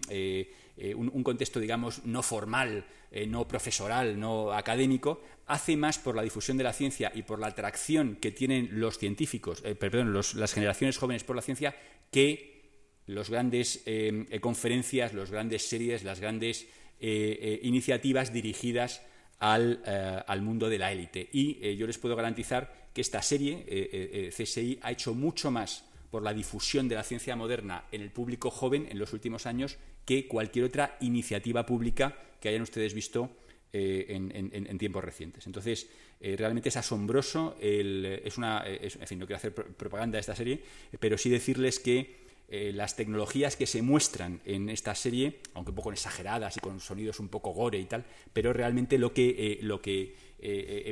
un, 0.96 1.24
contexto, 1.24 1.60
digamos, 1.60 2.06
no 2.06 2.24
formal, 2.24 2.86
eh, 3.16 3.28
no 3.28 3.48
profesoral, 3.48 4.20
no 4.20 4.52
académico, 4.52 5.22
hace 5.46 5.78
más 5.78 6.00
por 6.00 6.16
la 6.16 6.24
difusión 6.24 6.58
de 6.58 6.64
la 6.64 6.74
ciencia 6.74 7.12
y 7.14 7.22
por 7.22 7.38
la 7.38 7.46
atracción 7.46 8.16
que 8.16 8.32
tienen 8.32 8.70
los 8.72 8.98
científicos, 8.98 9.62
eh, 9.64 9.76
perdón, 9.76 10.16
las 10.16 10.54
generaciones 10.54 10.98
jóvenes 10.98 11.24
por 11.24 11.36
la 11.36 11.44
ciencia, 11.44 11.76
que 12.12 13.00
las 13.06 13.30
grandes 13.30 13.84
eh, 13.86 14.40
conferencias, 14.42 15.14
las 15.14 15.30
grandes 15.30 15.68
series, 15.68 16.04
las 16.04 16.20
grandes 16.20 16.68
iniciativas 17.00 18.32
dirigidas 18.34 19.04
al, 19.38 19.84
al, 20.26 20.42
mundo 20.42 20.70
de 20.70 20.78
la 20.80 20.92
élite. 20.92 21.30
Y 21.34 21.76
yo 21.76 21.86
les 21.86 21.98
puedo 21.98 22.16
garantizar 22.16 22.90
que 22.94 23.02
esta 23.02 23.22
serie, 23.22 24.32
CSI, 24.32 24.80
ha 24.82 24.92
hecho 24.92 25.14
mucho 25.14 25.52
más 25.52 25.84
por 26.10 26.24
la 26.24 26.34
difusión 26.34 26.88
de 26.88 26.96
la 26.96 27.04
ciencia 27.04 27.36
moderna 27.36 27.84
en 27.92 28.02
el 28.02 28.10
público 28.10 28.50
joven 28.50 28.88
en 28.90 29.00
los 29.00 29.12
últimos 29.12 29.46
años 29.46 29.78
que 30.06 30.28
cualquier 30.28 30.66
otra 30.66 30.98
iniciativa 31.02 31.66
pública 31.66 32.18
que 32.40 32.50
hayan 32.50 32.62
ustedes 32.62 32.94
visto 32.94 33.30
eh, 33.76 34.06
en, 34.10 34.78
tiempos 34.78 35.04
recientes. 35.04 35.48
Entonces, 35.48 35.90
eh, 36.22 36.36
realmente 36.38 36.70
es 36.70 36.78
asombroso. 36.78 37.56
es 37.60 38.38
una, 38.38 38.64
en 38.68 39.08
fin, 39.08 39.18
no 39.18 39.26
quiero 39.26 39.38
hacer 39.38 39.52
propaganda 39.52 40.18
de 40.18 40.20
esta 40.20 40.36
serie, 40.36 40.62
pero 41.00 41.18
sí 41.18 41.28
decirles 41.28 41.80
que 41.80 42.22
eh, 42.50 42.72
las 42.72 42.96
tecnologías 42.96 43.56
que 43.56 43.66
se 43.66 43.82
muestran 43.82 44.42
en 44.46 44.70
esta 44.70 44.94
serie, 44.94 45.40
aunque 45.56 45.72
un 45.72 45.76
poco 45.76 45.92
exageradas 45.92 46.56
y 46.58 46.60
con 46.60 46.80
sonidos 46.82 47.20
un 47.20 47.30
poco 47.30 47.52
gore 47.52 47.80
y 47.80 47.86
tal, 47.86 48.06
pero 48.32 48.54
realmente 48.54 49.00
lo 49.00 49.12
que, 49.12 49.58
lo 49.64 49.82
que 49.82 50.14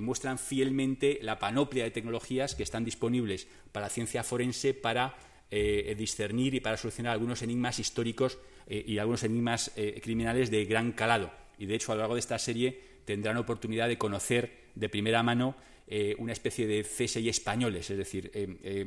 muestran 0.02 0.40
fielmente 0.40 1.20
la 1.22 1.38
panoplia 1.38 1.84
de 1.84 1.92
tecnologías 1.92 2.56
que 2.56 2.64
están 2.64 2.84
disponibles 2.84 3.48
para 3.72 3.86
la 3.86 3.90
ciencia 3.92 4.24
forense 4.24 4.74
para 4.74 5.16
discernir 5.52 6.56
y 6.56 6.62
para 6.62 6.78
solucionar 6.78 7.12
algunos 7.12 7.42
enigmas 7.42 7.78
históricos 7.78 8.40
eh, 8.68 8.86
y 8.88 9.00
algunos 9.00 9.24
enigmas 9.24 9.72
eh, 9.76 10.00
criminales 10.02 10.50
de 10.50 10.64
gran 10.64 10.94
calado. 10.94 11.30
Y 11.58 11.66
de 11.66 11.76
hecho, 11.76 11.92
a 11.92 11.96
lo 11.96 12.00
largo 12.00 12.16
de 12.16 12.22
esta 12.22 12.40
serie 12.40 12.80
tendrán 13.04 13.36
oportunidad 13.36 13.90
de 13.90 13.98
conocer 13.98 14.70
de 14.76 14.88
primera 14.88 15.24
mano 15.24 15.58
eh, 15.88 16.16
una 16.20 16.32
especie 16.32 16.68
de 16.68 16.84
CSI 16.84 17.28
españoles, 17.28 17.90
es 17.90 17.98
decir, 17.98 18.32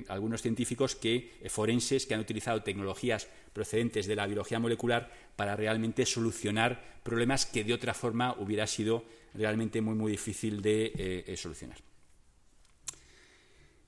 algunos 0.09 0.41
científicos 0.41 0.95
que, 0.95 1.33
forenses 1.49 2.07
que 2.07 2.15
han 2.15 2.21
utilizado 2.21 2.63
tecnologías 2.63 3.29
procedentes 3.53 4.07
de 4.07 4.17
la 4.17 4.27
biología 4.27 4.59
molecular 4.59 5.11
para 5.37 5.55
realmente 5.55 6.07
solucionar 6.07 6.83
problemas 7.03 7.45
que 7.45 7.63
de 7.63 7.75
otra 7.75 7.93
forma 7.93 8.35
hubiera 8.39 8.67
sido 8.67 9.05
realmente 9.35 9.83
muy, 9.83 9.95
muy 9.97 10.13
difícil 10.13 10.63
de 10.63 11.35
solucionar. 11.37 11.77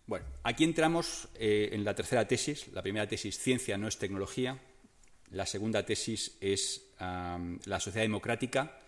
Bueno, 0.07 0.27
aquí 0.45 0.65
entramos 0.65 1.29
en 1.35 1.85
la 1.85 1.95
tercera 1.95 2.27
tesis. 2.29 2.69
La 2.73 2.83
primera 2.83 3.09
tesis, 3.09 3.39
ciencia 3.39 3.77
no 3.77 3.89
es 3.89 3.99
tecnología. 3.99 4.59
La 5.31 5.47
segunda 5.47 5.85
tesis 5.85 6.37
es 6.41 6.93
la 6.99 7.81
sociedad 7.81 8.05
democrática 8.05 8.81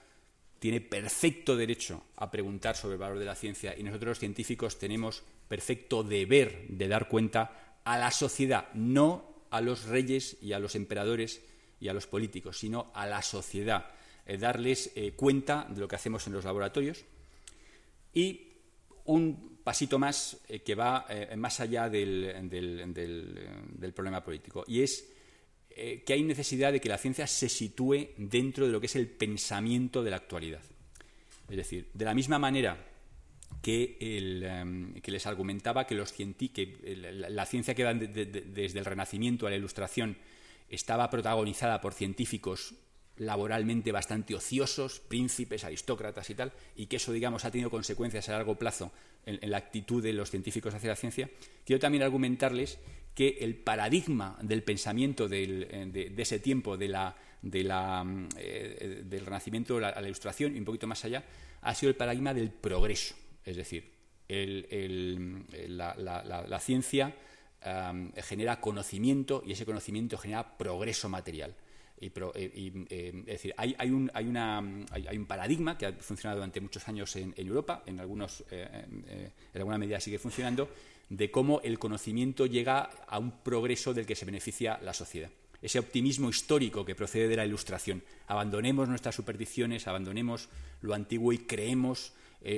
tiene 0.59 0.81
perfecto 0.81 1.57
derecho 1.57 2.03
a 2.17 2.31
preguntar 2.31 2.77
sobre 2.77 2.95
el 2.95 3.01
valor 3.01 3.19
de 3.19 3.25
la 3.25 3.35
ciencia 3.35 3.77
y 3.77 3.83
nosotros 3.83 4.09
los 4.09 4.19
científicos 4.19 4.79
tenemos 4.79 5.23
perfecto 5.47 6.03
deber 6.03 6.67
de 6.69 6.89
dar 6.89 7.09
cuenta 7.09 7.79
a 7.85 7.97
la 7.97 8.11
sociedad, 8.11 8.73
no 8.75 9.47
a 9.51 9.61
los 9.61 9.85
reyes 9.85 10.37
y 10.43 10.53
a 10.53 10.59
los 10.59 10.75
emperadores 10.75 11.43
y 11.81 11.89
a 11.89 11.95
los 11.95 12.07
políticos, 12.07 12.59
sino 12.59 12.91
a 12.95 13.07
la 13.07 13.23
sociedad, 13.23 13.87
eh, 14.27 14.37
darles 14.37 14.91
eh, 14.95 15.13
cuenta 15.13 15.67
de 15.71 15.81
lo 15.81 15.89
que 15.89 15.97
hacemos 15.97 16.27
en 16.27 16.33
los 16.33 16.45
laboratorios 16.45 17.05
y 18.13 18.49
un 19.05 19.58
pasito 19.69 19.99
más 19.99 20.39
eh, 20.49 20.61
que 20.61 20.75
va 20.75 21.07
más 21.37 21.61
allá 21.61 21.91
del, 21.91 22.33
problema 23.95 24.25
político 24.25 24.65
y 24.67 24.81
es 24.81 25.07
eh, 25.81 26.03
que 26.07 26.15
hay 26.15 26.23
necesidad 26.23 26.73
de 26.73 26.81
que 26.81 26.89
la 26.89 26.97
ciencia 26.97 27.27
se 27.27 27.51
sitúe 27.51 28.09
dentro 28.17 28.65
de 28.65 28.73
lo 28.73 28.81
que 28.81 28.87
es 28.87 28.97
el 28.97 29.09
pensamiento 29.09 30.03
de 30.03 30.11
la 30.11 30.17
actualidad. 30.17 30.63
Es 31.51 31.57
decir, 31.59 31.91
de 31.93 32.05
la 32.07 32.15
misma 32.15 32.39
manera 32.39 32.83
que, 33.61 33.99
les 35.05 35.27
argumentaba 35.27 35.87
que, 35.87 35.95
los 35.95 36.13
que 36.13 37.27
la, 37.29 37.45
ciencia 37.45 37.75
que 37.75 37.85
va 37.85 37.93
desde 37.93 38.79
el 38.79 38.87
Renacimiento 38.87 39.47
a 39.47 39.51
la 39.51 39.57
Ilustración 39.57 40.17
estaba 40.71 41.11
protagonizada 41.11 41.83
por 41.83 41.93
científicos 41.93 42.75
laboralmente 43.19 43.93
bastante 43.93 44.35
ociosos, 44.35 45.01
príncipes, 45.01 45.65
aristócratas 45.65 46.29
y 46.31 46.35
tal, 46.35 46.53
y 46.77 46.87
que 46.87 46.97
eso, 46.97 47.13
digamos, 47.13 47.45
ha 47.45 47.51
tenido 47.51 47.71
consecuencias 47.71 48.29
a 48.29 48.33
largo 48.33 48.57
plazo 48.57 48.93
en, 49.27 49.51
la 49.51 49.59
actitud 49.59 50.03
de 50.03 50.13
los 50.13 50.31
científicos 50.31 50.75
hacia 50.75 50.91
la 50.91 50.97
ciencia, 50.97 51.31
quiero 51.65 51.81
también 51.81 52.03
argumentarles 52.03 52.79
que 53.15 53.39
el 53.41 53.57
paradigma 53.57 54.39
del 54.43 54.63
pensamiento 54.63 55.29
eh, 55.31 55.89
de, 55.93 56.23
ese 56.23 56.39
tiempo, 56.39 56.77
de 56.77 56.89
la, 56.89 57.17
eh, 57.43 59.03
del 59.05 59.27
renacimiento 59.27 59.77
a 59.79 60.01
la 60.01 60.07
ilustración 60.07 60.55
y 60.55 60.59
un 60.61 60.65
poquito 60.65 60.87
más 60.87 61.05
allá, 61.05 61.25
ha 61.63 61.75
sido 61.75 61.91
el 61.91 61.97
paradigma 61.97 62.33
del 62.33 62.51
progreso. 62.51 63.17
Es 63.45 63.57
decir, 63.57 63.91
la, 65.69 66.61
ciencia 66.61 67.15
genera 68.17 68.61
conocimiento 68.61 69.43
y 69.45 69.53
ese 69.53 69.67
conocimiento 69.67 70.17
genera 70.19 70.57
progreso 70.57 71.09
material. 71.09 71.55
Y, 72.01 72.07
eh, 72.07 72.13
eh, 72.35 73.13
es 73.21 73.27
decir, 73.27 73.55
hay, 73.57 73.91
un, 73.91 74.11
hay, 74.15 74.27
una, 74.27 74.59
hay, 74.91 75.17
un, 75.17 75.27
paradigma 75.27 75.77
que 75.77 75.87
ha 75.87 75.93
funcionado 75.93 76.39
durante 76.39 76.61
muchos 76.61 76.87
años 76.89 77.15
en, 77.17 77.35
Europa, 77.37 77.83
en, 77.87 77.99
algunos, 77.99 78.45
eh, 78.51 78.85
en 79.53 79.61
alguna 79.61 79.79
medida 79.79 79.99
sigue 80.01 80.19
funcionando, 80.19 80.69
de 81.09 81.31
cómo 81.31 81.61
el 81.63 81.79
conocimiento 81.79 82.47
llega 82.47 82.83
a 83.07 83.19
un 83.19 83.43
progreso 83.43 83.95
del 83.95 84.07
que 84.07 84.15
se 84.15 84.27
beneficia 84.27 84.79
la 84.83 84.93
sociedad. 84.93 85.31
Ese 85.61 85.81
optimismo 85.81 86.29
histórico 86.29 86.85
que 86.85 86.95
procede 86.95 87.27
de 87.27 87.37
la 87.37 87.47
Ilustración. 87.47 88.05
Abandonemos 88.29 88.89
nuestras 88.89 89.17
supersticiones, 89.17 89.89
abandonemos 89.89 90.49
lo 90.83 90.95
antiguo 90.95 91.33
y 91.33 91.39
creemos 91.39 92.13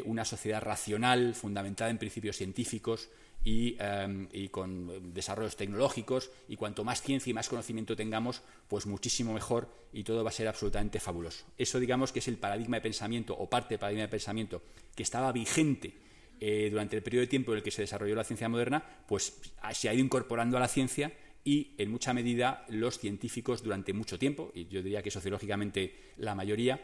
una 0.04 0.26
sociedad 0.26 0.60
racional, 0.60 1.34
fundamentada 1.34 1.90
en 1.90 1.96
principios 1.96 2.36
científicos, 2.36 3.08
Em, 3.42 4.28
y, 4.34 4.48
con 4.48 5.14
desarrollos 5.14 5.56
tecnológicos 5.56 6.30
y 6.46 6.56
cuanto 6.56 6.84
más 6.84 7.00
ciencia 7.00 7.30
y 7.30 7.34
más 7.34 7.48
conocimiento 7.48 7.96
tengamos, 7.96 8.42
pues 8.68 8.84
muchísimo 8.84 9.32
mejor 9.32 9.66
y 9.94 10.04
todo 10.04 10.22
va 10.22 10.28
a 10.28 10.32
ser 10.32 10.46
absolutamente 10.46 11.00
fabuloso. 11.00 11.46
Eso 11.56 11.80
digamos 11.80 12.12
que 12.12 12.18
es 12.18 12.28
el 12.28 12.36
paradigma 12.36 12.76
de 12.76 12.82
pensamiento 12.82 13.34
o 13.34 13.48
parte 13.48 13.70
del 13.70 13.78
paradigma 13.78 14.02
de 14.02 14.08
pensamiento 14.08 14.62
que 14.94 15.02
estaba 15.02 15.32
vigente 15.32 15.94
eh, 16.38 16.68
durante 16.70 16.96
el 16.96 17.02
periodo 17.02 17.22
de 17.22 17.28
tiempo 17.28 17.52
en 17.52 17.58
el 17.58 17.64
que 17.64 17.70
se 17.70 17.80
desarrolló 17.80 18.14
la 18.14 18.24
ciencia 18.24 18.48
moderna, 18.50 18.84
pues 19.08 19.40
se 19.72 19.88
ha 19.88 19.94
ido 19.94 20.04
incorporando 20.04 20.58
a 20.58 20.60
la 20.60 20.68
ciencia 20.68 21.10
y 21.42 21.72
en 21.78 21.90
mucha 21.90 22.12
medida 22.12 22.66
los 22.68 22.98
científicos 22.98 23.62
durante 23.62 23.94
mucho 23.94 24.18
tiempo, 24.18 24.52
y 24.54 24.66
yo 24.66 24.82
diría 24.82 25.02
que 25.02 25.10
sociológicamente 25.10 26.12
la 26.18 26.34
mayoría, 26.34 26.78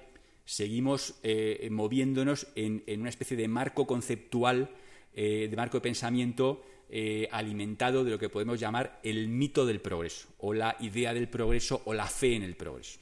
seguimos 0.46 1.16
eh, 1.22 1.68
moviéndonos 1.70 2.46
en 2.54 2.82
una 2.98 3.10
especie 3.10 3.36
de 3.36 3.48
marco 3.48 3.86
conceptual 3.86 4.70
eh, 5.18 5.48
de 5.48 5.56
marco 5.56 5.78
de 5.78 5.80
pensamiento 5.80 6.62
eh, 6.90 7.26
alimentado 7.32 8.04
de 8.04 8.10
lo 8.10 8.18
que 8.18 8.28
podemos 8.28 8.60
llamar 8.60 9.00
el 9.02 9.28
mito 9.28 9.64
del 9.64 9.80
progreso, 9.80 10.28
o 10.38 10.52
la 10.52 10.76
idea 10.80 11.14
del 11.14 11.26
progreso, 11.26 11.80
o 11.86 11.94
la 11.94 12.06
fe 12.06 12.34
en 12.34 12.42
el 12.42 12.54
progreso. 12.54 13.00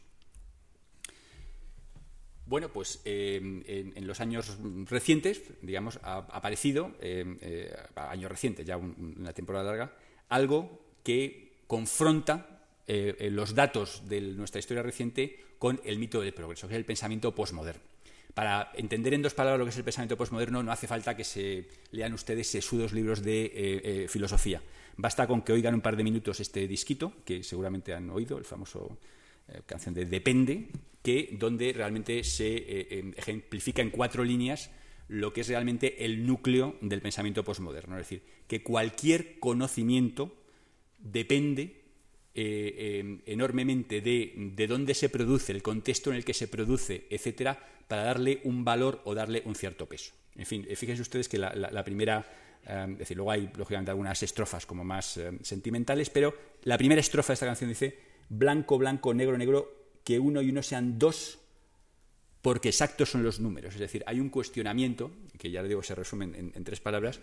Bueno, 2.47 2.69
pues 2.69 3.03
eh, 3.05 3.93
en, 3.97 4.07
los 4.07 4.21
años 4.21 4.59
recientes, 4.85 5.43
digamos, 5.61 5.99
ha, 6.05 6.19
aparecido, 6.19 6.93
años 7.97 8.31
recientes, 8.31 8.65
ya 8.65 8.77
una 8.77 9.33
temporada 9.33 9.65
larga, 9.65 9.97
algo 10.29 10.85
que 11.03 11.55
confronta 11.67 12.69
los 12.87 13.55
datos 13.57 14.09
de 14.09 14.21
nuestra 14.21 14.61
historia 14.61 14.85
reciente 14.85 15.57
con 15.59 15.81
el 15.85 15.99
mito 15.99 16.21
del 16.21 16.33
progreso, 16.33 16.69
que 16.69 16.75
es 16.75 16.79
el 16.79 16.85
pensamiento 16.85 17.35
postmoderno. 17.35 17.94
Para 18.35 18.73
entender 18.75 19.15
en 19.15 19.23
dos 19.23 19.33
palabras 19.33 19.61
lo 19.61 19.65
que 19.65 19.71
es 19.71 19.77
el 19.77 19.85
pensamiento 19.85 20.17
postmoderno 20.17 20.63
no 20.63 20.73
hace 20.73 20.89
falta 20.89 21.17
que 21.17 21.23
se 21.23 21.69
lean 21.93 22.13
ustedes 22.13 22.49
sesudos 22.49 22.93
libros 22.93 23.23
de 23.23 23.45
eh, 23.45 23.53
eh, 23.55 24.07
filosofía. 24.09 24.61
Basta 24.97 25.29
con 25.29 25.43
que 25.43 25.53
oigan 25.53 25.75
un 25.75 25.81
par 25.81 25.97
de 25.97 26.03
minutos 26.03 26.41
este 26.41 26.67
disquito, 26.67 27.13
que 27.25 27.45
seguramente 27.45 27.95
han 27.95 28.11
oído, 28.11 28.37
el 28.37 28.45
famoso 28.45 28.99
eh, 29.47 29.61
canción 29.67 29.95
de 29.95 30.05
Depende, 30.07 30.67
que 31.01 31.37
donde 31.39 31.73
realmente 31.73 32.25
se 32.25 32.99
em, 32.99 33.13
ejemplifica 33.17 33.83
en 33.83 33.91
cuatro 33.91 34.25
líneas 34.25 34.71
lo 35.07 35.33
que 35.33 35.43
es 35.43 35.49
realmente 35.49 36.05
el 36.05 36.27
núcleo 36.27 36.77
del 36.81 37.03
pensamiento 37.03 37.45
postmoderno. 37.45 37.97
Es 37.97 38.09
decir, 38.09 38.23
que 38.49 38.65
cualquier 38.65 39.39
conocimiento 39.39 40.35
depende 40.99 41.84
em, 42.35 43.21
enormemente 43.27 44.01
de, 44.01 44.67
dónde 44.67 44.95
se 44.95 45.09
produce, 45.09 45.53
el 45.53 45.63
contexto 45.63 46.11
en 46.11 46.17
el 46.17 46.25
que 46.25 46.35
se 46.35 46.49
produce, 46.49 47.07
etcétera, 47.11 47.59
para 47.87 48.05
darle 48.05 48.41
un 48.45 48.65
valor 48.65 49.01
o 49.05 49.15
darle 49.15 49.43
un 49.45 49.55
cierto 49.55 49.87
peso. 49.87 50.13
En 50.37 50.47
fin, 50.47 50.67
eh, 50.69 50.77
fíjense 50.77 51.03
ustedes 51.03 51.29
que 51.29 51.39
la, 51.39 51.85
primera, 51.85 52.27
eh, 52.67 52.87
es 52.93 52.99
decir, 52.99 53.17
luego 53.17 53.31
hay 53.31 53.51
lógicamente 53.57 53.91
algunas 53.91 54.23
estrofas 54.23 54.67
como 54.67 54.85
más 54.85 55.17
eh, 55.17 55.31
sentimentales, 55.43 56.11
pero 56.11 56.35
la 56.65 56.77
primera 56.77 57.01
estrofa 57.01 57.33
de 57.33 57.35
esta 57.35 57.47
canción 57.47 57.71
dice, 57.71 57.99
blanco, 58.29 58.79
blanco, 58.79 59.15
negro, 59.15 59.39
negro, 59.39 59.85
que 60.03 60.19
uno 60.19 60.43
y 60.43 60.51
uno 60.51 60.63
sean 60.63 60.99
dos, 60.99 61.39
porque 62.43 62.69
exactos 62.69 63.11
son 63.11 63.23
los 63.23 63.41
números. 63.41 63.75
Es 63.75 63.81
decir, 63.81 64.03
hay 64.07 64.21
un 64.21 64.29
cuestionamiento, 64.29 65.11
que 65.39 65.51
ya 65.51 65.63
le 65.63 65.69
digo 65.69 65.83
se 65.83 65.95
resume 65.95 66.25
en, 66.25 66.65
tres 66.65 66.81
palabras, 66.81 67.21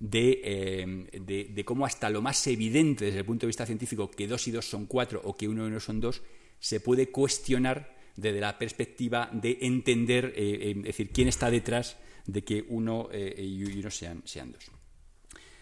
de, 0.00 1.08
de, 1.52 1.64
cómo 1.64 1.86
hasta 1.86 2.10
lo 2.10 2.20
más 2.20 2.46
evidente 2.46 3.06
desde 3.06 3.20
el 3.20 3.24
punto 3.24 3.46
de 3.46 3.48
vista 3.48 3.66
científico, 3.66 4.10
que 4.10 4.26
dos 4.26 4.46
y 4.48 4.50
dos 4.50 4.68
son 4.68 4.86
cuatro 4.86 5.20
o 5.24 5.36
que 5.36 5.48
uno 5.48 5.64
y 5.64 5.68
uno 5.68 5.80
son 5.80 6.00
dos, 6.00 6.22
se 6.58 6.80
puede 6.80 7.10
cuestionar 7.10 7.94
desde 8.16 8.40
la 8.40 8.58
perspectiva 8.58 9.28
de 9.32 9.58
entender, 9.62 10.32
eh, 10.36 10.70
eh, 10.70 10.74
es 10.78 10.82
decir, 10.84 11.10
quién 11.10 11.28
está 11.28 11.50
detrás 11.50 11.96
de 12.26 12.42
que 12.42 12.64
uno 12.68 13.08
eh, 13.12 13.34
y 13.38 13.78
uno 13.78 13.90
sean, 13.90 14.22
sean 14.24 14.52
dos. 14.52 14.70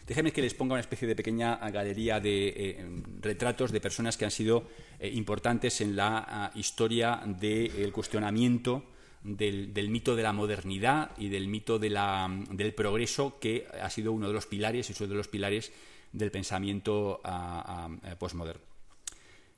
Déjenme 0.06 0.32
que 0.32 0.42
les 0.42 0.54
ponga 0.54 0.74
una 0.74 0.80
especie 0.80 1.08
de 1.08 1.14
pequeña 1.14 1.56
galería 1.70 2.18
de 2.20 3.00
retratos 3.20 3.70
de 3.70 3.80
personas 3.80 4.16
que 4.16 4.24
han 4.24 4.32
sido 4.32 4.68
importantes 5.00 5.80
en 5.80 5.94
la 5.94 6.26
ah, 6.26 6.52
historia 6.56 7.22
del 7.24 7.92
cuestionamiento 7.92 8.91
del, 9.24 9.88
mito 9.88 10.16
de 10.16 10.22
la 10.22 10.32
modernidad 10.32 11.10
y 11.16 11.28
del 11.28 11.48
mito 11.48 11.78
del 11.78 12.74
progreso, 12.74 13.38
que 13.38 13.66
ha 13.80 13.90
sido 13.90 14.12
uno 14.12 14.28
de 14.28 14.34
los 14.34 14.46
pilares 14.46 14.90
y 14.90 14.94
uno 14.98 15.08
de 15.10 15.16
los 15.16 15.28
pilares 15.28 15.72
del 16.12 16.30
pensamiento 16.30 17.20
ah, 17.24 17.88
ah, 18.02 18.16
postmoderno. 18.16 18.72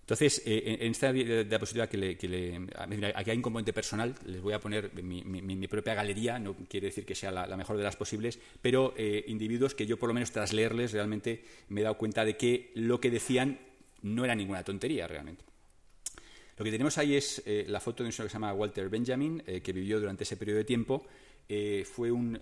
Entonces, 0.04 0.42
eh, 0.44 0.76
en 0.80 0.90
esta 0.90 1.14
diapositiva 1.14 1.86
que 1.86 1.96
le, 1.96 2.18
que 2.18 2.60
Aquí 3.14 3.30
hay 3.30 3.36
un 3.38 3.42
componente 3.42 3.72
personal, 3.72 4.14
les 4.26 4.42
voy 4.42 4.52
a 4.52 4.60
poner 4.60 4.92
mi, 5.02 5.66
propia 5.66 5.94
galería, 5.94 6.38
no 6.38 6.54
quiere 6.68 6.88
decir 6.88 7.06
que 7.06 7.14
sea 7.14 7.30
la, 7.30 7.56
mejor 7.56 7.78
de 7.78 7.84
las 7.84 7.96
posibles, 7.96 8.38
pero 8.60 8.92
eh, 8.98 9.24
individuos 9.28 9.74
que 9.74 9.86
yo, 9.86 9.98
por 9.98 10.08
lo 10.10 10.14
menos 10.14 10.30
tras 10.30 10.52
leerles, 10.52 10.92
realmente 10.92 11.42
me 11.70 11.80
he 11.80 11.84
dado 11.84 11.96
cuenta 11.96 12.26
de 12.26 12.36
que 12.36 12.70
lo 12.74 13.00
que 13.00 13.10
decían 13.10 13.58
no 14.02 14.26
era 14.26 14.34
ninguna 14.34 14.62
tontería 14.62 15.08
realmente. 15.08 15.42
Lo 16.56 16.64
que 16.64 16.70
tenemos 16.70 16.98
ahí 16.98 17.16
es 17.16 17.42
eh, 17.46 17.64
la 17.68 17.80
foto 17.80 18.02
de 18.02 18.08
un 18.08 18.12
señor 18.12 18.28
que 18.28 18.30
se 18.30 18.34
llama 18.34 18.52
Walter 18.52 18.88
Benjamin, 18.88 19.40
que 19.40 19.72
vivió 19.72 19.98
durante 20.00 20.24
ese 20.24 20.36
periodo 20.36 20.58
de 20.58 20.64
tiempo. 20.64 21.06
fue 21.84 22.10
un 22.10 22.40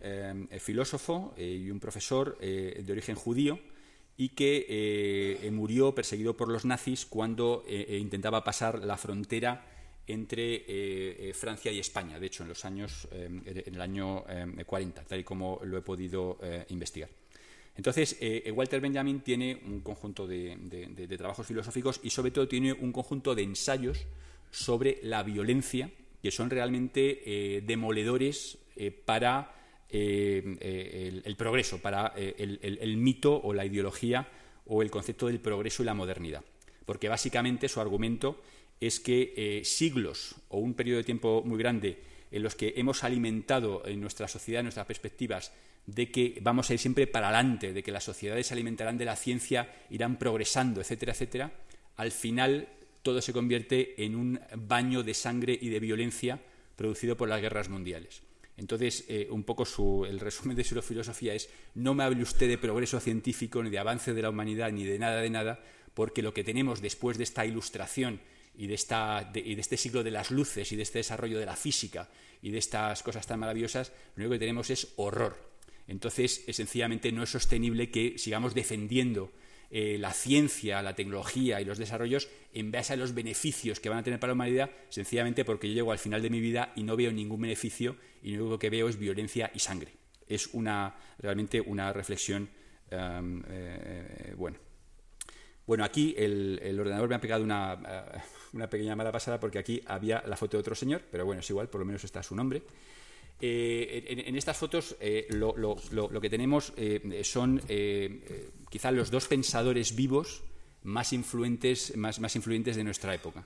filósofo 0.60 1.34
y 1.36 1.70
un 1.70 1.80
profesor 1.80 2.38
de 2.38 2.92
origen 2.92 3.16
judío 3.16 3.58
y 4.16 4.30
que 4.30 4.66
eh, 4.68 5.50
murió 5.50 5.94
perseguido 5.94 6.36
por 6.36 6.48
los 6.48 6.64
nazis 6.64 7.06
cuando 7.06 7.64
eh, 7.66 7.86
eh, 7.88 7.98
intentaba 7.98 8.44
pasar 8.44 8.84
la 8.84 8.96
frontera 8.96 9.66
entre 10.06 11.32
Francia 11.32 11.70
y 11.70 11.78
España, 11.78 12.18
de 12.18 12.26
hecho 12.26 12.42
en 12.42 12.48
los 12.48 12.64
años 12.64 13.06
en 13.12 13.42
el 13.46 13.80
año 13.80 14.24
40, 14.66 15.04
tal 15.04 15.20
y 15.20 15.24
como 15.24 15.60
lo 15.62 15.78
he 15.78 15.82
podido 15.82 16.38
investigar. 16.70 17.21
Entonces, 17.76 18.18
Walter 18.52 18.80
Benjamin 18.80 19.20
tiene 19.20 19.60
un 19.66 19.80
conjunto 19.80 20.26
de, 20.26 21.08
trabajos 21.16 21.46
filosóficos 21.46 22.00
y 22.02 22.10
sobre 22.10 22.30
todo 22.30 22.46
tiene 22.46 22.72
un 22.72 22.92
conjunto 22.92 23.34
de 23.34 23.42
ensayos 23.42 24.06
sobre 24.50 24.98
la 25.02 25.22
violencia 25.22 25.90
que 26.22 26.30
son 26.30 26.50
realmente 26.50 27.62
demoledores 27.66 28.58
para 29.06 29.54
eh, 29.94 30.56
eh, 30.60 31.20
el, 31.22 31.36
progreso, 31.36 31.76
para 31.76 32.14
eh, 32.16 32.34
el, 32.62 32.96
mito 32.96 33.38
o 33.44 33.52
la 33.52 33.66
ideología 33.66 34.26
o 34.64 34.80
el 34.80 34.90
concepto 34.90 35.26
del 35.26 35.38
progreso 35.38 35.82
y 35.82 35.86
la 35.86 35.92
modernidad. 35.92 36.42
Porque 36.86 37.10
básicamente 37.10 37.68
su 37.68 37.78
argumento 37.78 38.40
es 38.80 39.00
que 39.00 39.60
siglos 39.66 40.34
o 40.48 40.58
un 40.58 40.72
periodo 40.72 40.96
de 40.96 41.04
tiempo 41.04 41.42
muy 41.44 41.58
grande 41.58 41.98
en 42.30 42.42
los 42.42 42.54
que 42.54 42.72
hemos 42.76 43.04
alimentado 43.04 43.82
en 43.84 44.00
nuestra 44.00 44.28
sociedad, 44.28 44.62
nuestras 44.62 44.86
perspectivas, 44.86 45.52
de 45.86 46.10
que 46.10 46.38
vamos 46.42 46.70
a 46.70 46.74
ir 46.74 46.78
siempre 46.78 47.06
para 47.06 47.28
adelante, 47.28 47.72
de 47.72 47.82
que 47.82 47.92
las 47.92 48.04
sociedades 48.04 48.46
se 48.46 48.54
alimentarán 48.54 48.98
de 48.98 49.04
la 49.04 49.16
ciencia, 49.16 49.72
irán 49.90 50.18
progresando, 50.18 50.80
etcétera, 50.80 51.12
etcétera, 51.12 51.52
al 51.96 52.12
final 52.12 52.68
todo 53.02 53.20
se 53.20 53.32
convierte 53.32 54.04
en 54.04 54.14
un 54.14 54.40
baño 54.56 55.02
de 55.02 55.14
sangre 55.14 55.58
y 55.60 55.68
de 55.68 55.80
violencia 55.80 56.40
producido 56.76 57.16
por 57.16 57.28
las 57.28 57.40
guerras 57.40 57.68
mundiales. 57.68 58.22
Entonces, 58.56 59.04
eh, 59.08 59.28
un 59.30 59.44
poco 59.44 59.64
el 60.06 60.20
resumen 60.20 60.56
de 60.56 60.64
su 60.64 60.80
filosofía 60.82 61.34
es 61.34 61.48
no 61.74 61.94
me 61.94 62.04
hable 62.04 62.22
usted 62.22 62.48
de 62.48 62.58
progreso 62.58 63.00
científico, 63.00 63.62
ni 63.62 63.70
de 63.70 63.78
avance 63.78 64.14
de 64.14 64.22
la 64.22 64.30
humanidad, 64.30 64.70
ni 64.70 64.84
de 64.84 64.98
nada 64.98 65.20
de 65.20 65.30
nada, 65.30 65.60
porque 65.94 66.22
lo 66.22 66.34
que 66.34 66.44
tenemos 66.44 66.80
después 66.80 67.18
de 67.18 67.24
esta 67.24 67.44
ilustración 67.44 68.20
y 68.54 68.66
de, 68.66 68.74
este 68.74 69.76
siglo 69.76 70.04
de 70.04 70.10
las 70.10 70.30
luces 70.30 70.70
y 70.72 70.76
de 70.76 70.82
este 70.82 70.98
desarrollo 70.98 71.38
de 71.38 71.46
la 71.46 71.56
física 71.56 72.08
y 72.42 72.50
de 72.50 72.58
estas 72.58 73.02
cosas 73.02 73.26
tan 73.26 73.40
maravillosas, 73.40 73.92
lo 74.14 74.22
único 74.22 74.34
que 74.34 74.40
tenemos 74.40 74.70
es 74.70 74.92
horror. 74.96 75.51
Entonces, 75.88 76.44
sencillamente 76.48 77.12
no 77.12 77.22
es 77.22 77.30
sostenible 77.30 77.90
que 77.90 78.18
sigamos 78.18 78.54
defendiendo 78.54 79.32
eh, 79.74 79.96
la 79.98 80.12
ciencia, 80.12 80.82
la 80.82 80.94
tecnología 80.94 81.58
y 81.60 81.64
los 81.64 81.78
desarrollos 81.78 82.28
en 82.52 82.70
base 82.70 82.92
a 82.92 82.96
los 82.96 83.14
beneficios 83.14 83.80
que 83.80 83.88
van 83.88 83.98
a 83.98 84.02
tener 84.02 84.20
para 84.20 84.32
la 84.32 84.34
humanidad, 84.34 84.70
sencillamente 84.90 85.46
porque 85.46 85.66
yo 85.68 85.74
llego 85.74 85.92
al 85.92 85.98
final 85.98 86.20
de 86.20 86.28
mi 86.28 86.40
vida 86.40 86.74
y 86.76 86.82
no 86.82 86.94
veo 86.94 87.10
ningún 87.10 87.40
beneficio 87.40 87.96
y 88.22 88.36
lo 88.36 88.42
único 88.42 88.58
que 88.58 88.68
veo 88.68 88.88
es 88.90 88.98
violencia 88.98 89.50
y 89.54 89.60
sangre. 89.60 89.92
Es 90.28 90.48
una, 90.52 90.94
realmente 91.18 91.58
una 91.58 91.90
reflexión 91.90 92.50
um, 92.90 93.42
eh, 93.48 94.34
bueno. 94.36 94.58
Bueno, 95.66 95.84
aquí 95.84 96.14
el, 96.18 96.78
ordenador 96.78 97.08
me 97.08 97.14
ha 97.14 97.20
pegado 97.20 97.42
una, 97.42 97.74
uh, 97.74 98.56
una, 98.56 98.68
pequeña 98.68 98.94
mala 98.94 99.10
pasada 99.10 99.40
porque 99.40 99.58
aquí 99.58 99.80
había 99.86 100.22
la 100.26 100.36
foto 100.36 100.58
de 100.58 100.60
otro 100.60 100.74
señor, 100.74 101.00
pero 101.10 101.24
bueno, 101.24 101.40
es 101.40 101.48
igual, 101.48 101.68
por 101.68 101.78
lo 101.80 101.86
menos 101.86 102.04
está 102.04 102.22
su 102.22 102.36
nombre. 102.36 102.62
Eh, 103.44 104.04
en, 104.28 104.36
estas 104.36 104.56
fotos 104.56 104.94
eh, 105.00 105.26
lo, 105.30 106.20
que 106.20 106.30
tenemos 106.30 106.72
eh, 106.76 107.22
son 107.24 107.60
quizá 108.70 108.92
los 108.92 109.10
dos 109.10 109.26
pensadores 109.26 109.96
vivos 109.96 110.44
más 110.84 111.12
influentes, 111.12 111.96
más, 111.96 112.20
más 112.20 112.36
influyentes 112.36 112.76
de 112.76 112.84
nuestra 112.84 113.12
época, 113.12 113.44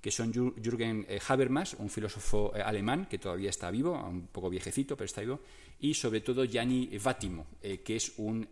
que 0.00 0.10
son 0.10 0.32
Jürgen 0.32 1.06
Habermas, 1.28 1.74
un 1.74 1.90
filósofo 1.90 2.52
alemán 2.54 3.06
que 3.06 3.18
todavía 3.18 3.50
está 3.50 3.70
vivo, 3.70 3.92
un 3.92 4.26
poco 4.26 4.50
viejecito, 4.50 4.96
pero 4.96 5.06
está 5.06 5.20
vivo, 5.20 5.40
y 5.78 5.94
sobre 5.94 6.22
todo 6.22 6.44
Gianni 6.44 6.90
Vattimo, 6.98 7.46
que 7.60 7.96
es 7.96 8.14
un, 8.16 8.48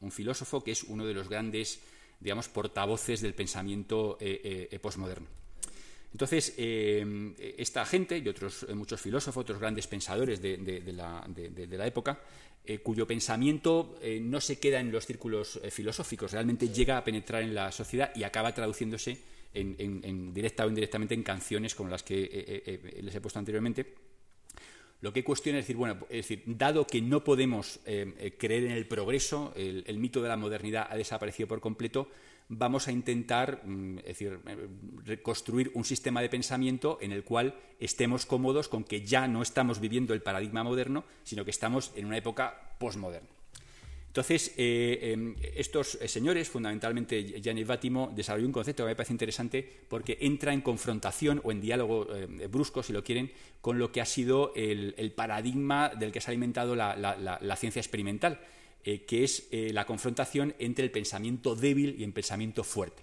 un, 0.00 0.10
filósofo 0.12 0.62
que 0.62 0.72
es 0.72 0.84
uno 0.84 1.06
de 1.06 1.14
los 1.14 1.30
grandes 1.30 1.80
digamos, 2.20 2.48
portavoces 2.48 3.22
del 3.22 3.34
pensamiento 3.34 4.18
postmoderno. 4.82 5.45
Entonces, 6.16 6.54
eh, 6.56 7.34
esta 7.58 7.84
gente 7.84 8.16
y 8.16 8.26
otros 8.26 8.64
eh, 8.66 8.74
muchos 8.74 8.98
filósofos, 8.98 9.42
otros 9.42 9.60
grandes 9.60 9.86
pensadores 9.86 10.40
de, 10.40 10.82
la, 10.94 11.86
época, 11.86 12.18
eh, 12.64 12.78
cuyo 12.78 13.06
pensamiento 13.06 14.00
no 14.22 14.40
se 14.40 14.58
queda 14.58 14.80
en 14.80 14.90
los 14.90 15.04
círculos 15.04 15.60
filosóficos, 15.70 16.32
realmente 16.32 16.70
llega 16.70 16.96
a 16.96 17.04
penetrar 17.04 17.42
en 17.42 17.54
la 17.54 17.70
sociedad 17.70 18.12
y 18.14 18.22
acaba 18.22 18.54
traduciéndose 18.54 19.18
en, 19.52 20.32
directa 20.32 20.64
o 20.64 20.70
indirectamente 20.70 21.12
en 21.12 21.22
canciones 21.22 21.74
como 21.74 21.90
las 21.90 22.02
que 22.02 22.88
les 23.02 23.14
he 23.14 23.20
puesto 23.20 23.38
anteriormente. 23.38 23.84
Lo 25.02 25.12
que 25.12 25.22
cuestiona 25.22 25.58
es 25.58 25.66
decir, 25.66 25.76
bueno, 25.76 25.98
es 26.08 26.26
decir, 26.28 26.44
dado 26.46 26.86
que 26.86 27.02
no 27.02 27.24
podemos 27.24 27.78
creer 27.84 28.64
en 28.64 28.72
el 28.72 28.86
progreso, 28.86 29.52
el 29.54 29.98
mito 29.98 30.22
de 30.22 30.30
la 30.30 30.38
modernidad 30.38 30.88
ha 30.90 30.96
desaparecido 30.96 31.46
por 31.46 31.60
completo, 31.60 32.08
vamos 32.48 32.88
a 32.88 32.92
intentar 32.92 33.62
mm, 33.64 33.96
decir, 33.96 34.38
eh, 34.46 34.68
reconstruir 35.04 35.70
un 35.74 35.84
sistema 35.84 36.20
de 36.20 36.28
pensamiento 36.28 36.98
en 37.00 37.12
el 37.12 37.24
cual 37.24 37.54
estemos 37.80 38.26
cómodos 38.26 38.68
con 38.68 38.84
que 38.84 39.04
ya 39.04 39.26
no 39.26 39.42
estamos 39.42 39.80
viviendo 39.80 40.14
el 40.14 40.22
paradigma 40.22 40.62
moderno, 40.62 41.04
sino 41.24 41.44
que 41.44 41.50
estamos 41.50 41.92
en 41.96 42.06
una 42.06 42.16
época 42.16 42.76
posmoderna. 42.78 43.28
Entonces, 44.08 44.54
eh, 44.56 45.12
em, 45.12 45.34
estos 45.54 45.98
eh, 46.00 46.08
señores, 46.08 46.48
fundamentalmente 46.48 47.38
Gianni 47.42 47.64
Vattimo, 47.64 48.10
desarrolló 48.16 48.46
un 48.46 48.52
concepto 48.52 48.84
que 48.84 48.88
me 48.88 48.96
parece 48.96 49.12
interesante 49.12 49.68
porque 49.88 50.16
entra 50.22 50.54
en 50.54 50.62
confrontación 50.62 51.42
o 51.44 51.52
en 51.52 51.60
diálogo 51.60 52.06
brusco, 52.48 52.82
si 52.82 52.94
lo 52.94 53.04
quieren, 53.04 53.30
con 53.60 53.78
lo 53.78 53.92
que 53.92 54.00
ha 54.00 54.06
sido 54.06 54.54
el, 54.56 55.12
paradigma 55.14 55.90
del 55.90 56.12
que 56.12 56.22
se 56.22 56.30
ha 56.30 56.32
alimentado 56.32 56.74
la 56.74 57.56
ciencia 57.56 57.80
experimental 57.80 58.40
eh, 58.88 59.02
que 59.04 59.24
es 59.24 59.48
eh, 59.50 59.72
la 59.72 59.84
confrontación 59.84 60.54
entre 60.60 60.84
el 60.84 60.92
pensamiento 60.92 61.56
débil 61.56 61.96
y 61.98 62.04
el 62.04 62.12
pensamiento 62.12 62.62
fuerte. 62.62 63.02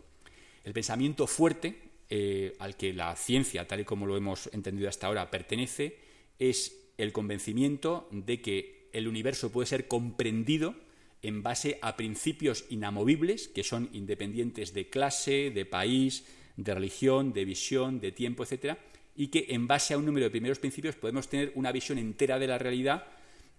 El 0.63 0.71
pensamiento 0.71 1.27
fuerte, 1.27 1.75
eh, 2.09 2.55
al 2.59 2.77
que 2.77 2.93
la 2.93 3.13
ciencia, 3.17 3.67
tal 3.67 3.81
y 3.81 3.83
como 3.83 4.05
lo 4.05 4.15
hemos 4.15 4.49
entendido 4.53 4.87
hasta 4.87 5.07
ahora, 5.07 5.29
pertenece, 5.29 5.97
es 6.39 6.73
el 6.97 7.11
convencimiento 7.11 8.07
de 8.11 8.41
que 8.41 8.87
el 8.93 9.09
universo 9.09 9.51
puede 9.51 9.67
ser 9.67 9.89
comprendido 9.89 10.73
en 11.21 11.43
base 11.43 11.79
a 11.81 11.97
principios 11.97 12.63
inamovibles 12.69 13.49
que 13.49 13.65
son 13.65 13.89
independientes 13.91 14.73
de 14.73 14.87
clase, 14.87 15.51
de 15.51 15.65
país, 15.65 16.23
de 16.55 16.73
religión, 16.73 17.33
de 17.33 17.43
visión, 17.43 17.99
de 17.99 18.13
tiempo, 18.13 18.43
etcétera, 18.43 18.77
y 19.17 19.27
que 19.27 19.47
en 19.49 19.67
base 19.67 19.93
a 19.93 19.97
un 19.97 20.05
número 20.05 20.27
de 20.27 20.31
primeros 20.31 20.59
principios 20.59 20.95
podemos 20.95 21.27
tener 21.27 21.51
una 21.55 21.73
visión 21.73 21.97
entera 21.97 22.39
de 22.39 22.47
la 22.47 22.57
realidad 22.57 23.03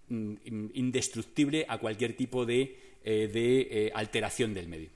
indestructible 0.09 1.65
a 1.67 1.77
cualquier 1.77 2.15
tipo 2.15 2.45
de, 2.45 2.61
eh, 3.03 3.31
eh, 3.33 3.91
alteración 3.93 4.53
del 4.53 4.67
medio. 4.67 4.89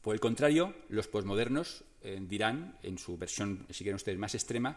Por 0.00 0.14
el 0.14 0.20
contrario, 0.20 0.74
los 0.88 1.08
posmodernos 1.08 1.84
eh, 2.02 2.18
dirán, 2.20 2.78
en 2.82 2.98
su 2.98 3.16
versión, 3.16 3.66
si 3.70 3.84
quieren 3.84 3.96
ustedes, 3.96 4.18
más 4.18 4.34
extrema, 4.34 4.76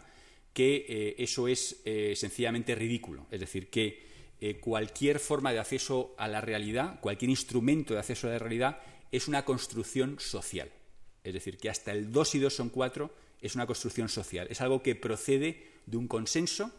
que 0.53 1.15
eso 1.19 1.47
es 1.47 1.83
sencillamente 2.15 2.73
ridículo. 2.73 3.27
Es 3.29 3.39
decir, 3.39 3.69
que 3.69 4.01
cualquier 4.59 5.19
forma 5.19 5.53
de 5.53 5.59
acceso 5.59 6.15
a 6.17 6.27
la 6.27 6.41
realidad, 6.41 6.99
cualquier 7.01 7.29
instrumento 7.29 7.93
de 7.93 7.99
acceso 7.99 8.27
a 8.27 8.31
la 8.31 8.39
realidad, 8.39 8.81
es 9.11 9.27
una 9.27 9.45
construcción 9.45 10.19
social. 10.19 10.71
Es 11.23 11.33
decir, 11.33 11.57
que 11.57 11.69
hasta 11.69 11.91
el 11.91 12.11
2 12.11 12.35
y 12.35 12.39
2 12.39 12.53
son 12.53 12.69
4 12.69 13.13
es 13.41 13.55
una 13.55 13.67
construcción 13.67 14.09
social. 14.09 14.47
Es 14.49 14.61
algo 14.61 14.81
que 14.81 14.95
procede 14.95 15.63
de 15.85 15.97
un 15.97 16.07
consenso, 16.07 16.71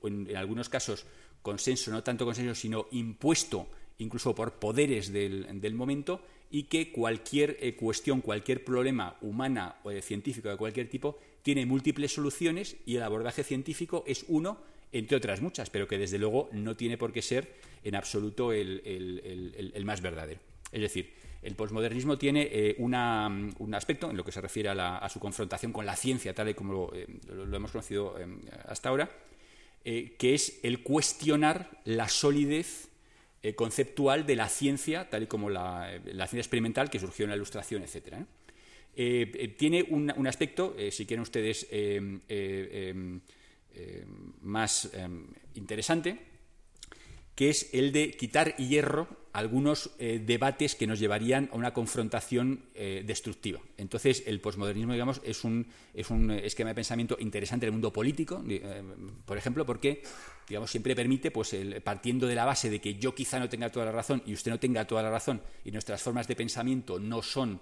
o 0.00 0.08
en 0.08 0.34
algunos 0.36 0.68
casos 0.68 1.06
consenso, 1.48 1.90
no 1.90 2.02
tanto 2.02 2.26
consenso, 2.26 2.54
sino 2.54 2.88
impuesto 2.92 3.68
incluso 3.98 4.34
por 4.34 4.52
poderes 4.60 5.10
del, 5.12 5.74
momento 5.74 6.20
y 6.50 6.64
que 6.64 6.92
cualquier 6.92 7.56
eh, 7.60 7.74
cuestión, 7.74 8.20
cualquier 8.20 8.64
problema 8.64 9.16
humana 9.22 9.76
o 9.82 9.90
científico 10.02 10.48
de 10.48 10.56
cualquier 10.56 10.88
tipo 10.88 11.18
tiene 11.42 11.64
múltiples 11.64 12.12
soluciones 12.12 12.76
y 12.84 12.96
el 12.96 13.02
abordaje 13.02 13.44
científico 13.44 14.04
es 14.06 14.24
uno 14.28 14.58
entre 14.92 15.16
otras 15.16 15.40
muchas, 15.40 15.70
pero 15.70 15.88
que 15.88 15.98
desde 15.98 16.18
luego 16.18 16.48
no 16.52 16.76
tiene 16.76 16.96
por 16.96 17.12
qué 17.12 17.22
ser 17.22 17.56
en 17.84 17.94
absoluto 17.94 18.52
el, 18.52 19.82
más 19.84 20.00
verdadero. 20.00 20.40
Es 20.72 20.80
decir, 20.80 21.12
el 21.42 21.54
posmodernismo 21.54 22.16
tiene 22.16 22.48
eh, 22.50 22.76
un 22.78 22.94
aspecto 23.74 24.10
en 24.10 24.16
lo 24.16 24.24
que 24.24 24.32
se 24.32 24.40
refiere 24.40 24.70
a, 24.70 25.08
su 25.08 25.20
confrontación 25.20 25.72
con 25.72 25.84
la 25.84 25.96
ciencia, 25.96 26.34
tal 26.34 26.48
y 26.48 26.54
como 26.54 26.72
lo, 26.72 26.94
eh, 26.94 27.06
hemos 27.52 27.70
conocido 27.70 28.16
hasta 28.66 28.88
ahora, 28.88 29.10
eh, 29.84 30.16
que 30.18 30.34
es 30.34 30.60
el 30.62 30.82
cuestionar 30.82 31.70
la 31.84 32.08
solidez 32.08 32.88
eh, 33.42 33.54
conceptual 33.54 34.26
de 34.26 34.36
la 34.36 34.48
ciencia, 34.48 35.08
tal 35.08 35.22
y 35.22 35.26
como 35.26 35.50
la, 35.50 35.94
eh, 35.94 36.00
ciencia 36.02 36.40
experimental 36.40 36.90
que 36.90 36.98
surgió 36.98 37.24
en 37.24 37.30
la 37.30 37.36
Ilustración, 37.36 37.82
etc. 37.82 38.16
tiene 39.56 39.84
un, 39.88 40.26
aspecto, 40.26 40.74
si 40.90 41.06
quieren 41.06 41.22
ustedes, 41.22 41.68
más 44.42 44.90
interesante, 45.54 46.18
que 47.36 47.50
es 47.50 47.70
el 47.72 47.92
de 47.92 48.10
quitar 48.10 48.56
hierro 48.56 49.06
algunos 49.38 49.90
eh, 49.98 50.22
debates 50.24 50.74
que 50.74 50.86
nos 50.86 50.98
llevarían 50.98 51.48
a 51.52 51.56
una 51.56 51.72
confrontación 51.72 52.64
eh, 52.74 53.02
destructiva. 53.06 53.60
Entonces, 53.76 54.24
el 54.26 54.40
posmodernismo, 54.40 54.92
digamos, 54.92 55.20
es 55.24 55.44
un, 55.44 55.66
es 55.94 56.10
un 56.10 56.30
esquema 56.30 56.70
de 56.70 56.74
pensamiento 56.74 57.16
interesante 57.20 57.66
en 57.66 57.68
el 57.68 57.72
mundo 57.72 57.92
político, 57.92 58.42
eh, 58.48 58.82
por 59.24 59.38
ejemplo, 59.38 59.64
porque 59.64 60.02
digamos, 60.48 60.70
siempre 60.70 60.96
permite, 60.96 61.30
pues, 61.30 61.54
partiendo 61.84 62.26
de 62.26 62.34
la 62.34 62.46
base 62.46 62.70
de 62.70 62.80
que 62.80 62.94
yo 62.94 63.14
quizá 63.14 63.38
no 63.38 63.48
tenga 63.48 63.70
toda 63.70 63.84
la 63.86 63.92
razón 63.92 64.22
y 64.24 64.32
usted 64.32 64.50
no 64.50 64.58
tenga 64.58 64.86
toda 64.86 65.02
la 65.02 65.10
razón 65.10 65.42
y 65.64 65.70
nuestras 65.70 66.00
formas 66.00 66.26
de 66.26 66.36
pensamiento 66.36 66.98
no 66.98 67.22
son 67.22 67.60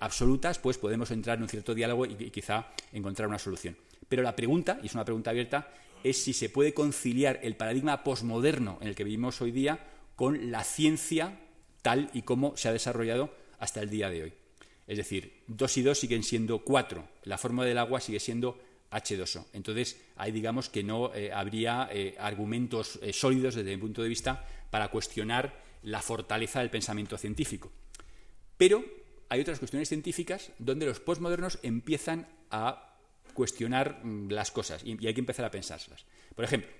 absolutas, 0.00 0.58
pues 0.58 0.78
podemos 0.78 1.10
entrar 1.10 1.36
en 1.36 1.42
un 1.42 1.48
cierto 1.48 1.74
diálogo 1.74 2.06
y 2.06 2.14
quizá 2.30 2.68
encontrar 2.92 3.28
una 3.28 3.38
solución. 3.38 3.76
Pero 4.08 4.22
la 4.22 4.34
pregunta, 4.34 4.78
y 4.82 4.86
es 4.86 4.94
una 4.94 5.04
pregunta 5.04 5.30
abierta, 5.30 5.68
es 6.02 6.22
si 6.22 6.32
se 6.32 6.48
puede 6.48 6.72
conciliar 6.72 7.40
el 7.42 7.56
paradigma 7.56 8.02
posmoderno 8.02 8.78
en 8.80 8.88
el 8.88 8.94
que 8.94 9.04
vivimos 9.04 9.40
hoy 9.42 9.50
día 9.50 9.78
con 10.22 10.52
la 10.52 10.62
ciencia 10.62 11.36
tal 11.82 12.08
y 12.12 12.22
como 12.22 12.56
se 12.56 12.68
ha 12.68 12.72
desarrollado 12.72 13.34
hasta 13.58 13.82
el 13.82 13.90
día 13.90 14.08
de 14.08 14.22
hoy. 14.22 14.32
Es 14.86 14.96
decir, 14.96 15.42
2 15.48 15.78
y 15.78 15.82
2 15.82 15.98
siguen 15.98 16.22
siendo 16.22 16.60
4, 16.60 17.08
la 17.24 17.38
fórmula 17.38 17.66
del 17.66 17.78
agua 17.78 18.00
sigue 18.00 18.20
siendo 18.20 18.56
H2O. 18.92 19.46
Entonces, 19.52 20.00
ahí 20.14 20.30
digamos 20.30 20.68
que 20.68 20.84
no 20.84 21.12
eh, 21.12 21.32
habría 21.32 21.88
eh, 21.90 22.14
argumentos 22.20 23.00
eh, 23.02 23.12
sólidos 23.12 23.56
desde 23.56 23.74
mi 23.74 23.82
punto 23.82 24.00
de 24.00 24.08
vista 24.08 24.46
para 24.70 24.92
cuestionar 24.92 25.60
la 25.82 26.00
fortaleza 26.00 26.60
del 26.60 26.70
pensamiento 26.70 27.18
científico. 27.18 27.72
Pero 28.56 28.84
hay 29.28 29.40
otras 29.40 29.58
cuestiones 29.58 29.88
científicas 29.88 30.52
donde 30.60 30.86
los 30.86 31.00
postmodernos 31.00 31.58
empiezan 31.64 32.28
a 32.52 32.94
cuestionar 33.34 34.04
mm, 34.04 34.30
las 34.30 34.52
cosas 34.52 34.84
y, 34.84 35.04
hay 35.04 35.14
que 35.14 35.20
empezar 35.20 35.44
a 35.44 35.50
pensárselas. 35.50 36.04
Por 36.36 36.44
ejemplo, 36.44 36.70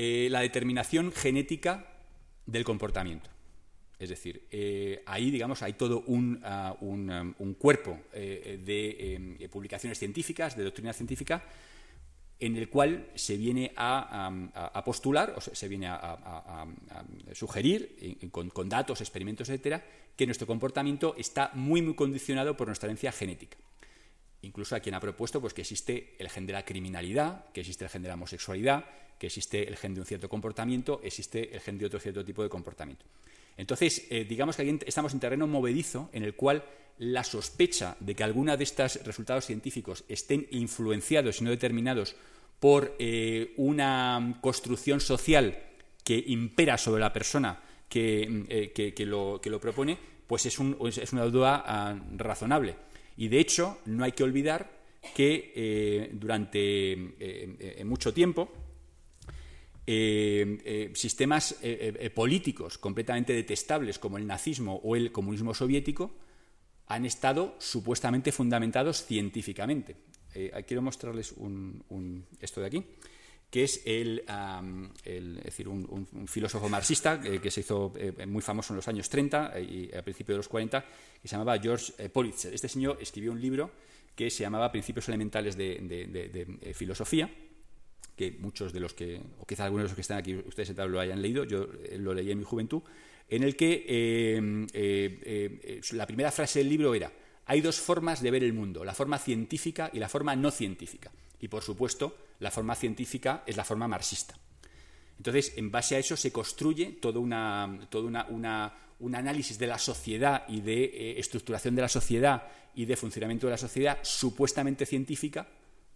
eh, 0.00 0.28
la 0.30 0.42
determinación 0.42 1.10
genética 1.10 1.84
del 2.46 2.62
comportamiento. 2.62 3.28
Es 3.98 4.10
decir, 4.10 4.46
eh, 4.48 5.02
ahí, 5.06 5.32
digamos, 5.32 5.60
hay 5.62 5.72
todo 5.72 6.04
un, 6.06 6.40
ah, 6.44 6.76
um, 6.80 7.54
cuerpo 7.54 7.98
eh, 8.12 8.60
de 8.64 9.48
publicaciones 9.48 9.98
científicas, 9.98 10.56
de 10.56 10.62
doctrina 10.62 10.92
científica, 10.92 11.42
en 12.38 12.56
el 12.56 12.68
cual 12.68 13.10
se 13.16 13.36
viene 13.36 13.72
a, 13.74 14.82
postular, 14.84 15.34
o 15.36 15.40
se, 15.40 15.66
viene 15.66 15.88
a, 15.88 16.64
sugerir, 17.32 18.28
con, 18.30 18.50
con, 18.50 18.68
datos, 18.68 19.00
experimentos, 19.00 19.48
etcétera, 19.48 19.84
que 20.14 20.26
nuestro 20.26 20.46
comportamiento 20.46 21.16
está 21.18 21.50
muy, 21.54 21.82
muy 21.82 21.96
condicionado 21.96 22.56
por 22.56 22.68
nuestra 22.68 22.86
herencia 22.86 23.10
genética. 23.10 23.58
Incluso 24.42 24.76
a 24.76 24.80
quien 24.80 24.94
ha 24.94 25.00
propuesto 25.00 25.40
pues, 25.40 25.54
que 25.54 25.62
existe 25.62 26.14
el 26.20 26.30
gen 26.30 26.46
de 26.46 26.52
la 26.52 26.64
criminalidad, 26.64 27.46
que 27.50 27.62
existe 27.62 27.82
el 27.82 27.90
gen 27.90 28.02
de 28.02 28.08
la 28.08 28.14
homosexualidad, 28.14 28.84
que 29.18 29.26
existe 29.26 29.66
el 29.66 29.76
gen 29.76 29.94
de 29.94 30.00
un 30.00 30.06
cierto 30.06 30.28
comportamiento, 30.28 31.00
existe 31.02 31.54
el 31.54 31.60
gen 31.60 31.78
de 31.78 31.86
otro 31.86 31.98
cierto 31.98 32.24
tipo 32.24 32.42
de 32.42 32.48
comportamiento. 32.48 33.04
Entonces, 33.56 34.06
eh, 34.08 34.24
digamos 34.24 34.56
que 34.56 34.62
aquí 34.62 34.78
estamos 34.86 35.12
en 35.12 35.20
terreno 35.20 35.46
movedizo 35.46 36.08
en 36.12 36.22
el 36.22 36.34
cual 36.34 36.64
la 36.98 37.24
sospecha 37.24 37.96
de 37.98 38.14
que 38.14 38.24
alguna 38.24 38.56
de 38.56 38.64
estos 38.64 39.04
resultados 39.04 39.46
científicos 39.46 40.04
estén 40.08 40.46
influenciados 40.52 41.40
y 41.40 41.44
no 41.44 41.50
determinados 41.50 42.14
por 42.60 42.94
eh, 42.98 43.52
una 43.56 44.38
construcción 44.40 45.00
social 45.00 45.58
que 46.04 46.22
impera 46.28 46.78
sobre 46.78 47.00
la 47.00 47.12
persona 47.12 47.60
que, 47.88 48.44
eh, 48.48 49.06
lo, 49.06 49.60
propone, 49.60 49.98
pues 50.26 50.46
es, 50.46 50.58
una 50.58 51.24
duda 51.24 51.64
ah, 51.66 52.00
razonable. 52.16 52.76
Y 53.16 53.26
de 53.26 53.40
hecho, 53.40 53.78
no 53.86 54.04
hay 54.04 54.12
que 54.12 54.22
olvidar 54.22 54.78
que 55.14 56.10
durante 56.12 57.84
mucho 57.84 58.12
tiempo 58.12 58.52
eh, 59.90 60.58
eh, 60.66 60.90
sistemas 60.92 61.56
eh, 61.62 62.10
políticos 62.14 62.76
completamente 62.76 63.32
detestables 63.32 63.98
como 63.98 64.18
el 64.18 64.26
nazismo 64.26 64.78
o 64.84 64.94
el 64.94 65.10
comunismo 65.10 65.54
soviético 65.54 66.10
han 66.88 67.06
estado 67.06 67.56
supuestamente 67.58 68.30
fundamentados 68.30 69.06
científicamente. 69.06 69.96
quiero 70.66 70.82
mostrarles 70.82 71.34
esto 72.38 72.60
de 72.60 72.66
aquí, 72.66 72.84
que 73.50 73.64
es 73.64 73.80
el, 73.86 74.24
decir, 75.42 75.68
un, 75.68 76.26
filósofo 76.26 76.68
marxista 76.68 77.18
que 77.18 77.50
se 77.50 77.60
hizo 77.60 77.94
muy 78.26 78.42
famoso 78.42 78.74
en 78.74 78.76
los 78.76 78.88
años 78.88 79.08
30 79.08 79.58
y 79.58 79.90
a 79.96 80.02
principios 80.02 80.34
de 80.34 80.38
los 80.40 80.48
40, 80.48 80.84
que 81.22 81.28
se 81.28 81.32
llamaba 81.32 81.58
George 81.58 82.10
Politzer. 82.10 82.52
Este 82.52 82.68
señor 82.68 82.98
escribió 83.00 83.32
un 83.32 83.40
libro 83.40 83.70
que 84.14 84.28
se 84.28 84.42
llamaba 84.42 84.70
Principios 84.70 85.08
Elementales 85.08 85.56
de 85.56 86.74
Filosofía 86.74 87.30
que 88.18 88.32
muchos 88.32 88.72
de 88.72 88.80
los 88.80 88.92
que, 88.92 89.22
o 89.38 89.46
quizá 89.46 89.64
algunos 89.64 89.84
de 89.84 89.88
los 89.88 89.94
que 89.94 90.02
están 90.02 90.18
aquí, 90.18 90.34
ustedes 90.34 90.76
lo 90.76 91.00
hayan 91.00 91.22
leído, 91.22 91.44
yo 91.44 91.68
eh, 91.84 91.96
lo 91.98 92.12
leí 92.12 92.30
en 92.30 92.38
mi 92.38 92.44
juventud, 92.44 92.82
en 93.28 93.44
el 93.44 93.56
que 93.56 93.86
eh, 93.88 94.66
eh, 94.74 95.80
la 95.92 96.06
primera 96.06 96.32
frase 96.32 96.58
del 96.58 96.68
libro 96.68 96.94
era, 96.94 97.12
hay 97.46 97.60
dos 97.60 97.80
formas 97.80 98.20
de 98.20 98.30
ver 98.30 98.42
el 98.42 98.52
mundo, 98.52 98.84
la 98.84 98.94
forma 98.94 99.18
científica 99.18 99.90
y 99.92 99.98
la 99.98 100.08
forma 100.08 100.34
no 100.36 100.50
científica. 100.50 101.10
Y, 101.40 101.48
por 101.48 101.62
supuesto, 101.62 102.16
la 102.40 102.50
forma 102.50 102.74
científica 102.74 103.44
es 103.46 103.56
la 103.56 103.64
forma 103.64 103.86
marxista. 103.86 104.36
Entonces, 105.16 105.54
en 105.56 105.70
base 105.70 105.96
a 105.96 105.98
eso 105.98 106.16
se 106.16 106.32
construye 106.32 106.98
todo, 107.00 107.20
una, 107.20 107.78
todo 107.88 108.06
una, 108.06 108.74
un 108.98 109.14
análisis 109.14 109.58
de 109.58 109.66
la 109.66 109.78
sociedad 109.78 110.44
y 110.48 110.60
de 110.60 111.18
estructuración 111.18 111.74
de 111.74 111.82
la 111.82 111.88
sociedad 111.88 112.42
y 112.74 112.84
de 112.84 112.96
funcionamiento 112.96 113.46
de 113.46 113.52
la 113.52 113.58
sociedad 113.58 113.98
supuestamente 114.02 114.84
científica, 114.84 115.46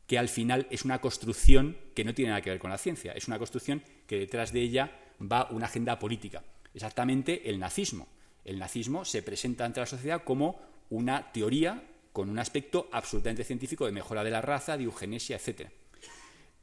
que 0.06 0.18
al 0.18 0.28
final 0.28 0.66
es 0.70 0.84
una 0.84 1.00
construcción 1.00 1.76
que 1.94 2.04
no 2.04 2.14
tiene 2.14 2.30
nada 2.30 2.42
que 2.42 2.50
ver 2.50 2.58
con 2.58 2.70
la 2.70 2.78
ciencia, 2.78 3.12
es 3.12 3.28
una 3.28 3.38
construcción 3.38 3.82
que 4.06 4.18
detrás 4.18 4.52
de 4.52 4.60
ella 4.60 4.98
va 5.20 5.48
una 5.50 5.66
agenda 5.66 5.98
política. 5.98 6.42
Exactamente 6.74 7.48
el 7.48 7.58
nazismo. 7.58 8.08
El 8.44 8.58
nazismo 8.58 9.04
se 9.04 9.22
presenta 9.22 9.64
ante 9.64 9.80
la 9.80 9.86
sociedad 9.86 10.24
como 10.24 10.60
una 10.90 11.32
teoría 11.32 11.82
con 12.12 12.28
un 12.28 12.38
aspecto 12.38 12.88
absolutamente 12.92 13.44
científico 13.44 13.86
de 13.86 13.92
mejora 13.92 14.24
de 14.24 14.30
la 14.30 14.42
raza, 14.42 14.76
de 14.76 14.84
eugenesia, 14.84 15.36
etc. 15.36 15.68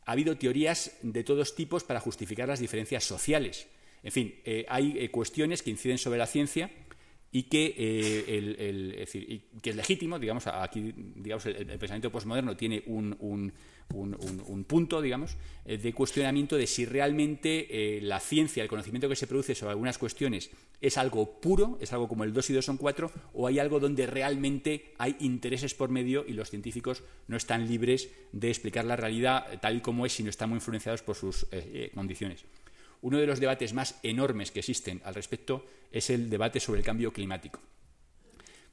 Ha 0.05 0.11
habido 0.11 0.37
teorías 0.37 0.91
de 1.01 1.23
todos 1.23 1.55
tipos 1.55 1.83
para 1.83 1.99
justificar 1.99 2.47
las 2.47 2.59
diferencias 2.59 3.03
sociales. 3.03 3.67
En 4.03 4.11
fin, 4.11 4.39
eh, 4.45 4.65
hay 4.69 4.97
eh, 4.97 5.11
cuestiones 5.11 5.61
que 5.61 5.71
inciden 5.71 5.97
sobre 5.97 6.19
la 6.19 6.27
ciencia 6.27 6.69
y 7.31 7.43
que, 7.43 7.75
eh, 7.77 8.57
es, 8.57 8.97
decir, 8.97 9.43
que 9.61 9.69
es 9.69 9.75
legítimo, 9.75 10.17
digamos, 10.17 10.47
aquí 10.47 10.93
digamos, 10.95 11.45
el, 11.45 11.65
pensamiento 11.65 12.11
postmoderno 12.11 12.57
tiene 12.57 12.81
un, 12.87 13.15
un, 13.19 13.53
un, 13.93 14.63
punto, 14.63 14.99
digamos, 14.99 15.37
eh, 15.65 15.77
de 15.77 15.93
cuestionamiento 15.93 16.57
de 16.57 16.65
si 16.65 16.85
realmente 16.85 17.97
eh, 17.97 18.01
la 18.01 18.19
ciencia, 18.19 18.63
el 18.63 18.69
conocimiento 18.69 19.07
que 19.07 19.15
se 19.15 19.27
produce 19.27 19.53
sobre 19.53 19.71
algunas 19.71 19.99
cuestiones 19.99 20.49
es 20.81 20.97
algo 20.97 21.39
puro, 21.39 21.77
es 21.81 21.93
algo 21.93 22.07
como 22.07 22.23
el 22.23 22.33
2 22.33 22.49
y 22.49 22.53
2 22.53 22.65
son 22.65 22.77
4, 22.77 23.11
o 23.33 23.45
hay 23.45 23.59
algo 23.59 23.79
donde 23.79 24.07
realmente 24.07 24.93
hay 24.97 25.15
intereses 25.19 25.75
por 25.75 25.89
medio 25.89 26.25
y 26.27 26.33
los 26.33 26.49
científicos 26.49 27.03
no 27.27 27.37
están 27.37 27.67
libres 27.67 28.09
de 28.31 28.49
explicar 28.49 28.85
la 28.85 28.95
realidad 28.95 29.59
tal 29.61 29.77
y 29.77 29.81
como 29.81 30.07
es, 30.07 30.13
sino 30.13 30.31
están 30.31 30.49
muy 30.49 30.57
influenciados 30.57 31.03
por 31.03 31.15
sus 31.15 31.45
condiciones. 31.93 32.43
Uno 33.01 33.17
de 33.17 33.27
los 33.27 33.39
debates 33.39 33.73
más 33.73 33.99
enormes 34.03 34.51
que 34.51 34.59
existen 34.59 35.01
al 35.05 35.15
respecto 35.15 35.65
es 35.91 36.09
el 36.09 36.29
debate 36.29 36.59
sobre 36.59 36.79
el 36.79 36.85
cambio 36.85 37.13
climático. 37.13 37.59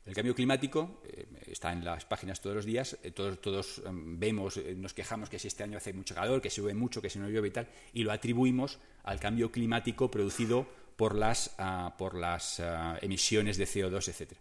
El 0.07 0.15
cambio 0.15 0.35
climático 0.37 1.01
eh, 1.05 1.27
está 1.49 1.73
en 1.73 1.85
las 1.85 2.05
páginas 2.05 2.41
todos 2.41 2.55
los 2.55 2.65
días, 2.65 2.97
eh, 3.03 3.11
todos, 3.11 3.83
vemos, 3.93 4.57
eh, 4.57 4.75
nos 4.77 4.95
quejamos 4.95 5.29
que 5.29 5.39
si 5.39 5.49
este 5.49 5.65
año 5.65 5.79
hace 5.79 5.93
mucho 5.93 6.15
calor, 6.15 6.41
que 6.41 6.49
se 6.49 6.61
llueve 6.61 6.79
mucho, 6.79 7.03
que 7.03 7.11
si 7.11 7.19
no 7.19 7.29
llueve 7.29 7.49
y 7.49 7.51
tal, 7.51 7.69
y 7.93 8.05
lo 8.05 8.13
atribuimos 8.13 8.79
al 9.03 9.19
cambio 9.19 9.51
climático 9.51 10.09
producido 10.09 10.69
por 10.97 11.17
las, 11.17 11.57
ah, 11.59 11.97
por 11.99 12.15
las 12.17 12.61
ah, 12.61 12.99
emisiones 13.03 13.57
de 13.57 13.67
CO2, 13.67 14.09
etc. 14.09 14.33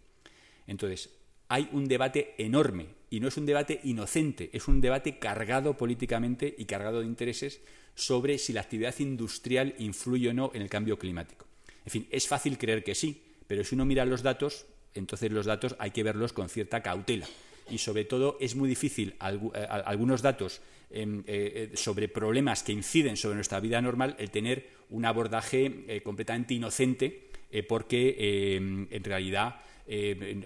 Entonces, 0.68 1.10
hay 1.48 1.68
un 1.72 1.88
debate 1.88 2.34
enorme, 2.38 2.86
y 3.10 3.18
no 3.18 3.26
es 3.26 3.36
un 3.36 3.46
debate 3.46 3.80
inocente, 3.82 4.50
es 4.52 4.68
un 4.68 4.80
debate 4.80 5.18
cargado 5.18 5.76
políticamente 5.76 6.54
y 6.56 6.64
cargado 6.64 7.00
de 7.00 7.06
intereses 7.06 7.60
sobre 7.96 8.38
si 8.38 8.52
la 8.52 8.60
actividad 8.60 8.94
industrial 9.00 9.74
influye 9.78 10.28
o 10.28 10.34
no 10.34 10.52
en 10.54 10.62
el 10.62 10.68
cambio 10.68 10.98
climático. 10.98 11.46
En 11.84 11.90
fin, 11.90 12.06
es 12.10 12.28
fácil 12.28 12.58
creer 12.58 12.84
que 12.84 12.94
sí, 12.94 13.22
pero 13.48 13.64
si 13.64 13.74
uno 13.74 13.84
mira 13.84 14.04
los 14.04 14.22
datos, 14.22 14.66
entonces 14.94 15.32
los 15.32 15.46
datos 15.46 15.74
hay 15.78 15.90
que 15.90 16.02
verlos 16.02 16.32
con 16.32 16.48
cierta 16.48 16.82
cautela. 16.82 17.26
Y 17.70 17.78
sobre 17.78 18.04
todo 18.04 18.36
es 18.38 18.54
muy 18.54 18.68
difícil 18.68 19.16
eh, 19.20 19.66
algunos 19.84 20.22
datos 20.22 20.60
em, 20.90 21.20
eh, 21.20 21.70
eh, 21.72 21.76
sobre 21.76 22.08
problemas 22.08 22.62
que 22.62 22.72
inciden 22.72 23.16
sobre 23.16 23.34
nuestra 23.34 23.60
vida 23.60 23.80
normal 23.80 24.14
el 24.18 24.30
tener 24.30 24.68
un 24.90 25.04
abordaje 25.04 26.00
completamente 26.04 26.54
inocente 26.54 27.26
porque 27.66 28.54
em, 28.54 28.86
en 28.90 29.02
realidad 29.02 29.56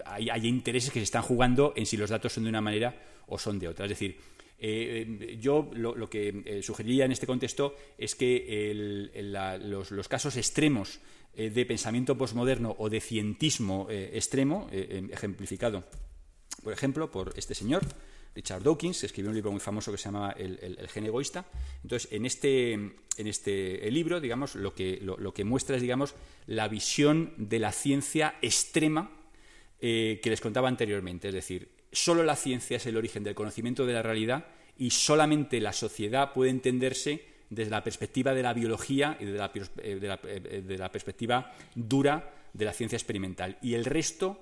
hay, 0.05 0.29
hay, 0.29 0.47
intereses 0.47 0.89
que 0.91 0.99
se 0.99 1.03
están 1.03 1.21
jugando 1.21 1.73
en 1.75 1.85
si 1.85 1.97
los 1.97 2.09
datos 2.09 2.33
son 2.33 2.43
de 2.43 2.49
una 2.49 2.61
manera 2.61 2.95
o 3.27 3.37
son 3.37 3.59
de 3.59 3.67
otra. 3.67 3.85
Es 3.85 3.89
decir, 3.89 4.17
eh, 4.63 5.37
yo 5.41 5.71
lo, 5.73 6.07
que 6.07 6.43
eh, 6.45 6.61
sugeriría 6.61 7.05
en 7.05 7.11
este 7.11 7.25
contexto 7.25 7.75
es 7.97 8.13
que 8.13 9.11
los, 9.23 10.07
casos 10.07 10.37
extremos 10.37 10.99
eh, 11.33 11.49
de 11.49 11.65
pensamiento 11.65 12.15
posmoderno 12.15 12.75
o 12.77 12.87
de 12.87 13.01
cientismo 13.01 13.87
extremo, 13.89 14.67
em, 14.71 15.09
ejemplificado, 15.11 15.83
por 16.63 16.73
ejemplo, 16.73 17.09
por 17.09 17.33
este 17.37 17.55
señor, 17.55 17.81
Richard 18.35 18.61
Dawkins, 18.61 19.03
escribió 19.03 19.31
un 19.31 19.35
libro 19.35 19.51
muy 19.51 19.59
famoso 19.59 19.91
que 19.91 19.97
se 19.97 20.05
llama 20.05 20.35
El, 20.37 20.87
gen 20.89 21.05
egoísta. 21.05 21.43
Entonces, 21.81 22.11
en 22.11 22.27
este, 22.27 22.73
en 22.73 23.27
este 23.27 23.89
libro, 23.89 24.21
digamos, 24.21 24.53
lo 24.53 24.75
que, 24.75 24.99
lo, 25.01 25.33
que 25.33 25.43
muestra 25.43 25.75
es, 25.75 25.81
digamos, 25.81 26.13
la 26.45 26.67
visión 26.67 27.33
de 27.37 27.57
la 27.57 27.71
ciencia 27.71 28.35
extrema 28.43 29.09
que 29.79 30.21
les 30.23 30.39
contaba 30.39 30.69
anteriormente. 30.69 31.29
Es 31.29 31.33
decir, 31.33 31.80
solo 31.91 32.23
la 32.23 32.35
ciencia 32.35 32.77
es 32.77 32.85
el 32.85 32.97
origen 32.97 33.23
del 33.23 33.35
conocimiento 33.35 33.85
de 33.85 33.93
la 33.93 34.01
realidad 34.01 34.45
y 34.77 34.89
solamente 34.89 35.59
la 35.59 35.73
sociedad 35.73 36.33
puede 36.33 36.49
entenderse 36.49 37.25
desde 37.51 37.69
la 37.69 37.83
perspectiva 37.83 38.33
de 38.33 38.41
la 38.41 38.53
biología 38.53 39.17
y 39.19 39.25
de 39.25 39.37
la, 39.37 39.51
eh, 39.53 39.69
eh, 39.83 40.89
perspectiva 40.91 41.53
dura 41.75 42.33
de 42.53 42.65
la 42.65 42.73
ciencia 42.73 42.95
experimental. 42.95 43.57
Y 43.61 43.73
el 43.73 43.85
resto 43.85 44.39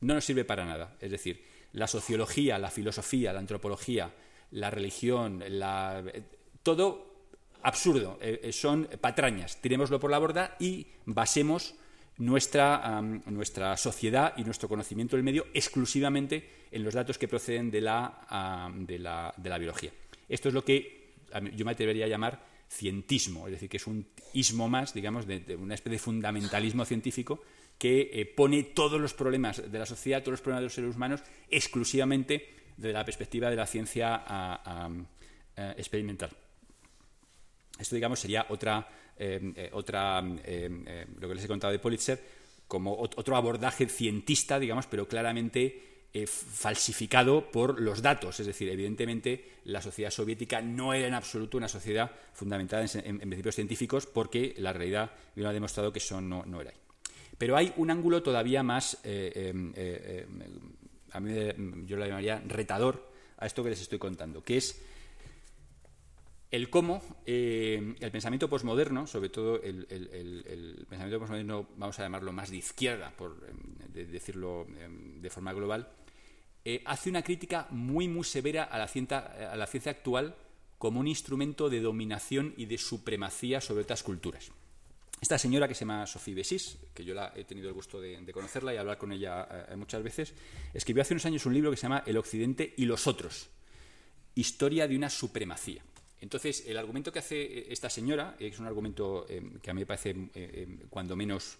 no 0.00 0.14
nos 0.14 0.24
sirve 0.24 0.44
para 0.44 0.64
nada. 0.64 0.96
Es 1.00 1.10
decir, 1.10 1.44
la 1.72 1.88
sociología, 1.88 2.58
la 2.58 2.70
filosofía, 2.70 3.32
la 3.32 3.40
antropología, 3.40 4.14
la 4.52 4.70
religión, 4.70 5.42
eh, 5.44 6.22
todo 6.62 7.26
absurdo, 7.62 8.18
son 8.52 8.88
patrañas. 9.00 9.60
Tirémoslo 9.60 9.98
por 9.98 10.12
la 10.12 10.18
borda 10.18 10.56
y 10.60 10.86
basemos 11.06 11.74
nuestra, 12.18 13.02
nuestra 13.02 13.76
sociedad 13.76 14.34
y 14.36 14.44
nuestro 14.44 14.68
conocimiento 14.68 15.16
del 15.16 15.24
medio 15.24 15.46
exclusivamente 15.52 16.57
en 16.70 16.84
los 16.84 16.94
datos 16.94 17.18
que 17.18 17.28
proceden 17.28 17.70
de 17.70 17.80
la, 17.80 18.70
de 18.76 18.98
la, 18.98 19.34
de 19.36 19.48
la 19.48 19.58
biología. 19.58 19.92
Esto 20.28 20.48
es 20.48 20.54
lo 20.54 20.64
que 20.64 21.14
yo 21.54 21.64
me 21.64 21.72
atrevería 21.72 22.06
a 22.06 22.08
llamar 22.08 22.42
cientismo, 22.70 23.46
es 23.46 23.52
decir, 23.52 23.68
que 23.68 23.78
es 23.78 23.86
un 23.86 24.06
ismo 24.34 24.68
más, 24.68 24.92
digamos, 24.92 25.26
de, 25.26 25.56
una 25.56 25.74
especie 25.74 25.96
de 25.96 26.02
fundamentalismo 26.02 26.84
científico 26.84 27.42
que 27.78 28.10
eh, 28.12 28.26
pone 28.26 28.62
todos 28.62 29.00
los 29.00 29.14
problemas 29.14 29.70
de 29.70 29.78
la 29.78 29.86
sociedad, 29.86 30.20
todos 30.20 30.32
los 30.32 30.40
problemas 30.40 30.62
de 30.62 30.66
los 30.66 30.74
seres 30.74 30.96
humanos, 30.96 31.22
exclusivamente 31.48 32.48
desde 32.76 32.92
la 32.92 33.04
perspectiva 33.04 33.50
de 33.50 33.56
la 33.56 33.66
ciencia 33.66 34.22
experimental. 35.76 36.30
Esto, 37.78 37.94
digamos, 37.94 38.18
sería 38.18 38.46
otra, 38.48 38.88
eh, 39.16 39.52
eh, 39.54 39.70
otra 39.72 40.20
lo 40.20 41.28
que 41.28 41.34
les 41.34 41.44
he 41.44 41.48
contado 41.48 41.72
de 41.72 41.78
Pulitzer, 41.78 42.20
como 42.66 42.94
otro 42.98 43.36
abordaje 43.36 43.86
cientista, 43.86 44.58
digamos, 44.58 44.86
pero 44.86 45.08
claramente 45.08 45.97
eh, 46.14 46.26
falsificado 46.26 47.50
por 47.50 47.80
los 47.80 48.00
datos. 48.00 48.40
Es 48.40 48.46
decir, 48.46 48.68
evidentemente 48.70 49.60
la 49.64 49.82
sociedad 49.82 50.10
soviética 50.10 50.62
no 50.62 50.94
era 50.94 51.06
en 51.06 51.14
absoluto 51.14 51.58
una 51.58 51.68
sociedad 51.68 52.10
fundamentada 52.32 52.86
en, 53.04 53.18
principios 53.18 53.54
científicos 53.54 54.06
porque 54.06 54.54
la 54.56 54.72
realidad 54.72 55.10
ha 55.36 55.52
demostrado 55.52 55.92
que 55.92 55.98
eso 55.98 56.20
no, 56.20 56.60
era 56.60 56.70
ahí. 56.70 56.76
Pero 57.36 57.56
hay 57.56 57.72
un 57.76 57.90
ángulo 57.90 58.22
todavía 58.22 58.62
más, 58.62 58.98
eh, 59.04 59.52
eh, 59.76 60.26
a 61.12 61.20
mí 61.20 61.32
yo 61.86 61.96
lo 61.96 62.06
llamaría 62.06 62.42
retador 62.46 63.12
a 63.36 63.46
esto 63.46 63.62
que 63.62 63.70
les 63.70 63.80
estoy 63.80 63.98
contando, 63.98 64.42
que 64.42 64.56
es 64.56 64.80
el 66.50 66.70
cómo 66.70 67.02
el 67.26 68.10
pensamiento 68.10 68.48
posmoderno, 68.48 69.06
sobre 69.06 69.28
todo 69.28 69.62
el, 69.62 70.86
pensamiento 70.88 71.20
posmoderno, 71.20 71.68
vamos 71.76 71.98
a 71.98 72.02
llamarlo 72.02 72.32
más 72.32 72.50
de 72.50 72.56
izquierda, 72.56 73.12
por 73.16 73.40
decirlo 73.92 74.66
de 74.68 75.30
forma 75.30 75.52
global, 75.52 75.88
hace 76.84 77.10
una 77.10 77.22
crítica 77.22 77.66
muy, 77.70 78.08
muy 78.08 78.24
severa 78.24 78.64
a 78.64 78.78
la, 78.78 78.88
ciencia, 78.88 79.18
a 79.18 79.56
la 79.56 79.66
ciencia 79.66 79.92
actual 79.92 80.34
como 80.78 81.00
un 81.00 81.08
instrumento 81.08 81.68
de 81.68 81.80
dominación 81.80 82.54
y 82.56 82.66
de 82.66 82.78
supremacía 82.78 83.60
sobre 83.60 83.82
otras 83.82 84.02
culturas. 84.02 84.50
Esta 85.20 85.36
señora 85.36 85.66
que 85.66 85.74
se 85.74 85.80
llama 85.80 86.06
Sophie 86.06 86.34
Bessis, 86.34 86.78
que 86.94 87.04
yo 87.04 87.12
la 87.12 87.32
he 87.34 87.42
tenido 87.42 87.68
el 87.68 87.74
gusto 87.74 88.00
de, 88.00 88.24
conocerla 88.32 88.72
y 88.72 88.76
hablar 88.76 88.98
con 88.98 89.10
ella 89.10 89.66
eh, 89.68 89.76
muchas 89.76 90.02
veces, 90.02 90.32
escribió 90.72 91.02
hace 91.02 91.14
unos 91.14 91.26
años 91.26 91.44
un 91.44 91.54
libro 91.54 91.70
que 91.72 91.76
se 91.76 91.82
llama 91.82 92.04
El 92.06 92.16
Occidente 92.16 92.74
y 92.76 92.84
los 92.84 93.08
otros, 93.08 93.48
historia 94.36 94.86
de 94.86 94.96
una 94.96 95.10
supremacía. 95.10 95.82
Entonces, 96.20 96.64
el 96.66 96.76
argumento 96.76 97.12
que 97.12 97.20
hace 97.20 97.40
eh, 97.42 97.66
esta 97.70 97.88
señora, 97.90 98.36
es 98.38 98.58
un 98.58 98.66
argumento 98.66 99.26
eh, 99.28 99.42
que 99.62 99.70
a 99.70 99.74
mí 99.74 99.80
me 99.80 99.86
parece 99.86 100.14
cuando 100.90 101.16
menos 101.16 101.58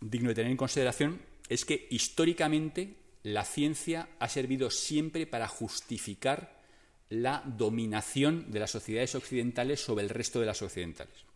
digno 0.00 0.30
de 0.30 0.34
tener 0.34 0.50
en 0.50 0.56
consideración, 0.56 1.20
es 1.48 1.64
que 1.64 1.86
históricamente 1.90 2.96
la 3.22 3.44
ciencia 3.44 4.08
ha 4.18 4.28
servido 4.28 4.70
siempre 4.70 5.26
para 5.26 5.48
justificar 5.48 6.60
la 7.08 7.42
dominación 7.44 8.50
de 8.50 8.60
las 8.60 8.70
sociedades 8.70 9.14
occidentales 9.14 9.80
sobre 9.80 10.04
el 10.04 10.10
resto 10.10 10.40
de 10.40 10.46
las 10.46 10.62
occidentales. 10.62 11.32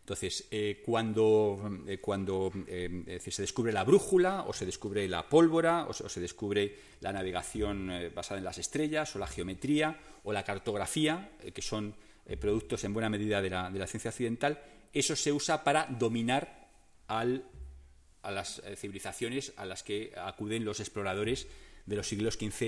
Entonces, 0.00 0.48
eh, 0.50 0.82
cuando, 0.84 1.78
eh, 1.86 1.98
cuando 1.98 2.50
eh, 2.66 3.20
se 3.20 3.42
descubre 3.42 3.72
la 3.72 3.84
brújula, 3.84 4.42
o 4.48 4.52
se 4.52 4.66
descubre 4.66 5.06
la 5.06 5.28
pólvora, 5.28 5.86
o 5.86 5.92
se, 5.92 6.20
descubre 6.20 6.74
la 7.00 7.12
navegación 7.12 8.10
basada 8.12 8.38
en 8.38 8.44
las 8.44 8.58
estrellas, 8.58 9.14
o 9.14 9.20
la 9.20 9.28
geometría, 9.28 9.96
o 10.24 10.32
la 10.32 10.44
cartografía, 10.44 11.32
que 11.52 11.62
son 11.62 11.94
productos 12.40 12.84
en 12.84 12.94
buena 12.94 13.10
medida 13.10 13.42
de 13.42 13.50
la, 13.50 13.70
de 13.70 13.78
la, 13.78 13.86
ciencia 13.86 14.10
occidental, 14.10 14.62
eso 14.92 15.16
se 15.16 15.32
usa 15.32 15.64
para 15.64 15.86
dominar 15.86 16.68
a 17.08 17.24
las 17.24 18.62
civilizaciones 18.76 19.52
a 19.56 19.66
las 19.66 19.82
que 19.82 20.12
acuden 20.16 20.64
los 20.64 20.80
exploradores 20.80 21.48
de 21.86 21.96
los 21.96 22.06
siglos 22.06 22.34
XV 22.34 22.62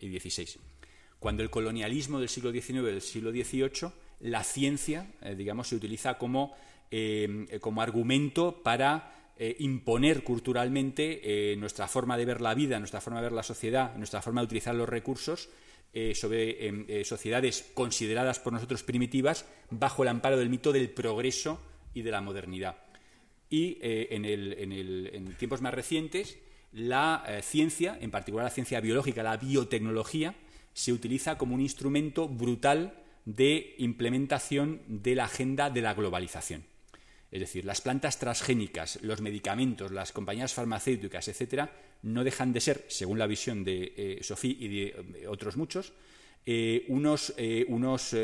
y 0.00 0.18
XVI. 0.18 0.58
Cuando 1.20 1.42
el 1.42 1.50
colonialismo 1.50 2.18
del 2.18 2.30
siglo 2.30 2.50
XIX 2.50 2.70
y 2.70 2.82
del 2.82 3.02
siglo 3.02 3.30
XVIII, 3.30 3.92
la 4.20 4.42
ciencia, 4.42 5.06
eh, 5.20 5.34
digamos, 5.34 5.68
se 5.68 5.76
utiliza 5.76 6.16
como, 6.16 6.54
eh, 6.90 7.48
argumento 7.78 8.62
para 8.62 9.32
eh, 9.36 9.56
imponer 9.60 10.24
culturalmente 10.24 11.56
nuestra 11.56 11.88
forma 11.88 12.16
de 12.16 12.24
ver 12.24 12.40
la 12.40 12.54
vida, 12.54 12.78
nuestra 12.78 13.00
forma 13.00 13.20
de 13.20 13.26
ver 13.26 13.32
la 13.32 13.42
sociedad, 13.42 13.94
nuestra 13.96 14.20
forma 14.20 14.40
de 14.40 14.46
utilizar 14.46 14.74
los 14.74 14.88
recursos 14.88 15.48
sobre 16.14 17.04
sociedades 17.04 17.70
consideradas 17.74 18.38
por 18.38 18.52
nosotros 18.52 18.82
primitivas 18.84 19.44
bajo 19.70 20.02
el 20.02 20.08
amparo 20.08 20.36
del 20.36 20.48
mito 20.48 20.72
del 20.72 20.90
progreso 20.90 21.60
y 21.94 22.02
de 22.02 22.10
la 22.10 22.20
modernidad. 22.20 22.76
Y 23.48 23.78
en, 23.80 24.24
en, 24.24 25.34
tiempos 25.36 25.60
más 25.60 25.74
recientes, 25.74 26.38
la 26.72 27.24
ciencia, 27.42 27.98
en 28.00 28.12
particular 28.12 28.44
la 28.44 28.50
ciencia 28.50 28.80
biológica, 28.80 29.24
la 29.24 29.36
biotecnología, 29.36 30.34
se 30.72 30.92
utiliza 30.92 31.36
como 31.36 31.54
un 31.54 31.60
instrumento 31.60 32.28
brutal 32.28 32.94
de 33.24 33.74
implementación 33.78 34.80
de 34.86 35.14
la 35.14 35.24
agenda 35.24 35.70
de 35.70 35.82
la 35.82 35.94
globalización. 35.94 36.64
Es 37.30 37.40
decir, 37.40 37.64
las 37.64 37.80
plantas 37.80 38.18
transgénicas, 38.18 38.98
los 39.02 39.20
medicamentos, 39.20 39.92
las 39.92 40.12
compañías 40.12 40.52
farmacéuticas, 40.52 41.28
etcétera, 41.28 41.70
no 42.02 42.24
dejan 42.24 42.52
de 42.52 42.60
ser, 42.60 42.84
según 42.88 43.18
la 43.18 43.26
visión 43.26 43.62
de 43.62 43.92
eh, 43.96 44.18
Sofía 44.22 44.56
y 44.58 44.68
de 44.68 44.82
eh, 44.86 45.26
otros 45.28 45.56
muchos, 45.56 45.92
eh, 46.44 46.84
unos, 46.88 47.34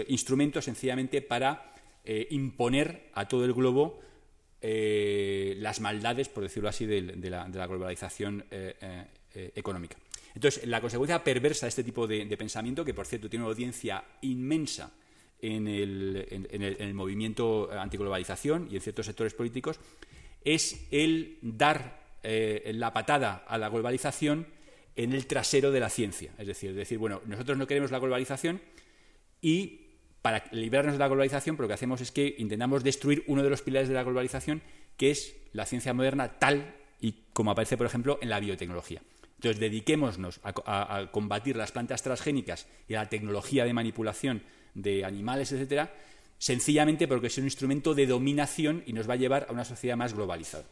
instrumentos 0.08 0.64
sencillamente 0.64 1.22
para 1.22 1.72
imponer 2.30 3.10
a 3.14 3.26
todo 3.26 3.44
el 3.44 3.52
globo 3.52 4.00
las 4.62 5.80
maldades, 5.80 6.28
por 6.28 6.44
decirlo 6.44 6.68
así, 6.68 6.86
de 6.86 7.30
la 7.30 7.66
globalización 7.66 8.44
económica. 9.34 9.96
Entonces, 10.36 10.66
la 10.66 10.82
consecuencia 10.82 11.24
perversa 11.24 11.64
de 11.64 11.70
este 11.70 11.82
tipo 11.82 12.06
de, 12.06 12.36
pensamiento, 12.36 12.84
que 12.84 12.92
por 12.92 13.06
cierto 13.06 13.30
tiene 13.30 13.44
una 13.44 13.52
audiencia 13.52 14.04
inmensa 14.20 14.92
en 15.40 15.68
el, 15.68 16.92
movimiento 16.94 17.70
antiglobalización 17.70 18.68
y 18.70 18.76
en 18.76 18.82
ciertos 18.82 19.06
sectores 19.06 19.34
políticos, 19.34 19.78
es 20.44 20.86
el 20.90 21.38
dar 21.42 22.00
eh, 22.22 22.72
la 22.74 22.92
patada 22.92 23.44
a 23.46 23.58
la 23.58 23.68
globalización 23.68 24.46
en 24.96 25.12
el 25.12 25.26
trasero 25.26 25.70
de 25.70 25.80
la 25.80 25.90
ciencia. 25.90 26.32
Es 26.38 26.46
decir, 26.46 26.74
decir, 26.74 26.98
bueno, 26.98 27.20
nosotros 27.26 27.58
no 27.58 27.66
queremos 27.66 27.90
la 27.90 27.98
globalización 27.98 28.60
y 29.40 29.82
para 30.22 30.44
librarnos 30.50 30.94
de 30.94 30.98
la 30.98 31.06
globalización, 31.06 31.56
lo 31.56 31.68
que 31.68 31.74
hacemos 31.74 32.00
es 32.00 32.10
que 32.10 32.34
intentamos 32.38 32.82
destruir 32.82 33.22
uno 33.28 33.44
de 33.44 33.50
los 33.50 33.62
pilares 33.62 33.88
de 33.88 33.94
la 33.94 34.02
globalización, 34.02 34.60
que 34.96 35.12
es 35.12 35.36
la 35.52 35.66
ciencia 35.66 35.94
moderna 35.94 36.40
tal 36.40 36.74
y 37.00 37.26
como 37.32 37.52
aparece, 37.52 37.76
por 37.76 37.86
ejemplo, 37.86 38.18
en 38.20 38.30
la 38.30 38.40
biotecnología. 38.40 39.02
Entonces, 39.36 39.60
dediquémonos 39.60 40.40
a, 40.42 41.10
combatir 41.12 41.56
las 41.56 41.70
plantas 41.70 42.02
transgénicas 42.02 42.66
y 42.88 42.94
a 42.94 43.02
la 43.02 43.08
tecnología 43.08 43.64
de 43.64 43.72
manipulación 43.72 44.42
de 44.76 45.04
animales, 45.04 45.50
etcétera, 45.50 45.92
sencillamente 46.38 47.08
porque 47.08 47.26
es 47.28 47.38
un 47.38 47.44
instrumento 47.44 47.94
de 47.94 48.06
dominación 48.06 48.82
y 48.86 48.92
nos 48.92 49.08
va 49.08 49.14
a 49.14 49.16
llevar 49.16 49.46
a 49.48 49.52
una 49.52 49.64
sociedad 49.64 49.96
más 49.96 50.14
globalizada. 50.14 50.66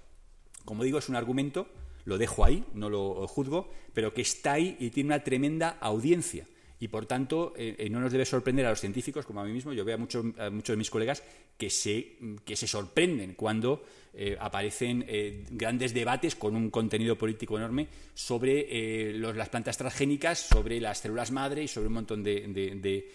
Como 0.65 0.85
digo, 0.85 0.99
es 0.99 1.09
un 1.09 1.17
argumento, 1.17 1.67
lo 2.05 2.19
dejo 2.19 2.45
ahí, 2.45 2.65
no 2.75 2.91
lo 2.91 3.27
juzgo, 3.27 3.71
pero 3.93 4.13
que 4.13 4.23
está 4.23 4.53
ahí 4.53 4.77
y 4.79 4.91
tiene 4.91 5.09
una 5.09 5.25
tremenda 5.25 5.79
audiencia 5.81 6.47
y 6.81 6.89
por 6.89 7.07
tanto 7.07 7.55
eh, 7.57 7.77
eh, 7.79 7.91
no 7.91 8.01
nos 8.01 8.13
debe 8.13 8.25
sorprender 8.25 8.67
a 8.67 8.71
los 8.71 8.81
científicos 8.81 9.25
como 9.25 9.41
a 9.41 9.45
mí 9.45 9.53
mismo. 9.53 9.73
Yo 9.73 9.85
veo 9.85 9.95
a 9.95 9.99
muchos, 9.99 10.25
muchos 10.25 10.75
de 10.75 10.77
mis 10.77 10.91
colegas 10.91 11.23
que 11.57 11.71
se, 11.71 12.17
que 12.45 12.57
se 12.57 12.67
sorprenden 12.67 13.35
cuando 13.35 13.85
eh, 14.13 14.37
aparecen 14.39 15.05
grandes 15.51 15.95
debates 15.95 16.35
con 16.35 16.55
un 16.55 16.71
contenido 16.71 17.17
político 17.17 17.57
enorme 17.57 17.89
sobre 18.15 19.13
las 19.19 19.49
plantas 19.49 19.77
transgénicas, 19.77 20.39
sobre 20.39 20.81
las 20.81 20.99
células 20.99 21.31
madre 21.31 21.63
y 21.63 21.69
sobre 21.69 21.89
un 21.89 21.95
montón 21.95 22.23
de, 22.23 23.09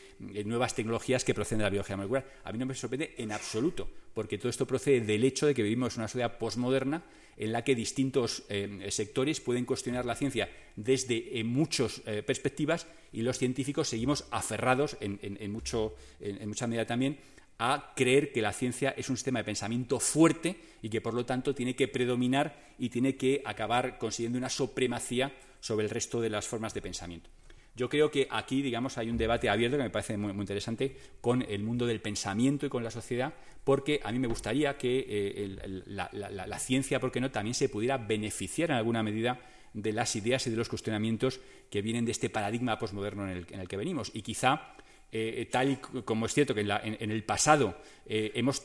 nuevas 0.46 0.74
tecnologías 0.74 1.24
que 1.24 1.34
proceden 1.34 1.60
de 1.60 1.64
la 1.66 1.70
biología 1.70 1.98
molecular. 1.98 2.26
A 2.44 2.52
mí 2.52 2.58
no 2.58 2.66
me 2.66 2.76
sorprende 2.76 3.16
en 3.18 3.32
absoluto, 3.32 3.90
porque 4.14 4.38
todo 4.38 4.50
esto 4.50 4.66
procede 4.66 5.02
del 5.02 5.24
hecho 5.24 5.48
de 5.48 5.54
que 5.54 5.64
vivimos 5.64 5.96
en 5.96 6.02
una 6.02 6.08
sociedad 6.08 6.38
postmoderna 6.38 7.04
en 7.40 7.54
la 7.54 7.64
que 7.64 7.74
distintos 7.74 8.44
eh, 8.50 8.88
sectores 8.92 9.40
pueden 9.40 9.66
cuestionar 9.66 10.06
la 10.06 10.16
ciencia 10.16 10.50
desde 10.76 11.42
muchas 11.44 12.02
eh, 12.06 12.22
perspectivas 12.22 12.86
y 13.12 13.22
los 13.22 13.40
científicos 13.40 13.88
seguimos 13.88 14.26
aferrados 14.30 14.98
en, 15.00 15.52
mucho, 15.52 15.96
en, 16.20 16.48
mucha 16.48 16.68
medida 16.68 16.86
también 16.86 17.18
a 17.58 17.94
creer 17.96 18.32
que 18.32 18.42
la 18.42 18.54
ciencia 18.54 18.92
es 18.92 19.10
un 19.10 19.18
sistema 19.18 19.40
de 19.40 19.46
pensamiento 19.46 20.00
fuerte 20.00 20.58
y 20.82 20.90
que 20.90 21.02
por 21.02 21.14
lo 21.14 21.26
tanto 21.26 21.56
tiene 21.56 21.76
que 21.76 21.88
predominar 21.88 22.76
y 22.78 22.90
tiene 22.90 23.16
que 23.16 23.42
acabar 23.46 23.98
consiguiendo 23.98 24.38
una 24.38 24.50
supremacía 24.50 25.34
sobre 25.60 25.86
el 25.86 25.90
resto 25.90 26.22
de 26.22 26.30
las 26.30 26.48
formas 26.48 26.74
de 26.74 26.82
pensamiento. 26.82 27.30
Yo 27.76 27.88
creo 27.88 28.12
que 28.12 28.28
aquí, 28.30 28.62
digamos, 28.62 28.98
hay 28.98 29.10
un 29.10 29.18
debate 29.18 29.50
abierto 29.50 29.78
que 29.78 29.84
me 29.84 29.90
parece 29.90 30.18
muy, 30.18 30.32
interesante 30.32 30.96
con 31.22 31.42
el 31.42 31.64
mundo 31.64 31.86
del 31.86 32.02
pensamiento 32.02 32.66
y 32.66 32.70
con 32.70 32.84
la 32.84 32.92
sociedad, 32.92 33.34
porque 33.64 34.02
a 34.04 34.12
mí 34.12 34.20
me 34.20 34.28
gustaría 34.28 34.78
que 34.78 35.06
eh, 35.08 35.84
la, 35.88 36.60
ciencia, 36.60 37.00
¿por 37.00 37.12
qué 37.12 37.22
no?, 37.22 37.32
también 37.32 37.54
se 37.54 37.70
pudiera 37.70 37.98
beneficiar 37.98 38.72
en 38.72 38.78
alguna 38.78 39.04
medida 39.04 39.40
de 39.74 39.94
las 39.94 40.16
ideas 40.16 40.46
y 40.48 40.50
de 40.50 40.58
los 40.58 40.68
cuestionamientos 40.68 41.40
que 41.70 41.82
vienen 41.82 42.06
de 42.06 42.12
este 42.12 42.30
paradigma 42.30 42.78
posmoderno 42.80 43.30
en 43.30 43.46
el, 43.50 43.68
que 43.68 43.78
venimos. 43.78 44.12
Y 44.14 44.24
quizá 44.24 44.74
eh, 45.12 45.48
tal 45.52 45.72
y 45.72 45.76
como 45.78 46.26
es 46.26 46.34
cierto 46.34 46.54
que 46.54 46.62
en, 46.62 47.12
el 47.12 47.24
pasado 47.24 47.78
eh, 48.06 48.32
hemos 48.36 48.64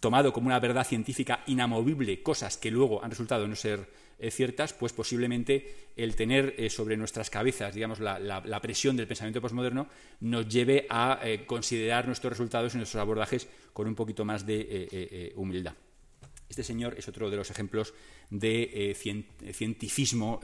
tomado 0.00 0.32
como 0.32 0.48
una 0.48 0.58
verdad 0.58 0.86
científica 0.86 1.42
inamovible 1.46 2.22
cosas 2.22 2.56
que 2.56 2.70
luego 2.70 3.02
han 3.02 3.10
resultado 3.10 3.46
no 3.46 3.54
ser 3.54 3.86
ciertas, 4.30 4.72
pues 4.72 4.92
posiblemente 4.92 5.90
el 5.96 6.14
tener 6.14 6.54
eh, 6.56 6.70
sobre 6.70 6.96
nuestras 6.96 7.30
cabezas, 7.30 7.74
digamos, 7.74 8.00
la, 8.00 8.60
presión 8.62 8.96
del 8.96 9.06
pensamiento 9.06 9.40
postmoderno 9.40 9.88
nos 10.20 10.48
lleve 10.48 10.86
a 10.88 11.20
eh, 11.22 11.44
considerar 11.46 12.06
nuestros 12.06 12.32
resultados 12.32 12.74
y 12.74 12.76
nuestros 12.78 13.00
abordajes 13.00 13.48
con 13.72 13.88
un 13.88 13.94
poquito 13.94 14.24
más 14.24 14.46
de 14.46 15.32
humildad. 15.36 15.74
Este 16.48 16.62
señor 16.62 16.94
es 16.98 17.08
otro 17.08 17.30
de 17.30 17.36
los 17.36 17.50
ejemplos 17.50 17.94
de 18.28 18.94
cientifismo 19.52 20.40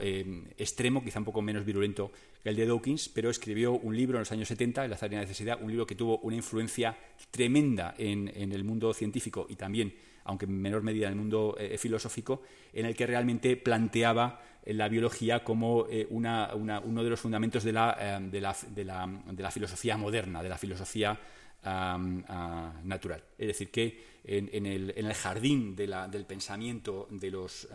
extremo, 0.57 1.03
quizá 1.03 1.19
un 1.19 1.25
poco 1.25 1.43
menos 1.43 1.63
virulento 1.63 2.11
que 2.41 2.49
el 2.49 2.55
de 2.55 2.65
Dawkins, 2.65 3.09
pero 3.09 3.29
escribió 3.29 3.73
un 3.73 3.95
libro 3.95 4.17
en 4.17 4.21
los 4.21 4.31
años 4.31 4.47
70, 4.47 4.85
El 4.85 4.93
azar 4.93 5.11
y 5.11 5.15
la 5.15 5.21
necesidad, 5.21 5.61
un 5.61 5.69
libro 5.69 5.85
que 5.85 5.93
tuvo 5.93 6.17
una 6.19 6.35
influencia 6.35 6.97
tremenda 7.29 7.93
en 7.97 8.51
el 8.51 8.63
mundo 8.63 8.91
científico 8.93 9.45
y 9.49 9.55
también 9.55 9.93
aunque 10.23 10.45
en 10.45 10.61
menor 10.61 10.83
medida 10.83 11.07
en 11.07 11.13
el 11.13 11.19
mundo 11.19 11.55
eh, 11.59 11.77
filosófico, 11.77 12.43
en 12.73 12.85
el 12.85 12.95
que 12.95 13.07
realmente 13.07 13.57
planteaba 13.57 14.41
eh, 14.63 14.73
la 14.73 14.87
biología 14.87 15.43
como 15.43 15.87
eh, 15.89 16.07
uno 16.09 17.03
de 17.03 17.09
los 17.09 17.19
fundamentos 17.19 17.63
de 17.63 17.71
la, 17.71 18.19
de, 18.21 18.41
la, 18.41 19.51
filosofía 19.51 19.97
moderna, 19.97 20.43
de 20.43 20.49
la 20.49 20.57
filosofía 20.57 21.19
natural. 21.63 23.23
Es 23.37 23.47
decir, 23.47 23.69
que 23.69 24.19
en, 24.23 24.65
el, 24.65 25.13
jardín 25.13 25.75
del 25.75 26.25
pensamiento 26.25 27.07
de 27.11 27.31
los, 27.31 27.67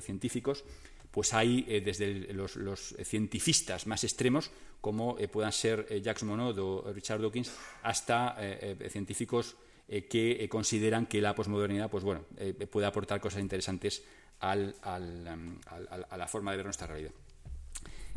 científicos, 0.00 0.64
pues 1.10 1.32
hay 1.32 1.62
desde 1.80 2.32
los, 2.34 2.56
los, 2.56 2.94
más 3.86 4.04
extremos, 4.04 4.50
como 4.82 5.16
puedan 5.32 5.52
ser 5.52 5.86
Jacques 6.02 6.24
Monod 6.24 6.58
o 6.58 6.92
Richard 6.92 7.22
Dawkins, 7.22 7.50
hasta 7.82 8.36
científicos 8.90 9.56
que 9.88 10.46
consideran 10.50 11.06
que 11.06 11.20
la 11.20 11.34
posmodernidad 11.34 11.90
pues 11.90 12.02
bueno, 12.02 12.24
puede 12.70 12.86
aportar 12.86 13.20
cosas 13.20 13.40
interesantes 13.40 14.02
al, 14.40 14.74
al, 14.82 15.58
a 16.08 16.16
la 16.16 16.26
forma 16.26 16.50
de 16.50 16.56
ver 16.56 16.66
nuestra 16.66 16.86
realidad. 16.86 17.12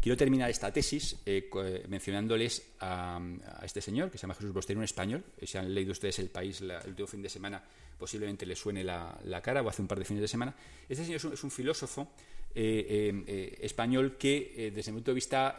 Quiero 0.01 0.15
terminar 0.15 0.49
esta 0.49 0.71
tesis 0.71 1.17
eh, 1.25 1.49
eh, 1.53 1.85
mencionándoles 1.89 2.71
a, 2.79 3.19
este 3.63 3.81
señor, 3.81 4.09
que 4.09 4.17
se 4.17 4.21
llama 4.21 4.33
Jesús 4.33 4.53
Bostero, 4.53 4.79
un 4.79 4.85
español. 4.85 5.25
Si 5.43 5.57
han 5.57 5.73
leído 5.73 5.91
ustedes 5.91 6.19
El 6.19 6.29
País 6.29 6.61
el 6.61 6.71
último 6.87 7.07
fin 7.07 7.21
de 7.21 7.27
semana, 7.27 7.61
posiblemente 7.97 8.45
les 8.45 8.57
suene 8.57 8.81
la, 8.81 9.41
cara, 9.43 9.61
o 9.61 9.67
hace 9.67 9.81
un 9.81 9.89
par 9.89 9.99
de 9.99 10.05
fines 10.05 10.21
de 10.21 10.29
semana. 10.29 10.55
Este 10.87 11.03
señor 11.03 11.33
es 11.33 11.43
un, 11.43 11.51
filósofo 11.51 12.07
eh, 12.55 13.57
español 13.59 14.15
que, 14.17 14.71
desde 14.73 14.93
mi 14.93 14.99
punto 14.99 15.11
de 15.11 15.15
vista, 15.15 15.57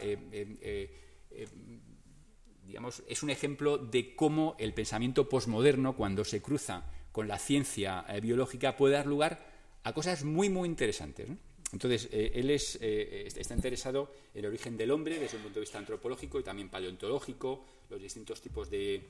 es 3.07 3.23
un 3.23 3.29
ejemplo 3.29 3.77
de 3.77 4.15
cómo 4.15 4.55
el 4.59 4.73
pensamiento 4.73 5.29
posmoderno, 5.29 5.95
cuando 5.95 6.23
se 6.25 6.41
cruza 6.41 6.85
con 7.11 7.27
la 7.27 7.37
ciencia 7.37 8.05
biológica, 8.21 8.77
puede 8.77 8.93
dar 8.95 9.05
lugar 9.05 9.45
a 9.83 9.93
cosas 9.93 10.23
muy, 10.23 10.49
muy 10.49 10.67
interesantes. 10.67 11.27
Entonces, 11.73 12.09
eh, 12.11 12.31
él 12.35 12.49
es, 12.49 12.77
eh, 12.81 13.27
está 13.27 13.53
interesado 13.55 14.11
en 14.33 14.39
el 14.39 14.47
origen 14.47 14.75
del 14.75 14.91
hombre 14.91 15.19
desde 15.19 15.37
un 15.37 15.43
punto 15.43 15.55
de 15.55 15.61
vista 15.61 15.77
antropológico 15.77 16.39
y 16.39 16.43
también 16.43 16.69
paleontológico, 16.69 17.63
los 17.89 18.01
distintos 18.01 18.41
tipos 18.41 18.69
de, 18.69 19.09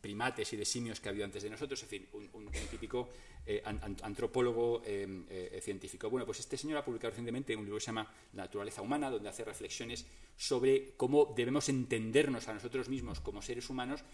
primates 0.00 0.52
y 0.52 0.56
de 0.56 0.64
simios 0.64 1.00
que 1.00 1.08
ha 1.08 1.10
habido 1.10 1.24
antes 1.24 1.42
de 1.42 1.50
nosotros, 1.50 1.82
en 1.82 1.88
fin, 1.88 2.08
un, 2.12 2.50
típico 2.70 3.08
eh, 3.46 3.62
antropólogo 3.64 4.82
científico. 5.60 6.10
Bueno, 6.10 6.26
pues 6.26 6.40
este 6.40 6.56
señor 6.56 6.78
ha 6.78 6.84
publicado 6.84 7.10
recientemente 7.10 7.56
un 7.56 7.64
libro 7.64 7.78
que 7.78 7.84
se 7.84 7.86
llama 7.86 8.12
Naturaleza 8.32 8.82
Humana, 8.82 9.10
donde 9.10 9.28
hace 9.28 9.44
reflexiones 9.44 10.06
sobre 10.36 10.94
cómo 10.96 11.32
debemos 11.36 11.68
entendernos 11.68 12.48
a 12.48 12.54
nosotros 12.54 12.88
mismos 12.88 13.20
como 13.20 13.42
seres 13.42 13.68
humanos, 13.70 14.04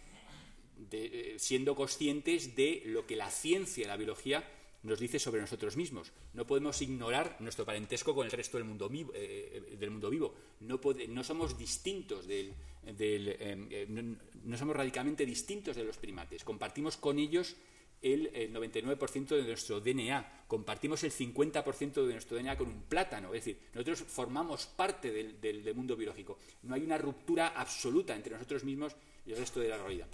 siendo 1.37 1.75
conscientes 1.75 2.55
de 2.57 2.83
lo 2.87 3.07
que 3.07 3.17
la 3.17 3.31
ciencia 3.31 3.85
y 3.85 3.87
la 3.87 3.97
biología 3.97 4.45
nos 4.83 4.99
dice 4.99 5.19
sobre 5.19 5.41
nosotros 5.41 5.77
mismos. 5.77 6.13
No 6.35 6.47
podemos 6.47 6.81
ignorar 6.83 7.37
nuestro 7.41 7.65
parentesco 7.65 8.15
con 8.15 8.27
el 8.27 8.33
resto 8.33 8.59
del 8.59 8.67
mundo 8.67 8.89
vivo. 8.89 9.13
Eh, 9.15 9.63
eh, 9.73 9.77
del 9.77 9.91
mundo 9.91 10.11
vivo. 10.11 10.35
No, 10.61 10.81
no, 11.09 11.25
somos 11.25 11.59
distintos 11.59 12.27
del, 12.27 12.55
eh, 12.87 14.17
no, 14.45 14.57
somos 14.57 14.77
radicalmente 14.77 15.27
distintos 15.27 15.77
de 15.77 15.85
los 15.85 15.97
primates. 15.97 16.45
Compartimos 16.45 16.97
con 16.97 17.19
ellos 17.19 17.57
el, 18.01 18.33
99% 18.53 19.29
de 19.29 19.43
nuestro 19.43 19.81
DNA. 19.81 20.45
Compartimos 20.47 21.03
el 21.03 21.13
50% 21.13 22.07
de 22.07 22.13
nuestro 22.13 22.37
DNA 22.37 22.57
con 22.57 22.69
un 22.69 22.83
plátano. 22.83 23.35
Es 23.35 23.45
decir, 23.45 23.61
nosotros 23.75 24.03
formamos 24.03 24.67
parte 24.67 25.11
del, 25.11 25.41
del 25.41 25.75
mundo 25.75 25.97
biológico. 25.97 26.39
No 26.63 26.75
hay 26.75 26.83
una 26.83 26.99
ruptura 26.99 27.49
absoluta 27.49 28.15
entre 28.15 28.35
nosotros 28.35 28.63
mismos 28.65 28.95
y 29.27 29.33
el 29.33 29.39
resto 29.39 29.61
de 29.61 29.69
la 29.69 29.77
realidad. 29.77 30.09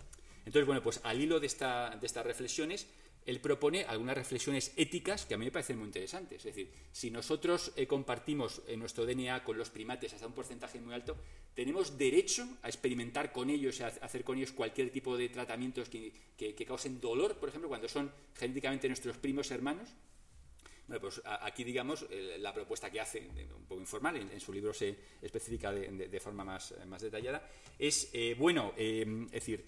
Entonces, 0.47 0.67
bueno, 0.67 0.83
pues 0.83 1.01
al 1.05 1.21
hilo 1.21 1.41
de, 1.41 1.47
esta, 1.47 1.97
de 1.97 2.07
estas 2.07 2.25
reflexiones, 2.25 2.87
él 3.27 3.41
propone 3.41 3.85
algunas 3.85 4.16
reflexiones 4.16 4.72
éticas 4.77 5.25
que 5.25 5.35
a 5.35 5.39
mí 5.39 5.47
me 5.47 5.51
parecen 5.51 5.79
muy 5.79 5.87
interesantes. 5.87 6.39
Es 6.39 6.55
decir, 6.55 6.70
si 6.93 7.11
nosotros 7.11 7.72
eh, 7.77 7.87
compartimos 7.87 8.62
en 8.66 8.81
nuestro 8.81 9.07
DNA 9.07 9.43
con 9.45 9.57
los 9.57 9.70
primates 9.70 10.12
hasta 10.12 10.27
un 10.27 10.35
porcentaje 10.35 10.79
muy 10.81 10.93
alto, 10.93 11.16
tenemos 11.55 11.97
derecho 11.97 12.47
a 12.62 12.68
experimentar 12.68 13.33
con 13.33 13.49
ellos, 13.49 13.81
a 13.81 13.87
hacer 13.87 14.25
con 14.25 14.37
ellos 14.37 14.53
cualquier 14.53 14.91
tipo 14.91 15.16
de 15.16 15.29
tratamientos 15.31 15.89
que, 15.89 16.12
causen 16.66 17.01
dolor, 17.01 17.37
por 17.37 17.49
ejemplo, 17.49 17.68
cuando 17.68 17.89
son 17.89 18.12
genéticamente 18.35 18.89
nuestros 18.89 19.16
primos 19.16 19.51
hermanos. 19.51 19.89
Bueno, 20.87 21.01
pues 21.01 21.22
aquí, 21.25 21.64
digamos, 21.64 22.05
eh, 22.11 22.37
la 22.39 22.53
propuesta 22.53 22.91
que 22.91 23.01
hace, 23.01 23.27
un 23.57 23.64
poco 23.64 23.81
informal, 23.81 24.16
en, 24.16 24.39
su 24.39 24.53
libro 24.53 24.75
se 24.75 24.95
especifica 25.22 25.72
de, 25.72 26.20
forma 26.20 26.45
más, 26.45 26.75
detallada, 27.01 27.49
es, 27.79 28.11
eh, 28.12 28.35
bueno, 28.39 28.75
es 28.77 29.31
decir, 29.31 29.64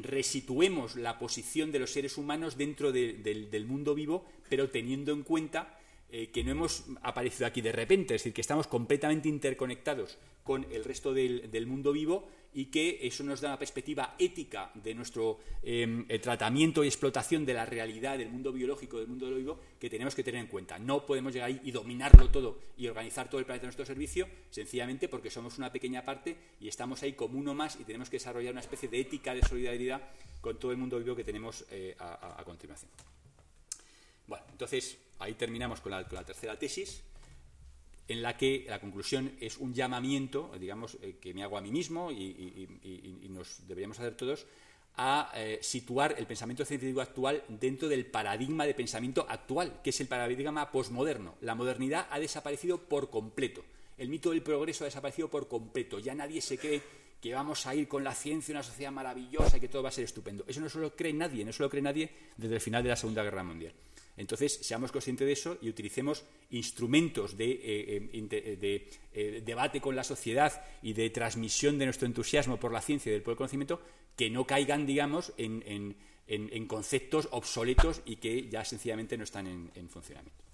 resituemos 0.00 0.96
la 0.96 1.18
posición 1.18 1.72
de 1.72 1.78
los 1.78 1.90
seres 1.90 2.18
humanos 2.18 2.56
dentro 2.56 2.92
del 2.92 3.66
mundo 3.66 3.94
vivo, 3.94 4.24
pero 4.48 4.70
teniendo 4.70 5.12
en 5.12 5.22
cuenta 5.22 5.78
eh, 6.16 6.28
que 6.28 6.44
no 6.44 6.52
hemos 6.52 6.84
aparecido 7.02 7.46
aquí 7.46 7.60
de 7.60 7.72
repente, 7.72 8.14
es 8.14 8.20
decir, 8.20 8.32
que 8.32 8.40
estamos 8.40 8.68
completamente 8.68 9.28
interconectados 9.28 10.18
con 10.44 10.64
el 10.70 10.84
resto 10.84 11.12
del, 11.12 11.66
mundo 11.66 11.90
vivo 11.92 12.28
y 12.54 12.66
que 12.66 13.00
eso 13.02 13.24
nos 13.24 13.40
da 13.40 13.48
una 13.48 13.58
perspectiva 13.58 14.14
ética 14.18 14.70
de 14.74 14.94
nuestro 14.94 15.40
em, 15.62 16.06
tratamiento 16.20 16.84
y 16.84 16.86
explotación 16.86 17.44
de 17.44 17.52
la 17.54 17.66
realidad 17.66 18.16
del 18.16 18.30
mundo 18.30 18.52
biológico, 18.52 18.98
del 18.98 19.08
mundo 19.08 19.28
vivo, 19.34 19.58
que 19.78 19.90
tenemos 19.90 20.14
que 20.14 20.22
tener 20.22 20.40
en 20.40 20.46
cuenta. 20.46 20.78
No 20.78 21.04
podemos 21.04 21.32
llegar 21.32 21.48
ahí 21.48 21.60
y 21.64 21.72
dominarlo 21.72 22.30
todo 22.30 22.58
y 22.76 22.86
organizar 22.86 23.28
todo 23.28 23.40
el 23.40 23.44
planeta 23.44 23.66
a 23.66 23.68
nuestro 23.68 23.84
servicio, 23.84 24.28
sencillamente 24.50 25.08
porque 25.08 25.30
somos 25.30 25.58
una 25.58 25.72
pequeña 25.72 26.04
parte 26.04 26.36
y 26.60 26.68
estamos 26.68 27.02
ahí 27.02 27.14
como 27.14 27.38
uno 27.38 27.54
más 27.54 27.78
y 27.80 27.84
tenemos 27.84 28.08
que 28.08 28.16
desarrollar 28.16 28.52
una 28.52 28.60
especie 28.60 28.88
de 28.88 29.00
ética 29.00 29.34
de 29.34 29.42
solidaridad 29.42 30.00
con 30.40 30.58
todo 30.58 30.70
el 30.70 30.78
mundo 30.78 30.98
vivo 30.98 31.16
que 31.16 31.24
tenemos 31.24 31.64
eh, 31.70 31.96
a, 31.98 32.42
continuación. 32.44 32.90
Bueno, 34.26 34.44
entonces 34.52 34.96
ahí 35.18 35.34
terminamos 35.34 35.80
con 35.80 35.90
la 35.90 36.04
tercera 36.24 36.58
tesis 36.58 37.02
en 38.08 38.22
la 38.22 38.36
que 38.36 38.66
la 38.68 38.80
conclusión 38.80 39.32
es 39.40 39.58
un 39.58 39.72
llamamiento, 39.72 40.52
digamos, 40.58 40.98
eh, 41.02 41.16
que 41.20 41.32
me 41.32 41.42
hago 41.42 41.56
a 41.56 41.60
mí 41.60 41.70
mismo 41.70 42.10
y, 42.10 42.68
nos 43.30 43.66
deberíamos 43.66 43.98
hacer 43.98 44.16
todos, 44.16 44.46
a 44.96 45.32
eh, 45.34 45.58
situar 45.60 46.14
el 46.18 46.26
pensamiento 46.26 46.64
científico 46.64 47.00
actual 47.00 47.42
dentro 47.48 47.88
del 47.88 48.06
paradigma 48.06 48.64
de 48.64 48.74
pensamiento 48.74 49.26
actual, 49.28 49.80
que 49.82 49.90
es 49.90 50.00
el 50.00 50.06
paradigma 50.06 50.70
posmoderno. 50.70 51.34
La 51.40 51.54
modernidad 51.54 52.06
ha 52.10 52.20
desaparecido 52.20 52.78
por 52.78 53.10
completo. 53.10 53.64
El 53.96 54.08
mito 54.08 54.30
del 54.30 54.42
progreso 54.42 54.84
ha 54.84 54.86
desaparecido 54.86 55.28
por 55.28 55.48
completo. 55.48 55.98
Ya 55.98 56.14
nadie 56.14 56.40
se 56.40 56.58
cree 56.58 56.82
que 57.20 57.34
vamos 57.34 57.66
a 57.66 57.74
ir 57.74 57.88
con 57.88 58.04
la 58.04 58.14
ciencia 58.14 58.52
una 58.52 58.62
sociedad 58.62 58.92
maravillosa 58.92 59.56
y 59.56 59.60
que 59.60 59.68
todo 59.68 59.82
va 59.82 59.88
a 59.88 59.92
ser 59.92 60.04
estupendo. 60.04 60.44
Eso 60.46 60.60
no 60.60 60.68
se 60.68 60.78
lo 60.78 60.94
cree 60.94 61.12
nadie, 61.12 61.44
no 61.44 61.52
se 61.52 61.62
lo 61.62 61.70
cree 61.70 61.82
nadie 61.82 62.10
desde 62.36 62.56
el 62.56 62.60
final 62.60 62.82
de 62.82 62.90
la 62.90 62.96
Segunda 62.96 63.22
Guerra 63.22 63.42
Mundial. 63.42 63.72
Entonces, 64.16 64.52
seamos 64.62 64.92
conscientes 64.92 65.26
de 65.26 65.32
eso 65.32 65.58
y 65.60 65.68
utilicemos 65.68 66.24
instrumentos 66.50 67.36
de, 67.36 67.50
eh, 67.50 68.10
eh, 68.12 68.88
eh, 69.12 69.42
debate 69.44 69.80
con 69.80 69.96
la 69.96 70.04
sociedad 70.04 70.64
y 70.82 70.92
de 70.92 71.10
transmisión 71.10 71.78
de 71.78 71.86
nuestro 71.86 72.06
entusiasmo 72.06 72.58
por 72.58 72.72
la 72.72 72.80
ciencia 72.80 73.10
y 73.10 73.14
del 73.14 73.24
el 73.26 73.36
conocimiento 73.36 73.80
que 74.14 74.30
no 74.30 74.46
caigan, 74.46 74.86
digamos, 74.86 75.32
en, 75.36 75.96
conceptos 76.68 77.28
obsoletos 77.32 78.02
y 78.06 78.16
que 78.16 78.48
ya 78.48 78.64
sencillamente 78.64 79.18
no 79.18 79.24
están 79.24 79.48
en, 79.48 79.88
funcionamiento. 79.88 80.44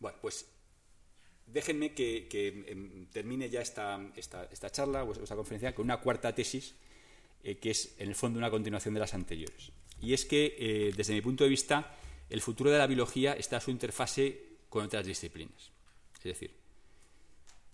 Bueno, 0.00 0.16
pues 0.22 0.46
déjenme 1.46 1.92
que, 1.92 2.26
em, 2.68 3.06
termine 3.12 3.50
ya 3.50 3.60
esta, 3.60 4.00
charla 4.72 5.04
o 5.04 5.12
esta 5.12 5.36
conferencia 5.36 5.74
con 5.74 5.84
una 5.84 5.98
cuarta 5.98 6.34
tesis 6.34 6.74
que 7.42 7.70
es, 7.70 7.94
en 7.98 8.08
el 8.08 8.14
fondo, 8.14 8.38
una 8.38 8.50
continuación 8.50 8.94
de 8.94 9.00
las 9.00 9.12
anteriores. 9.12 9.70
Y 10.00 10.14
es 10.14 10.24
que, 10.24 10.92
desde 10.96 11.12
mi 11.12 11.20
punto 11.20 11.44
de 11.44 11.50
vista, 11.50 11.96
el 12.28 12.40
futuro 12.40 12.70
de 12.70 12.78
la 12.78 12.86
biología 12.86 13.34
está 13.34 13.58
a 13.58 13.60
su 13.60 13.70
interfase 13.70 14.56
con 14.68 14.84
otras 14.84 15.06
disciplinas. 15.06 15.70
Es 16.18 16.24
decir, 16.24 16.50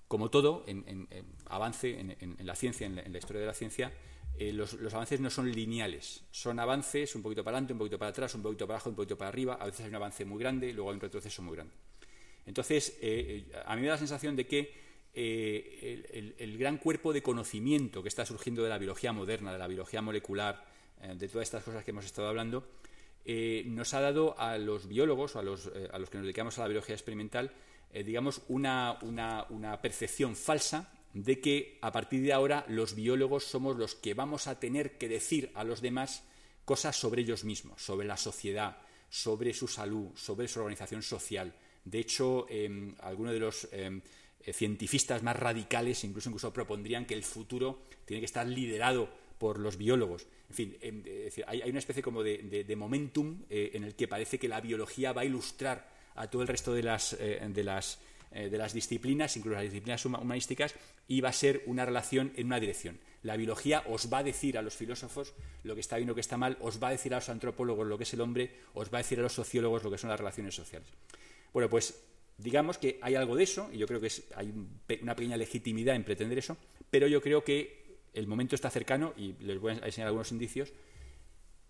como 0.09 0.31
todo, 0.31 0.65
en, 0.67 1.09
avance 1.47 1.99
en, 1.99 2.37
la 2.47 2.55
ciencia, 2.55 2.87
en 2.87 3.13
la, 3.13 3.19
historia 3.19 3.41
de 3.41 3.47
la 3.47 3.55
ciencia, 3.55 3.93
eh, 4.39 4.53
los, 4.53 4.75
avances 4.93 5.21
no 5.21 5.31
son 5.31 5.51
lineales. 5.51 6.25
Son 6.31 6.59
avances 6.59 7.15
un 7.15 7.23
poquito 7.23 7.43
para 7.43 7.57
adelante, 7.57 7.73
un 7.73 7.79
poquito 7.79 7.99
para 7.99 8.11
atrás, 8.11 8.35
un 8.35 8.43
poquito 8.43 8.67
para 8.67 8.77
abajo, 8.77 8.91
un 8.91 8.97
poquito 8.97 9.17
para 9.17 9.31
arriba. 9.31 9.55
A 9.55 9.65
veces 9.65 9.81
hay 9.81 9.89
un 9.89 9.95
avance 9.95 10.27
muy 10.27 10.39
grande 10.39 10.71
luego 10.75 10.91
hay 10.91 10.97
un 10.97 11.01
retroceso 11.01 11.41
muy 11.41 11.57
grande. 11.57 11.73
Entonces, 12.45 12.99
eh, 13.01 13.47
eh, 13.51 13.63
a 13.65 13.75
mí 13.75 13.81
me 13.81 13.87
da 13.87 13.95
la 13.95 13.99
sensación 13.99 14.37
de 14.37 14.47
que 14.47 14.83
el, 15.15 16.59
gran 16.59 16.77
cuerpo 16.77 17.15
de 17.15 17.23
conocimiento 17.23 18.03
que 18.03 18.09
está 18.09 18.27
surgiendo 18.27 18.63
de 18.63 18.69
la 18.69 18.77
biología 18.77 19.15
moderna, 19.15 19.51
de 19.51 19.59
la 19.59 19.67
biología 19.67 20.03
molecular, 20.03 20.63
de 21.17 21.29
todas 21.29 21.49
estas 21.49 21.65
cosas 21.65 21.85
que 21.85 21.91
hemos 21.91 22.05
estado 22.05 22.29
hablando, 22.29 22.67
eh, 23.25 23.63
nos 23.67 23.95
ha 23.95 24.01
dado 24.01 24.39
a 24.39 24.59
los 24.59 24.89
biólogos, 24.89 25.37
a 25.37 25.43
los, 25.43 25.71
eh, 25.75 25.89
a 25.93 25.99
los 25.99 26.11
que 26.11 26.19
nos 26.19 26.25
dedicamos 26.25 26.59
a 26.59 26.63
la 26.63 26.69
biología 26.69 26.97
experimental, 26.97 27.53
eh, 27.93 28.03
digamos, 28.03 28.43
una, 28.49 28.99
percepción 29.81 30.35
falsa 30.35 30.93
de 31.13 31.41
que 31.41 31.79
a 31.83 31.93
partir 31.93 32.23
de 32.23 32.33
ahora 32.33 32.65
los 32.69 32.95
biólogos 32.95 33.45
somos 33.45 33.77
los 33.77 33.95
que 33.95 34.15
vamos 34.15 34.47
a 34.47 34.59
tener 34.59 34.99
que 34.99 35.09
decir 35.09 35.53
a 35.55 35.63
los 35.63 35.81
demás 35.83 36.25
cosas 36.65 36.97
sobre 36.97 37.23
ellos 37.23 37.45
mismos, 37.45 37.83
sobre 37.83 38.07
la 38.07 38.17
sociedad, 38.17 38.79
sobre 39.09 39.53
su 39.53 39.69
salud, 39.69 40.09
sobre 40.17 40.49
su 40.49 40.59
organización 40.61 41.03
social. 41.03 41.53
De 41.85 41.99
hecho, 41.99 42.47
em, 42.49 42.95
algunos 43.01 43.35
de 43.35 43.41
los 43.41 43.69
em, 43.73 44.01
científicos 44.53 45.23
más 45.23 45.37
radicales 45.37 46.03
incluso, 46.03 46.31
incluso 46.31 46.53
propondrían 46.53 47.05
que 47.05 47.15
el 47.15 47.23
futuro 47.23 47.83
tiene 48.05 48.21
que 48.21 48.27
estar 48.27 48.47
liderado 48.47 49.09
por 49.43 49.59
los 49.59 49.77
biólogos. 49.77 50.29
En 50.51 50.55
fin, 50.55 50.77
em, 50.81 51.03
hay, 51.49 51.69
una 51.69 51.81
especie 51.81 52.01
como 52.01 52.23
de, 52.23 52.77
momentum 52.77 53.43
eh, 53.51 53.73
en 53.75 53.83
el 53.83 53.97
que 53.97 54.07
parece 54.07 54.39
que 54.39 54.47
la 54.47 54.61
biología 54.61 55.13
va 55.13 55.23
a 55.23 55.25
ilustrar 55.25 55.91
a 56.15 56.31
todo 56.31 56.43
el 56.43 56.49
resto 56.49 56.73
de 56.73 56.85
las, 56.85 57.15
eh, 57.15 57.43
eh, 58.31 58.69
disciplinas, 58.73 59.37
incluso 59.37 59.57
las 59.57 59.65
disciplinas 59.65 60.07
humanísticas, 60.07 60.77
y 61.09 61.21
va 61.21 61.31
a 61.31 61.33
ser 61.33 61.65
una 61.67 61.85
relación 61.85 62.33
en 62.37 62.47
una 62.47 62.61
dirección. 62.61 63.01
La 63.25 63.37
biología 63.37 63.83
os 63.89 64.13
va 64.13 64.19
a 64.19 64.23
decir 64.23 64.57
a 64.57 64.63
los 64.63 64.77
filósofos 64.77 65.35
lo 65.65 65.75
que 65.75 65.81
está 65.81 65.97
bien 65.97 66.11
o 66.11 66.15
que 66.15 66.21
está 66.21 66.37
mal, 66.37 66.57
os 66.61 66.81
va 66.81 66.87
a 66.87 66.93
decir 66.93 67.13
a 67.13 67.17
los 67.17 67.29
antropólogos 67.29 67.89
lo 67.89 67.99
que 67.99 68.05
es 68.05 68.15
el 68.15 68.21
hombre, 68.21 68.55
os 68.75 68.95
va 68.95 68.99
a 68.99 69.03
decir 69.03 69.19
a 69.19 69.23
los 69.23 69.33
sociólogos 69.33 69.83
lo 69.83 69.91
que 69.91 69.99
son 69.99 70.11
las 70.11 70.21
relaciones 70.21 70.55
sociales. 70.55 70.89
Bueno, 71.53 71.69
pues 71.69 72.01
digamos 72.39 72.79
que 72.79 73.01
hay 73.03 73.17
algo 73.17 73.35
de 73.35 73.43
eso, 73.43 73.71
y 73.73 73.79
yo 73.79 73.89
creo 73.89 74.01
que 74.01 74.13
hay 74.37 74.55
una 75.03 75.17
pequeña 75.17 75.37
legitimidad 75.37 75.97
en 75.97 76.05
pretender 76.05 76.39
eso, 76.39 76.57
pero 76.93 77.07
yo 77.07 77.21
creo 77.21 77.43
que 77.43 77.82
el 78.13 78.27
momento 78.27 78.55
está 78.55 78.71
cercano, 78.71 79.15
y 79.17 79.35
les 79.41 79.59
voy 79.59 79.73
a 79.73 79.87
enseñar 79.87 80.09
algunos 80.09 80.33
indicios, 80.33 80.73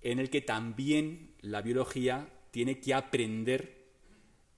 en 0.00 0.18
el 0.18 0.30
que 0.30 0.40
también 0.40 1.34
la 1.40 1.62
biología 1.62 2.28
tiene 2.50 2.80
que 2.80 2.94
aprender 2.94 3.82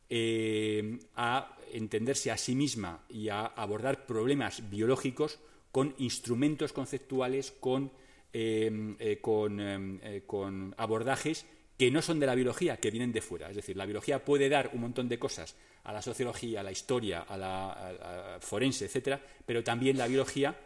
eh, 0.08 0.98
a 1.16 1.56
entenderse 1.72 2.30
a 2.30 2.36
sí 2.36 2.54
misma 2.54 3.04
y 3.08 3.28
a 3.28 3.46
abordar 3.46 4.06
problemas 4.06 4.68
biológicos 4.70 5.38
con 5.72 5.94
instrumentos 5.98 6.72
conceptuales, 6.72 7.52
con, 7.52 7.90
eh, 8.32 8.96
eh, 8.98 10.22
con 10.26 10.74
abordajes 10.76 11.46
que 11.76 11.90
no 11.90 12.00
son 12.00 12.20
de 12.20 12.26
la 12.26 12.36
biología, 12.36 12.76
que 12.76 12.90
vienen 12.90 13.12
de 13.12 13.20
fuera. 13.20 13.50
Es 13.50 13.56
decir, 13.56 13.76
la 13.76 13.86
biología 13.86 14.24
puede 14.24 14.48
dar 14.48 14.70
un 14.74 14.82
montón 14.82 15.08
de 15.08 15.18
cosas 15.18 15.56
a 15.82 15.92
la 15.92 16.00
sociología, 16.00 16.60
a 16.60 16.62
la 16.62 16.70
historia, 16.70 17.22
a 17.22 17.36
la 17.36 18.38
forense, 18.40 18.84
etcétera, 18.84 19.20
pero 19.44 19.64
también 19.64 19.98
la 19.98 20.06
biología 20.06 20.56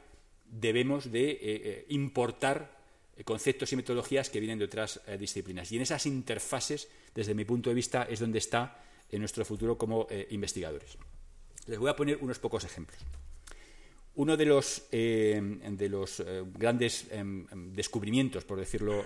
debemos 0.50 1.10
de 1.10 1.30
eh, 1.30 1.38
eh, 1.42 1.86
importar 1.90 2.76
conceptos 3.24 3.72
y 3.72 3.76
metodologías 3.76 4.30
que 4.30 4.38
vienen 4.38 4.58
de 4.58 4.66
otras 4.66 5.00
eh, 5.06 5.18
disciplinas. 5.18 5.72
Y 5.72 5.76
en 5.76 5.82
esas 5.82 6.06
interfaces, 6.06 6.88
desde 7.14 7.34
mi 7.34 7.44
punto 7.44 7.70
de 7.70 7.74
vista, 7.74 8.04
es 8.04 8.20
donde 8.20 8.38
está 8.38 8.84
nuestro 9.10 9.44
futuro 9.44 9.78
como 9.78 10.06
investigadores. 10.28 10.98
Les 11.66 11.78
voy 11.78 11.88
a 11.88 11.96
poner 11.96 12.18
unos 12.20 12.38
pocos 12.38 12.62
ejemplos. 12.64 13.00
Uno 14.16 14.36
de 14.36 14.44
los, 14.44 14.86
de 14.90 15.88
los 15.90 16.22
grandes 16.52 17.06
descubrimientos, 17.54 18.44
por 18.44 18.58
decirlo 18.58 19.02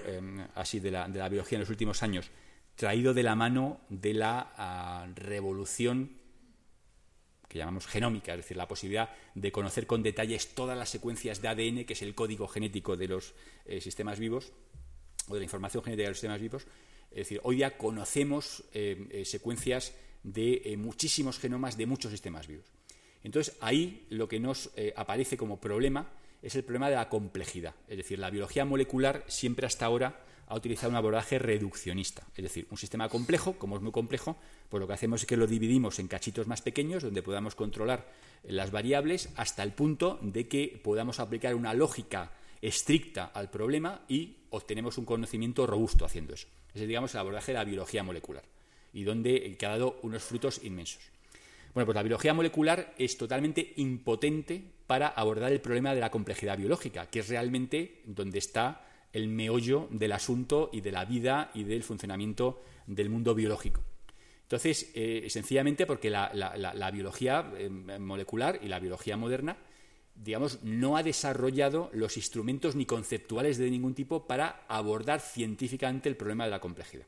así, 0.56 0.80
de 0.80 0.90
la, 0.90 1.06
de 1.06 1.20
la, 1.20 1.28
biología 1.28 1.56
en 1.56 1.60
los 1.60 1.70
últimos 1.70 2.02
años, 2.02 2.32
traído 2.74 3.14
de 3.14 3.22
la 3.22 3.36
mano 3.36 3.80
de 3.88 4.14
la 4.14 4.52
ah, 4.56 5.06
revolución 5.14 6.21
que 7.52 7.58
llamamos 7.58 7.86
genómica, 7.86 8.32
es 8.32 8.38
decir, 8.38 8.56
la 8.56 8.66
posibilidad 8.66 9.10
de 9.34 9.52
conocer 9.52 9.86
con 9.86 10.02
detalles 10.02 10.54
todas 10.54 10.76
las 10.76 10.88
secuencias 10.88 11.42
de 11.42 11.48
ADN, 11.48 11.84
que 11.84 11.92
es 11.92 12.00
el 12.00 12.14
código 12.14 12.48
genético 12.48 12.96
de 12.96 13.08
los 13.08 13.34
eh, 13.66 13.80
sistemas 13.82 14.18
vivos, 14.18 14.52
o 15.28 15.34
de 15.34 15.40
la 15.40 15.44
información 15.44 15.84
genética 15.84 16.04
de 16.04 16.10
los 16.10 16.16
sistemas 16.16 16.40
vivos. 16.40 16.66
Es 17.10 17.18
decir, 17.18 17.40
hoy 17.44 17.56
día 17.56 17.76
conocemos 17.76 18.64
eh, 18.72 19.06
eh, 19.10 19.24
secuencias 19.26 19.92
de 20.22 20.74
muchísimos 20.78 21.38
genomas 21.38 21.76
de 21.76 21.84
muchos 21.84 22.10
sistemas 22.10 22.46
vivos. 22.46 22.64
Entonces, 23.22 23.54
ahí 23.60 24.06
lo 24.08 24.28
que 24.28 24.40
nos 24.40 24.70
aparece 24.96 25.36
como 25.36 25.60
problema 25.60 26.10
es 26.40 26.54
el 26.54 26.64
problema 26.64 26.88
de 26.88 26.96
la 26.96 27.08
complejidad. 27.08 27.74
Es 27.88 27.98
decir, 27.98 28.18
la 28.18 28.30
biología 28.30 28.64
molecular 28.64 29.24
siempre 29.28 29.66
hasta 29.66 29.84
ahora 29.84 30.24
ha 30.46 30.54
utilizado 30.54 30.90
un 30.90 30.96
abordaje 30.96 31.38
reduccionista. 31.38 32.26
Es 32.36 32.42
decir, 32.42 32.66
un 32.70 32.76
sistema 32.76 33.08
complejo, 33.08 33.54
como 33.54 33.76
es 33.76 33.82
muy 33.82 33.92
complejo, 33.92 34.36
pues 34.68 34.80
lo 34.80 34.86
que 34.86 34.94
hacemos 34.94 35.22
es 35.22 35.26
que 35.26 35.36
lo 35.36 35.46
dividimos 35.46 35.98
en 35.98 36.08
cachitos 36.08 36.46
más 36.46 36.62
pequeños 36.62 37.02
donde 37.02 37.22
podamos 37.22 37.54
controlar 37.54 38.06
las 38.44 38.70
variables 38.70 39.30
hasta 39.36 39.62
el 39.62 39.72
punto 39.72 40.18
de 40.22 40.48
que 40.48 40.80
podamos 40.82 41.20
aplicar 41.20 41.54
una 41.54 41.74
lógica 41.74 42.32
estricta 42.60 43.26
al 43.34 43.50
problema 43.50 44.02
y 44.08 44.36
obtenemos 44.50 44.98
un 44.98 45.04
conocimiento 45.04 45.66
robusto 45.66 46.04
haciendo 46.04 46.34
eso. 46.34 46.48
Ese 46.74 46.84
es, 46.84 46.88
digamos, 46.88 47.14
el 47.14 47.20
abordaje 47.20 47.52
de 47.52 47.58
la 47.58 47.64
biología 47.64 48.02
molecular 48.02 48.44
y 48.92 49.04
donde 49.04 49.56
ha 49.60 49.68
dado 49.68 49.98
unos 50.02 50.22
frutos 50.22 50.60
inmensos. 50.62 51.02
Bueno, 51.74 51.86
pues 51.86 51.96
la 51.96 52.02
biología 52.02 52.34
molecular 52.34 52.94
es 52.98 53.16
totalmente 53.16 53.72
impotente 53.76 54.62
para 54.86 55.08
abordar 55.08 55.52
el 55.52 55.60
problema 55.60 55.94
de 55.94 56.00
la 56.00 56.10
complejidad 56.10 56.58
biológica, 56.58 57.06
que 57.06 57.20
es 57.20 57.28
realmente 57.28 58.02
donde 58.04 58.38
está 58.38 58.86
el 59.12 59.28
meollo 59.28 59.88
del 59.90 60.12
asunto 60.12 60.70
y 60.72 60.80
de 60.80 60.92
la 60.92 61.04
vida 61.04 61.50
y 61.54 61.64
del 61.64 61.82
funcionamiento 61.82 62.62
del 62.86 63.10
mundo 63.10 63.34
biológico. 63.34 63.82
Entonces, 64.42 64.90
eh, 64.94 65.26
sencillamente 65.30 65.86
porque 65.86 66.10
la, 66.10 66.90
biología 66.92 67.50
eh, 67.56 67.70
molecular 67.70 68.60
y 68.62 68.68
la 68.68 68.80
biología 68.80 69.16
moderna, 69.16 69.56
digamos, 70.14 70.62
no 70.62 70.96
ha 70.96 71.02
desarrollado 71.02 71.90
los 71.94 72.16
instrumentos 72.18 72.76
ni 72.76 72.84
conceptuales 72.84 73.56
de 73.56 73.70
ningún 73.70 73.94
tipo 73.94 74.26
para 74.26 74.66
abordar 74.68 75.20
científicamente 75.20 76.08
el 76.10 76.16
problema 76.16 76.44
de 76.44 76.50
la 76.50 76.60
complejidad. 76.60 77.06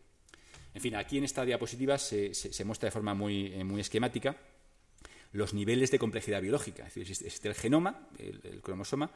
En 0.72 0.80
fin, 0.80 0.94
aquí 0.96 1.18
en 1.18 1.24
esta 1.24 1.44
diapositiva 1.44 1.98
se, 1.98 2.32
muestra 2.64 2.86
de 2.86 2.92
forma 2.92 3.14
muy, 3.14 3.52
eh, 3.52 3.62
muy, 3.62 3.80
esquemática 3.80 4.36
los 5.32 5.52
niveles 5.52 5.90
de 5.90 5.98
complejidad 5.98 6.40
biológica. 6.40 6.86
Es 6.86 6.94
decir, 6.94 7.26
existe 7.26 7.48
el 7.48 7.54
genoma, 7.54 8.08
el 8.18 8.62
cromosoma, 8.62 9.10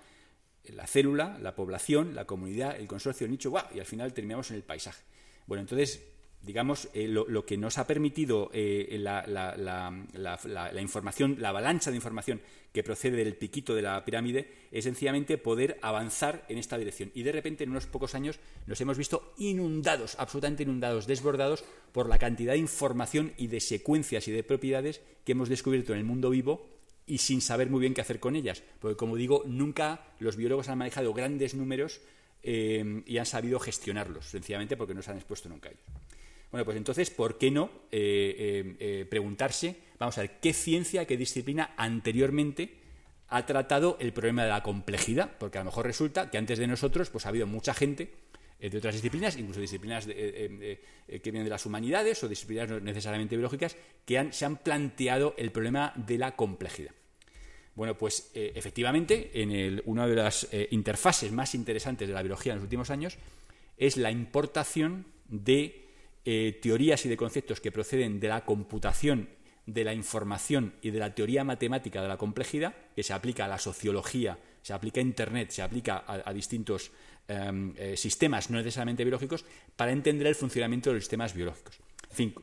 la 0.74 0.86
célula, 0.86 1.38
la 1.40 1.54
población, 1.54 2.14
la 2.14 2.26
comunidad, 2.26 2.76
el 2.78 2.86
consorcio, 2.86 3.24
el 3.24 3.30
nicho, 3.30 3.52
y 3.74 3.80
al 3.80 3.86
final 3.86 4.12
terminamos 4.12 4.50
en 4.50 4.56
el 4.56 4.62
paisaje. 4.62 5.02
Bueno, 5.46 5.62
entonces, 5.62 6.02
digamos, 6.42 6.88
eh, 6.94 7.08
lo, 7.08 7.44
que 7.44 7.56
nos 7.56 7.78
ha 7.78 7.86
permitido 7.86 8.50
eh, 8.52 8.96
la, 9.00 10.80
información, 10.80 11.36
la 11.38 11.48
avalancha 11.50 11.90
de 11.90 11.96
información 11.96 12.40
que 12.72 12.82
procede 12.82 13.16
del 13.16 13.34
piquito 13.34 13.74
de 13.74 13.82
la 13.82 14.04
pirámide, 14.04 14.52
es 14.70 14.84
sencillamente 14.84 15.38
poder 15.38 15.78
avanzar 15.82 16.44
en 16.48 16.58
esta 16.58 16.76
dirección. 16.76 17.10
Y 17.14 17.22
de 17.22 17.32
repente, 17.32 17.64
en 17.64 17.70
unos 17.70 17.86
pocos 17.86 18.14
años, 18.14 18.38
nos 18.66 18.80
hemos 18.80 18.98
visto 18.98 19.32
inundados, 19.38 20.16
absolutamente 20.18 20.62
inundados, 20.64 21.06
desbordados 21.06 21.64
por 21.92 22.08
la 22.08 22.18
cantidad 22.18 22.52
de 22.52 22.58
información 22.58 23.32
y 23.36 23.46
de 23.46 23.60
secuencias 23.60 24.28
y 24.28 24.32
de 24.32 24.44
propiedades 24.44 25.00
que 25.24 25.32
hemos 25.32 25.48
descubierto 25.48 25.92
en 25.92 25.98
el 25.98 26.04
mundo 26.04 26.30
vivo 26.30 26.77
y 27.08 27.18
sin 27.18 27.40
saber 27.40 27.70
muy 27.70 27.80
bien 27.80 27.94
qué 27.94 28.02
hacer 28.02 28.20
con 28.20 28.36
ellas. 28.36 28.62
Porque, 28.78 28.96
como 28.96 29.16
digo, 29.16 29.42
nunca 29.46 30.04
los 30.20 30.36
biólogos 30.36 30.68
han 30.68 30.78
manejado 30.78 31.12
grandes 31.12 31.54
números 31.54 32.00
eh, 32.42 33.02
y 33.06 33.18
han 33.18 33.26
sabido 33.26 33.58
gestionarlos, 33.58 34.26
sencillamente 34.26 34.76
porque 34.76 34.94
no 34.94 35.02
se 35.02 35.10
han 35.10 35.16
expuesto 35.16 35.48
nunca 35.48 35.68
a 35.68 35.72
ellos. 35.72 35.84
Bueno, 36.50 36.64
pues 36.64 36.76
entonces, 36.76 37.10
¿por 37.10 37.36
qué 37.36 37.50
no 37.50 37.70
eh, 37.90 38.76
eh, 38.78 39.06
preguntarse, 39.08 39.76
vamos 39.98 40.16
a 40.18 40.22
ver, 40.22 40.38
qué 40.40 40.52
ciencia, 40.52 41.04
qué 41.04 41.16
disciplina 41.16 41.74
anteriormente 41.76 42.78
ha 43.28 43.44
tratado 43.44 43.96
el 44.00 44.12
problema 44.12 44.44
de 44.44 44.50
la 44.50 44.62
complejidad? 44.62 45.36
Porque 45.38 45.58
a 45.58 45.62
lo 45.62 45.66
mejor 45.66 45.84
resulta 45.84 46.30
que 46.30 46.38
antes 46.38 46.58
de 46.58 46.66
nosotros 46.66 47.10
pues 47.10 47.26
ha 47.26 47.30
habido 47.30 47.46
mucha 47.46 47.74
gente 47.74 48.14
de 48.58 48.76
otras 48.76 48.94
disciplinas, 48.94 49.36
incluso 49.36 49.60
disciplinas 49.60 50.06
que 50.06 50.80
vienen 51.22 51.44
de 51.44 51.50
las 51.50 51.64
humanidades 51.64 52.24
o 52.24 52.28
disciplinas 52.28 52.68
no 52.68 52.80
necesariamente 52.80 53.36
biológicas, 53.36 53.76
que 54.04 54.32
se 54.32 54.44
han 54.46 54.56
planteado 54.56 55.34
el 55.36 55.52
problema 55.52 55.92
de 55.94 56.18
la 56.18 56.34
complejidad. 56.34 56.92
Bueno, 57.78 57.96
pues 57.96 58.32
eh, 58.34 58.50
efectivamente, 58.56 59.30
en 59.40 59.80
una 59.84 60.08
de 60.08 60.16
las 60.16 60.48
eh, 60.50 60.66
interfaces 60.72 61.30
más 61.30 61.54
interesantes 61.54 62.08
de 62.08 62.12
la 62.12 62.22
biología 62.22 62.52
en 62.52 62.56
los 62.56 62.64
últimos 62.64 62.90
años 62.90 63.16
es 63.76 63.96
la 63.96 64.10
importación 64.10 65.06
de 65.28 65.84
eh, 66.24 66.58
teorías 66.60 67.06
y 67.06 67.08
de 67.08 67.16
conceptos 67.16 67.60
que 67.60 67.70
proceden 67.70 68.18
de 68.18 68.26
la 68.26 68.44
computación, 68.44 69.28
de 69.64 69.84
la 69.84 69.94
información 69.94 70.74
y 70.82 70.90
de 70.90 70.98
la 70.98 71.14
teoría 71.14 71.44
matemática 71.44 72.02
de 72.02 72.08
la 72.08 72.16
complejidad, 72.16 72.74
que 72.96 73.04
se 73.04 73.12
aplica 73.12 73.44
a 73.44 73.48
la 73.48 73.60
sociología, 73.60 74.36
se 74.60 74.72
aplica 74.72 74.98
a 74.98 75.04
Internet, 75.04 75.50
se 75.50 75.62
aplica 75.62 76.02
a, 76.04 76.32
distintos 76.32 76.90
em, 77.28 77.74
sistemas 77.94 78.50
no 78.50 78.58
necesariamente 78.58 79.04
biológicos, 79.04 79.44
para 79.76 79.92
entender 79.92 80.26
el 80.26 80.34
funcionamiento 80.34 80.90
de 80.90 80.94
los 80.94 81.04
sistemas 81.04 81.32
biológicos. 81.32 81.78
En 82.10 82.16
fin, 82.16 82.34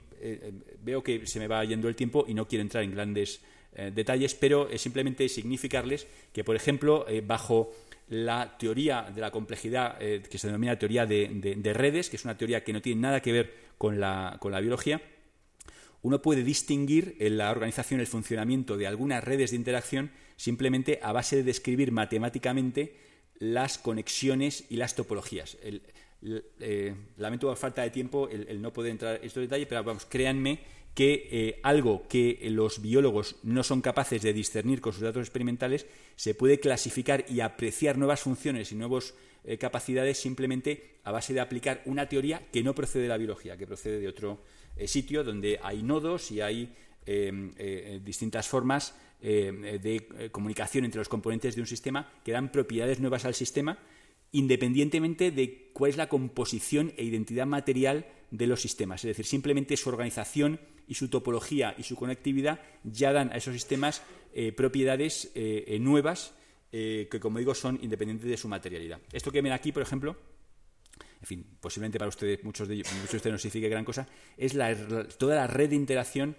veo 0.80 1.04
que 1.04 1.28
se 1.28 1.40
me 1.40 1.50
va 1.50 1.66
yendo 1.66 1.90
el 1.90 1.96
tiempo 1.98 2.24
y 2.26 2.34
no 2.34 2.48
quiero 2.48 2.62
entrar 2.62 2.86
en 2.86 2.92
grandes 2.92 3.42
eh, 3.76 3.92
detalles, 3.94 4.36
pero 4.36 4.70
es 4.70 4.82
simplemente 4.82 5.28
significarles 5.30 6.08
que, 6.32 6.44
por 6.44 6.56
ejemplo, 6.56 7.06
eh, 7.08 7.22
bajo 7.26 7.74
la 8.08 8.58
teoría 8.58 9.04
de 9.14 9.22
la 9.22 9.32
complejidad 9.32 9.98
eh, 10.00 10.22
que 10.30 10.38
se 10.38 10.48
denomina 10.48 10.78
teoría 10.78 11.06
de, 11.06 11.72
redes, 11.74 12.10
que 12.10 12.16
es 12.16 12.26
una 12.26 12.38
teoría 12.38 12.64
que 12.64 12.74
no 12.74 12.82
tiene 12.82 13.02
nada 13.02 13.22
que 13.22 13.32
ver 13.32 13.54
con 13.78 14.00
la, 14.00 14.38
con 14.40 14.52
la 14.52 14.60
biología, 14.60 15.02
uno 16.04 16.22
puede 16.22 16.44
distinguir 16.44 17.18
en 17.20 17.38
la 17.38 17.50
organización, 17.50 18.00
el 18.00 18.08
funcionamiento 18.08 18.78
de 18.78 18.88
algunas 18.88 19.24
redes 19.24 19.52
de 19.52 19.58
interacción 19.58 20.12
simplemente 20.38 21.00
a 21.02 21.12
base 21.12 21.38
de 21.38 21.44
describir 21.44 21.92
matemáticamente 21.92 22.96
las 23.40 23.78
conexiones 23.78 24.66
y 24.70 24.78
las 24.78 24.96
topologías. 24.96 25.58
Lamento 27.18 27.48
por 27.48 27.58
falta 27.58 27.84
de 27.84 27.90
tiempo 27.92 28.30
el, 28.30 28.62
no 28.62 28.74
poder 28.74 28.92
entrar 28.92 29.16
en 29.18 29.26
estos 29.26 29.42
detalles, 29.42 29.68
pero 29.68 29.84
vamos, 29.84 30.06
créanme 30.06 30.60
que 30.96 31.28
eh, 31.30 31.60
algo 31.62 32.08
que 32.08 32.40
los 32.50 32.82
biólogos 32.82 33.36
no 33.44 33.64
son 33.64 33.82
capaces 33.82 34.22
de 34.22 34.32
discernir 34.32 34.80
con 34.80 34.94
sus 34.94 35.02
datos 35.02 35.22
experimentales 35.22 35.86
se 36.16 36.34
puede 36.34 36.60
clasificar 36.60 37.26
y 37.28 37.42
apreciar 37.42 37.98
nuevas 37.98 38.22
funciones 38.22 38.72
y 38.72 38.76
nuevas 38.76 39.14
eh, 39.44 39.58
capacidades 39.58 40.18
simplemente 40.18 40.96
a 41.04 41.12
base 41.12 41.34
de 41.34 41.42
aplicar 41.42 41.82
una 41.86 42.08
teoría 42.08 42.48
que 42.52 42.64
no 42.64 42.74
procede 42.74 43.04
de 43.04 43.10
la 43.10 43.18
biología, 43.18 43.58
que 43.58 43.68
procede 43.68 44.00
de 44.00 44.08
otro 44.08 44.42
eh, 44.78 44.88
sitio 44.88 45.26
donde 45.26 45.60
hay 45.62 45.84
nodos 45.84 46.32
y 46.32 46.42
hay 46.42 46.74
distintas 48.04 48.48
formas 48.48 48.96
de 49.22 50.30
comunicación 50.32 50.86
entre 50.86 50.98
los 50.98 51.08
componentes 51.08 51.54
de 51.54 51.62
un 51.62 51.68
sistema 51.68 52.12
que 52.24 52.32
dan 52.32 52.52
propiedades 52.52 53.00
nuevas 53.00 53.26
al 53.26 53.36
sistema 53.36 53.78
independientemente 54.36 55.32
de 55.32 55.70
cuál 55.72 55.92
es 55.92 55.98
la 55.98 56.10
composición 56.10 56.92
e 56.98 57.06
identidad 57.06 57.46
material 57.48 58.06
de 58.32 58.48
los 58.48 58.62
sistemas. 58.62 59.04
Es 59.04 59.10
decir, 59.10 59.26
simplemente 59.26 59.78
su 59.78 59.88
organización 59.88 60.60
y 60.88 60.96
su 60.96 61.08
topología 61.08 61.74
y 61.78 61.84
su 61.84 61.96
conectividad 61.96 62.60
ya 62.84 63.14
dan 63.14 63.32
a 63.32 63.38
esos 63.38 63.54
sistemas 63.54 64.04
eh, 64.34 64.52
propiedades 64.52 65.32
eh, 65.36 65.64
eh, 65.68 65.80
nuevas 65.80 66.34
que, 66.72 67.20
como 67.22 67.40
digo, 67.40 67.56
son 67.56 67.80
independientes 67.82 68.30
de 68.30 68.36
su 68.36 68.50
materialidad. 68.50 69.00
Esto 69.14 69.32
que 69.32 69.42
ven 69.42 69.54
aquí, 69.54 69.72
por 69.72 69.82
ejemplo, 69.82 70.18
en 71.22 71.26
fin, 71.26 71.46
posiblemente 71.62 71.98
para 71.98 72.10
ustedes, 72.10 72.44
muchos 72.44 72.68
de, 72.68 72.76
muchos 72.76 73.12
de 73.12 73.16
ustedes 73.16 73.32
no 73.32 73.38
signifique 73.38 73.70
gran 73.70 73.86
cosa, 73.86 74.10
es 74.36 74.58
toda 75.18 75.36
la 75.36 75.48
red 75.48 75.70
de 75.70 75.78
interacción 75.78 76.36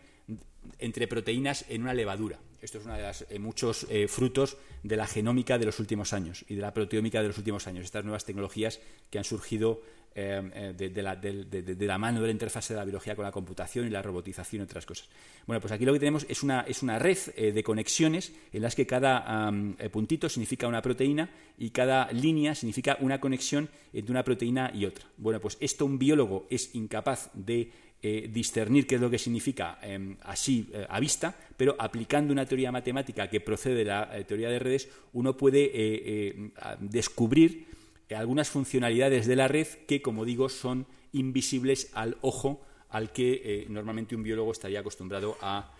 entre 0.78 1.06
proteínas 1.08 1.64
en 1.68 1.82
una 1.82 1.94
levadura. 1.94 2.38
Esto 2.60 2.78
es 2.78 2.84
uno 2.84 2.94
de 2.94 3.02
los 3.02 3.24
eh, 3.30 3.38
muchos 3.38 3.86
eh, 3.90 4.08
frutos 4.08 4.56
de 4.82 4.96
la 4.96 5.06
genómica 5.06 5.58
de 5.58 5.66
los 5.66 5.78
últimos 5.78 6.12
años 6.12 6.44
y 6.48 6.54
de 6.54 6.62
la 6.62 6.74
proteómica 6.74 7.22
de 7.22 7.28
los 7.28 7.38
últimos 7.38 7.66
años. 7.66 7.84
Estas 7.84 8.04
nuevas 8.04 8.24
tecnologías 8.24 8.80
que 9.10 9.18
han 9.18 9.24
surgido 9.24 9.82
eh, 10.18 10.72
de, 10.74 11.02
la, 11.02 11.98
mano 11.98 12.20
de 12.20 12.26
la 12.26 12.32
interfase 12.32 12.72
de 12.72 12.78
la 12.78 12.84
biología 12.84 13.14
con 13.14 13.24
la 13.24 13.30
computación 13.30 13.86
y 13.86 13.90
la 13.90 14.00
robotización 14.00 14.62
y 14.62 14.64
otras 14.64 14.86
cosas. 14.86 15.08
Bueno, 15.46 15.60
pues 15.60 15.72
aquí 15.72 15.84
lo 15.84 15.92
que 15.92 15.98
tenemos 15.98 16.24
es 16.28 16.42
una, 16.42 16.62
es 16.62 16.82
una 16.82 16.98
red 16.98 17.18
de 17.36 17.62
conexiones 17.62 18.32
en 18.50 18.62
las 18.62 18.74
que 18.74 18.86
cada 18.86 19.52
puntito 19.92 20.30
significa 20.30 20.66
una 20.66 20.80
proteína 20.80 21.28
y 21.58 21.68
cada 21.68 22.10
línea 22.12 22.54
significa 22.54 22.96
una 23.00 23.20
conexión 23.20 23.68
entre 23.92 24.10
una 24.10 24.24
proteína 24.24 24.70
y 24.72 24.86
otra. 24.86 25.04
Bueno, 25.18 25.38
pues 25.38 25.58
esto 25.60 25.84
un 25.84 25.98
biólogo 25.98 26.46
es 26.48 26.74
incapaz 26.74 27.28
de 27.34 27.70
eh, 28.02 28.28
discernir 28.30 28.86
qué 28.86 28.96
es 28.96 29.00
lo 29.00 29.10
que 29.10 29.18
significa 29.18 29.78
em, 29.82 30.16
así 30.22 30.68
eh, 30.72 30.86
a 30.88 31.00
vista, 31.00 31.34
pero 31.56 31.74
aplicando 31.78 32.32
una 32.32 32.44
teoría 32.44 32.70
matemática 32.70 33.28
que 33.28 33.40
procede 33.40 33.74
de 33.74 33.84
la 33.86 34.10
eh, 34.12 34.24
teoría 34.24 34.50
de 34.50 34.58
redes, 34.58 34.88
uno 35.14 35.36
puede 35.36 36.52
descubrir 36.78 37.66
algunas 38.14 38.50
funcionalidades 38.50 39.26
de 39.26 39.34
la 39.34 39.48
red 39.48 39.66
que, 39.88 40.02
como 40.02 40.24
digo, 40.24 40.48
son 40.48 40.86
invisibles 41.14 41.90
al 41.94 42.18
ojo 42.20 42.62
al 42.90 43.12
que 43.12 43.66
normalmente 43.70 44.14
un 44.14 44.22
biólogo 44.22 44.52
estaría 44.52 44.80
acostumbrado 44.80 45.36
a, 45.40 45.72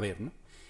ver. 0.00 0.16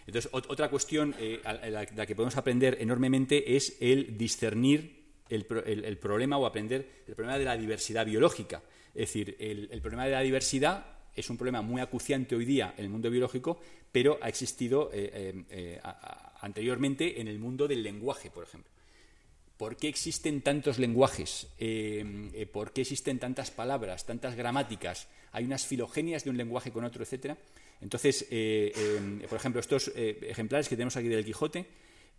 Entonces, 0.07 0.31
otra 0.33 0.71
cuestión 0.71 1.15
a 1.45 1.53
la, 1.69 1.85
que 1.85 2.15
podemos 2.15 2.37
aprender 2.37 2.79
enormemente 2.81 3.57
es 3.57 3.77
el 3.81 4.17
discernir 4.17 4.97
el, 5.29 5.99
problema 5.99 6.39
o 6.39 6.47
aprender 6.47 7.03
el 7.07 7.15
problema 7.15 7.39
de 7.39 7.45
la 7.45 7.57
diversidad 7.57 8.07
biológica. 8.07 8.63
Es 8.97 9.13
decir, 9.13 9.37
el, 9.39 9.81
problema 9.83 10.07
de 10.07 10.13
la 10.13 10.23
diversidad 10.23 10.87
es 11.15 11.29
un 11.29 11.37
problema 11.37 11.61
muy 11.61 11.83
acuciante 11.83 12.35
hoy 12.35 12.47
día 12.47 12.75
en 12.79 12.85
el 12.85 12.91
mundo 12.91 13.11
biológico, 13.11 13.61
pero 13.93 14.19
ha 14.23 14.29
existido 14.29 14.91
eh, 14.91 15.11
eh, 15.13 15.45
eh, 15.51 15.81
anteriormente 16.41 17.21
en 17.21 17.29
el 17.29 17.39
mundo 17.39 17.69
del 17.69 17.83
lenguaje, 17.83 18.31
por 18.31 18.45
ejemplo. 18.45 18.71
¿Por 19.59 19.77
qué 19.77 19.89
existen 19.89 20.41
tantos 20.41 20.79
lenguajes? 20.79 21.49
¿Por 22.53 22.73
qué 22.73 22.83
existen 22.83 23.19
tantas 23.19 23.51
palabras, 23.51 24.07
tantas 24.07 24.35
gramáticas? 24.35 25.09
Hay 25.33 25.45
unas 25.45 25.67
filogenias 25.67 26.25
de 26.25 26.31
un 26.31 26.37
lenguaje 26.37 26.71
con 26.71 26.85
otro, 26.85 27.03
etcétera. 27.03 27.37
Entonces, 27.81 28.27
por 29.29 29.39
ejemplo, 29.39 29.61
estos 29.61 29.91
ejemplares 29.95 30.69
que 30.69 30.77
tenemos 30.77 30.97
aquí 30.99 31.09
del 31.09 31.25
Quijote, 31.25 31.67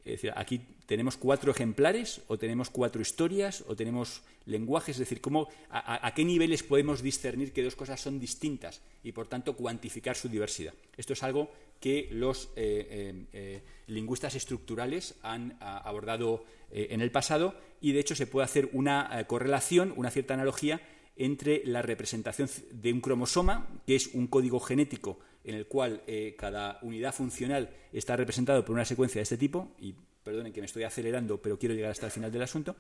es 0.07 0.21
decir, 0.21 0.33
aquí 0.35 0.61
tenemos 0.85 1.17
cuatro 1.17 1.51
ejemplares, 1.51 2.21
o 2.27 2.37
tenemos 2.37 2.69
cuatro 2.69 3.01
historias, 3.01 3.63
o 3.67 3.75
tenemos 3.75 4.21
lenguajes, 4.45 4.95
es 4.95 4.99
decir, 4.99 5.19
¿cómo, 5.19 5.49
a, 5.69 6.13
qué 6.15 6.23
niveles 6.23 6.63
podemos 6.63 7.01
discernir 7.01 7.51
que 7.51 7.61
dos 7.61 7.75
cosas 7.75 7.99
son 7.99 8.17
distintas 8.17 8.81
y, 9.03 9.11
por 9.11 9.27
tanto, 9.27 9.55
cuantificar 9.55 10.15
su 10.15 10.29
diversidad. 10.29 10.73
Esto 10.95 11.11
es 11.11 11.23
algo 11.23 11.51
que 11.81 12.07
los 12.11 12.45
eh, 12.55 12.87
eh, 12.89 13.25
eh, 13.33 13.61
lingüistas 13.87 14.35
estructurales 14.35 15.15
han 15.23 15.57
abordado 15.59 16.45
en 16.71 17.01
el 17.01 17.11
pasado 17.11 17.55
y, 17.81 17.91
de 17.91 17.99
hecho, 17.99 18.15
se 18.15 18.27
puede 18.27 18.45
hacer 18.45 18.69
una 18.71 19.25
correlación, 19.27 19.93
una 19.97 20.09
cierta 20.09 20.33
analogía 20.35 20.81
entre 21.17 21.63
la 21.65 21.81
representación 21.81 22.49
de 22.71 22.93
un 22.93 23.01
cromosoma, 23.01 23.67
que 23.85 23.95
es 23.95 24.07
un 24.13 24.27
código 24.27 24.59
genético 24.59 25.19
en 25.47 25.55
el 25.55 25.65
cual 25.65 26.03
eh, 26.07 26.35
cada 26.37 26.77
unidad 26.81 27.15
funcional 27.15 27.69
está 27.93 28.17
representado 28.17 28.65
por 28.65 28.75
una 28.75 28.83
secuencia 28.83 29.19
de 29.19 29.23
este 29.23 29.37
tipo, 29.37 29.71
y 29.79 29.95
perdonen 30.21 30.51
que 30.51 30.59
me 30.59 30.65
estoy 30.65 30.83
acelerando, 30.83 31.41
pero 31.41 31.57
quiero 31.57 31.73
llegar 31.73 31.91
hasta 31.91 32.07
el 32.07 32.11
final 32.11 32.29
del 32.29 32.41
asunto, 32.41 32.75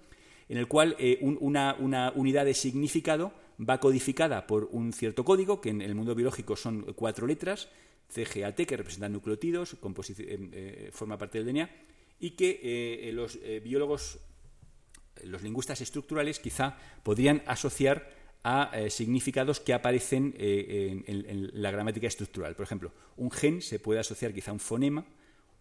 en 0.49 0.57
el 0.57 0.67
cual 0.67 0.95
eh, 0.99 1.17
una, 1.21 1.75
unidad 2.13 2.43
de 2.43 2.53
significado 2.53 3.31
va 3.57 3.79
codificada 3.79 4.45
por 4.45 4.67
un 4.73 4.91
cierto 4.91 5.23
código, 5.23 5.61
que 5.61 5.69
en 5.69 5.81
el 5.81 5.95
mundo 5.95 6.13
biológico 6.13 6.57
son 6.57 6.93
cuatro 6.93 7.25
letras, 7.25 7.69
CGAT, 8.13 8.57
que 8.57 8.77
representan 8.77 9.13
nucleótidos, 9.13 9.77
eh, 10.09 10.89
forma 10.91 11.17
parte 11.17 11.41
del 11.41 11.53
DNA, 11.53 11.69
y 12.19 12.31
que 12.31 13.11
los 13.13 13.39
biólogos, 13.63 14.19
los 15.23 15.41
lingüistas 15.41 15.79
estructurales, 15.79 16.39
quizá 16.39 16.77
podrían 17.03 17.43
asociar 17.45 18.16
a 18.47 18.71
eh, 18.71 18.89
significados 18.89 19.59
que 19.59 19.73
aparecen 19.73 20.33
eh, 20.37 21.03
en, 21.05 21.51
la 21.61 21.69
gramática 21.69 22.07
estructural. 22.07 22.55
Por 22.55 22.63
ejemplo, 22.63 22.93
un 23.17 23.29
gen 23.29 23.61
se 23.61 23.77
puede 23.77 23.99
asociar 23.99 24.33
quizá 24.33 24.51
a 24.51 24.53
un 24.53 24.61
fonema, 24.61 25.05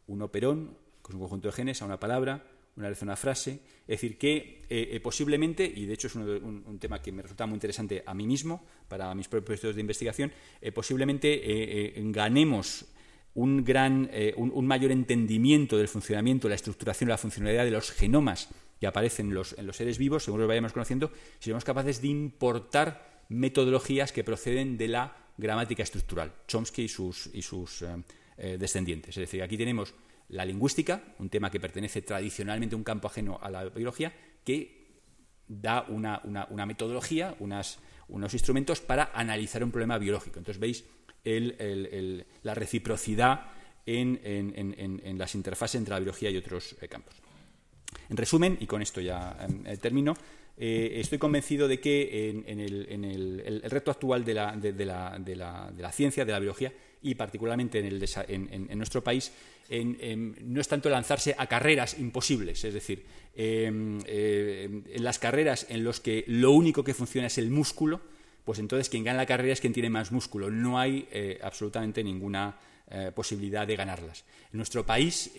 un 0.07 0.23
operón, 0.23 0.79
con 1.03 1.17
un 1.17 1.23
conjunto 1.23 1.49
de 1.49 1.53
genes, 1.53 1.83
a 1.83 1.85
una 1.85 1.99
palabra, 1.99 2.47
una 2.77 2.89
vez 2.89 3.03
una 3.03 3.17
frase. 3.17 3.59
Es 3.89 4.01
decir, 4.01 4.19
que 4.19 4.67
eh, 4.71 5.01
posiblemente, 5.03 5.65
y 5.67 5.85
de 5.87 5.95
hecho 5.95 6.07
es 6.07 6.15
un, 6.15 6.79
tema 6.79 7.03
que 7.03 7.11
me 7.11 7.23
resulta 7.23 7.45
muy 7.47 7.57
interesante 7.57 8.05
a 8.07 8.15
mí 8.15 8.25
mismo, 8.25 8.65
para 8.87 9.13
mis 9.17 9.27
propios 9.27 9.57
estudios 9.57 9.75
de 9.75 9.81
investigación, 9.81 10.33
posiblemente 10.73 11.93
ganemos 12.13 12.87
un, 13.35 13.65
gran, 13.65 14.09
un, 14.37 14.67
mayor 14.67 14.93
entendimiento 14.93 15.77
del 15.77 15.89
funcionamiento, 15.89 16.49
la 16.49 16.55
estructuración, 16.55 17.11
la 17.11 17.19
funcionalidad 17.19 17.65
de 17.65 17.73
los 17.73 17.91
genomas 17.91 18.49
que 18.81 18.87
aparecen 18.87 19.29
en 19.29 19.35
los, 19.35 19.55
seres 19.73 19.99
vivos, 19.99 20.25
según 20.25 20.41
los 20.41 20.49
vayamos 20.49 20.73
conociendo, 20.73 21.11
seremos 21.39 21.65
capaces 21.65 22.03
de 22.03 22.09
importar 22.09 23.25
metodologías 23.29 24.13
que 24.13 24.25
proceden 24.25 24.77
de 24.77 24.89
la 24.89 25.17
gramática 25.37 25.83
estructural, 25.83 26.33
Chomsky 26.47 26.85
y 26.85 26.89
sus, 26.89 27.83
eh, 27.83 28.03
eh, 28.39 28.57
descendientes. 28.59 29.17
Es 29.17 29.21
decir, 29.21 29.43
aquí 29.43 29.57
tenemos 29.57 29.95
la 30.29 30.45
lingüística, 30.45 31.03
un 31.19 31.29
tema 31.29 31.51
que 31.51 31.61
pertenece 31.61 32.03
tradicionalmente 32.03 32.75
a 32.75 32.79
un 32.79 32.85
campo 32.85 33.09
ajeno 33.09 33.39
a 33.43 33.51
la 33.51 33.65
biología, 33.65 34.13
que 34.45 34.87
da 35.49 35.87
una, 35.89 36.21
metodología, 36.67 37.37
unos 37.39 37.79
instrumentos 38.33 38.81
para 38.81 39.11
analizar 39.15 39.63
un 39.63 39.71
problema 39.71 39.99
biológico. 39.99 40.39
Entonces 40.39 40.61
veis 40.61 40.85
la 42.43 42.55
reciprocidad 42.55 43.51
en, 43.87 45.19
las 45.19 45.35
interfaces 45.35 45.77
entre 45.77 45.95
la 45.95 46.01
biología 46.01 46.31
y 46.31 46.37
otros 46.37 46.77
eh, 46.81 46.89
campos. 46.89 47.15
En 48.09 48.17
resumen, 48.17 48.57
y 48.61 48.67
con 48.67 48.83
esto 48.83 49.01
ya 49.01 49.37
em, 49.41 49.67
eh, 49.67 49.77
termino, 49.77 50.15
eh, 50.59 51.01
estoy 51.01 51.19
convencido 51.19 51.69
de 51.69 51.81
que 51.81 52.31
en, 52.47 52.61
el, 52.61 53.63
reto 53.65 53.91
actual 53.91 54.25
de 54.25 54.35
la, 54.35 55.93
ciencia, 55.93 56.25
de 56.25 56.33
la 56.33 56.39
biología, 56.39 56.73
y 57.03 57.15
particularmente 57.15 57.79
en, 57.79 58.79
nuestro 58.79 59.05
país, 59.05 59.33
no 59.71 60.61
es 60.61 60.69
tanto 60.69 60.89
lanzarse 60.89 61.35
a 61.37 61.47
carreras 61.47 61.99
imposibles, 61.99 62.65
es 62.65 62.73
decir, 62.73 63.05
em, 63.35 64.01
eh, 64.07 64.83
en 64.95 65.05
las 65.05 65.19
carreras 65.19 65.67
en 65.69 65.85
las 65.85 66.01
que 66.01 66.25
lo 66.27 66.53
único 66.53 66.83
que 66.83 66.95
funciona 66.95 67.27
es 67.27 67.37
el 67.37 67.51
músculo, 67.51 68.01
pues 68.45 68.59
entonces 68.59 68.89
quien 68.89 69.05
gana 69.05 69.19
la 69.19 69.27
carrera 69.27 69.53
es 69.53 69.61
quien 69.61 69.75
tiene 69.75 69.91
más 69.91 70.11
músculo. 70.11 70.51
No 70.51 70.79
hay 70.79 71.07
absolutamente 71.43 72.03
ninguna 72.03 72.57
posibilidad 73.15 73.67
de 73.67 73.75
ganarlas. 73.75 74.25
En 74.53 74.59
nuestro 74.59 74.87
país, 74.87 75.33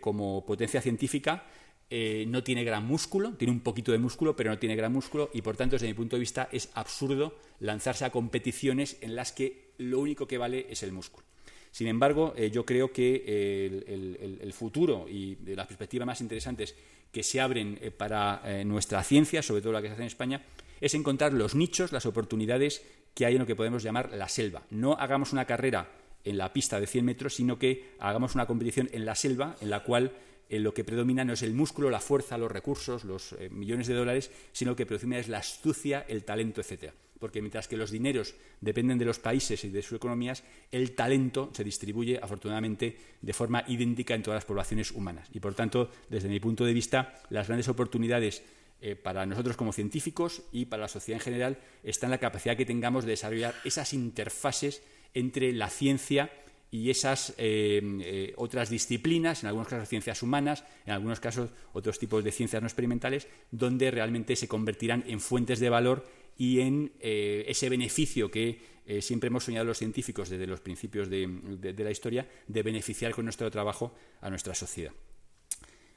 como 0.00 0.44
potencia 0.46 0.80
científica, 0.80 1.44
eh, 1.88 2.24
no 2.28 2.42
tiene 2.42 2.64
gran 2.64 2.84
músculo, 2.84 3.34
tiene 3.34 3.52
un 3.52 3.60
poquito 3.60 3.92
de 3.92 3.98
músculo, 3.98 4.34
pero 4.34 4.50
no 4.50 4.58
tiene 4.58 4.74
gran 4.76 4.92
músculo 4.92 5.30
y 5.32 5.42
por 5.42 5.56
tanto, 5.56 5.76
desde 5.76 5.86
mi 5.86 5.94
punto 5.94 6.16
de 6.16 6.20
vista, 6.20 6.48
es 6.50 6.70
absurdo 6.74 7.36
lanzarse 7.60 8.04
a 8.04 8.10
competiciones 8.10 8.98
en 9.00 9.14
las 9.14 9.32
que 9.32 9.72
lo 9.78 10.00
único 10.00 10.26
que 10.26 10.38
vale 10.38 10.66
es 10.68 10.82
el 10.82 10.92
músculo. 10.92 11.26
Sin 11.70 11.88
embargo, 11.88 12.32
eh, 12.36 12.50
yo 12.50 12.64
creo 12.64 12.92
que 12.92 13.22
eh, 13.26 14.38
el, 14.40 14.52
futuro 14.52 15.06
y 15.08 15.36
las 15.44 15.66
perspectivas 15.66 16.06
más 16.06 16.20
interesantes 16.20 16.74
que 17.12 17.22
se 17.22 17.40
abren 17.40 17.78
para 17.96 18.42
nuestra 18.64 19.02
ciencia, 19.02 19.42
sobre 19.42 19.62
todo 19.62 19.72
la 19.72 19.82
que 19.82 19.88
se 19.88 19.94
hace 19.94 20.02
en 20.02 20.08
España, 20.08 20.42
es 20.80 20.94
encontrar 20.94 21.32
los 21.32 21.54
nichos, 21.54 21.92
las 21.92 22.06
oportunidades 22.06 22.82
que 23.14 23.26
hay 23.26 23.34
en 23.34 23.40
lo 23.40 23.46
que 23.46 23.56
podemos 23.56 23.82
llamar 23.82 24.12
la 24.12 24.28
selva. 24.28 24.62
No 24.70 24.94
hagamos 24.94 25.32
una 25.32 25.44
carrera 25.44 25.90
en 26.24 26.36
la 26.36 26.52
pista 26.52 26.80
de 26.80 26.86
100 26.86 27.04
metros, 27.04 27.34
sino 27.34 27.58
que 27.58 27.94
hagamos 27.98 28.34
una 28.34 28.46
competición 28.46 28.90
en 28.92 29.06
la 29.06 29.14
selva 29.14 29.56
en 29.60 29.70
la 29.70 29.84
cual 29.84 30.12
eh, 30.48 30.60
lo 30.60 30.72
que 30.72 30.84
predomina 30.84 31.24
no 31.24 31.32
es 31.32 31.42
el 31.42 31.54
músculo, 31.54 31.90
la 31.90 32.00
fuerza, 32.00 32.38
los 32.38 32.50
recursos, 32.50 33.04
los 33.04 33.32
eh, 33.32 33.48
millones 33.50 33.86
de 33.86 33.94
dólares, 33.94 34.30
sino 34.52 34.76
que 34.76 34.86
predomina 34.86 35.18
es 35.18 35.28
la 35.28 35.38
astucia, 35.38 36.04
el 36.08 36.24
talento, 36.24 36.60
etcétera. 36.60 36.94
Porque 37.18 37.40
mientras 37.40 37.66
que 37.66 37.78
los 37.78 37.90
dineros 37.90 38.34
dependen 38.60 38.98
de 38.98 39.06
los 39.06 39.18
países 39.18 39.64
y 39.64 39.70
de 39.70 39.82
sus 39.82 39.96
economías, 39.96 40.44
el 40.70 40.92
talento 40.92 41.50
se 41.54 41.64
distribuye 41.64 42.18
afortunadamente 42.22 42.96
de 43.20 43.32
forma 43.32 43.64
idéntica 43.68 44.14
en 44.14 44.22
todas 44.22 44.36
las 44.36 44.44
poblaciones 44.44 44.90
humanas. 44.90 45.28
Y 45.32 45.40
por 45.40 45.54
tanto, 45.54 45.90
desde 46.10 46.28
mi 46.28 46.40
punto 46.40 46.64
de 46.64 46.74
vista, 46.74 47.14
las 47.30 47.46
grandes 47.46 47.68
oportunidades 47.68 48.42
eh, 48.82 48.94
para 48.94 49.24
nosotros 49.24 49.56
como 49.56 49.72
científicos 49.72 50.42
y 50.52 50.66
para 50.66 50.82
la 50.82 50.88
sociedad 50.88 51.18
en 51.18 51.24
general 51.24 51.58
están 51.82 52.08
en 52.08 52.12
la 52.12 52.18
capacidad 52.18 52.58
que 52.58 52.66
tengamos 52.66 53.06
de 53.06 53.12
desarrollar 53.12 53.54
esas 53.64 53.94
interfaces 53.94 54.82
entre 55.14 55.54
la 55.54 55.70
ciencia 55.70 56.30
y 56.70 56.90
esas 56.90 57.34
eh, 57.38 57.80
eh, 58.02 58.32
otras 58.36 58.70
disciplinas, 58.70 59.42
en 59.42 59.48
algunos 59.48 59.68
casos 59.68 59.88
ciencias 59.88 60.22
humanas, 60.22 60.64
en 60.84 60.92
algunos 60.92 61.20
casos 61.20 61.50
otros 61.72 61.98
tipos 61.98 62.24
de 62.24 62.32
ciencias 62.32 62.60
no 62.62 62.68
experimentales, 62.68 63.28
donde 63.50 63.90
realmente 63.90 64.36
se 64.36 64.48
convertirán 64.48 65.04
en 65.06 65.20
fuentes 65.20 65.60
de 65.60 65.70
valor 65.70 66.06
y 66.36 66.60
en 66.60 66.92
eh, 67.00 67.44
ese 67.48 67.68
beneficio 67.68 68.30
que 68.30 68.76
siempre 69.00 69.26
hemos 69.26 69.42
soñado 69.42 69.64
los 69.64 69.78
científicos 69.78 70.28
desde 70.28 70.46
los 70.46 70.60
principios 70.60 71.10
de, 71.10 71.74
la 71.76 71.90
historia, 71.90 72.24
de 72.46 72.62
beneficiar 72.62 73.12
con 73.12 73.24
nuestro 73.24 73.50
trabajo 73.50 73.92
a 74.20 74.30
nuestra 74.30 74.54
sociedad. 74.54 74.92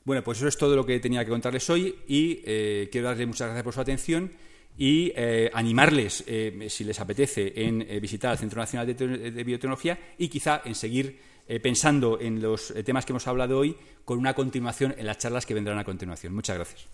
Bueno, 0.05 0.23
pues 0.23 0.39
eso 0.39 0.47
es 0.47 0.57
todo 0.57 0.75
lo 0.75 0.83
que 0.83 0.99
tenía 0.99 1.23
que 1.23 1.29
contarles 1.29 1.69
hoy 1.69 1.93
y 2.07 2.37
quiero 2.87 3.09
darle 3.09 3.27
muchas 3.27 3.45
gracias 3.49 3.63
por 3.63 3.73
su 3.75 3.81
atención 3.81 4.31
y 4.79 5.13
animarles, 5.53 6.23
si 6.69 6.83
les 6.83 6.99
apetece, 6.99 7.53
en 7.55 7.85
visitar 8.01 8.31
el 8.31 8.37
Centro 8.37 8.61
Nacional 8.61 8.87
de, 8.87 9.43
Biotecnología 9.43 9.99
y 10.17 10.29
quizá 10.29 10.61
en 10.65 10.73
seguir 10.73 11.19
pensando 11.61 12.19
en 12.19 12.41
los 12.41 12.73
temas 12.85 13.05
que 13.05 13.11
hemos 13.11 13.27
hablado 13.27 13.59
hoy 13.59 13.75
con 14.05 14.17
una 14.17 14.33
continuación 14.33 14.95
en 14.97 15.05
las 15.05 15.17
charlas 15.17 15.45
que 15.45 15.53
vendrán 15.53 15.77
a 15.77 15.83
continuación. 15.83 16.33
Muchas 16.33 16.55
gracias. 16.55 16.87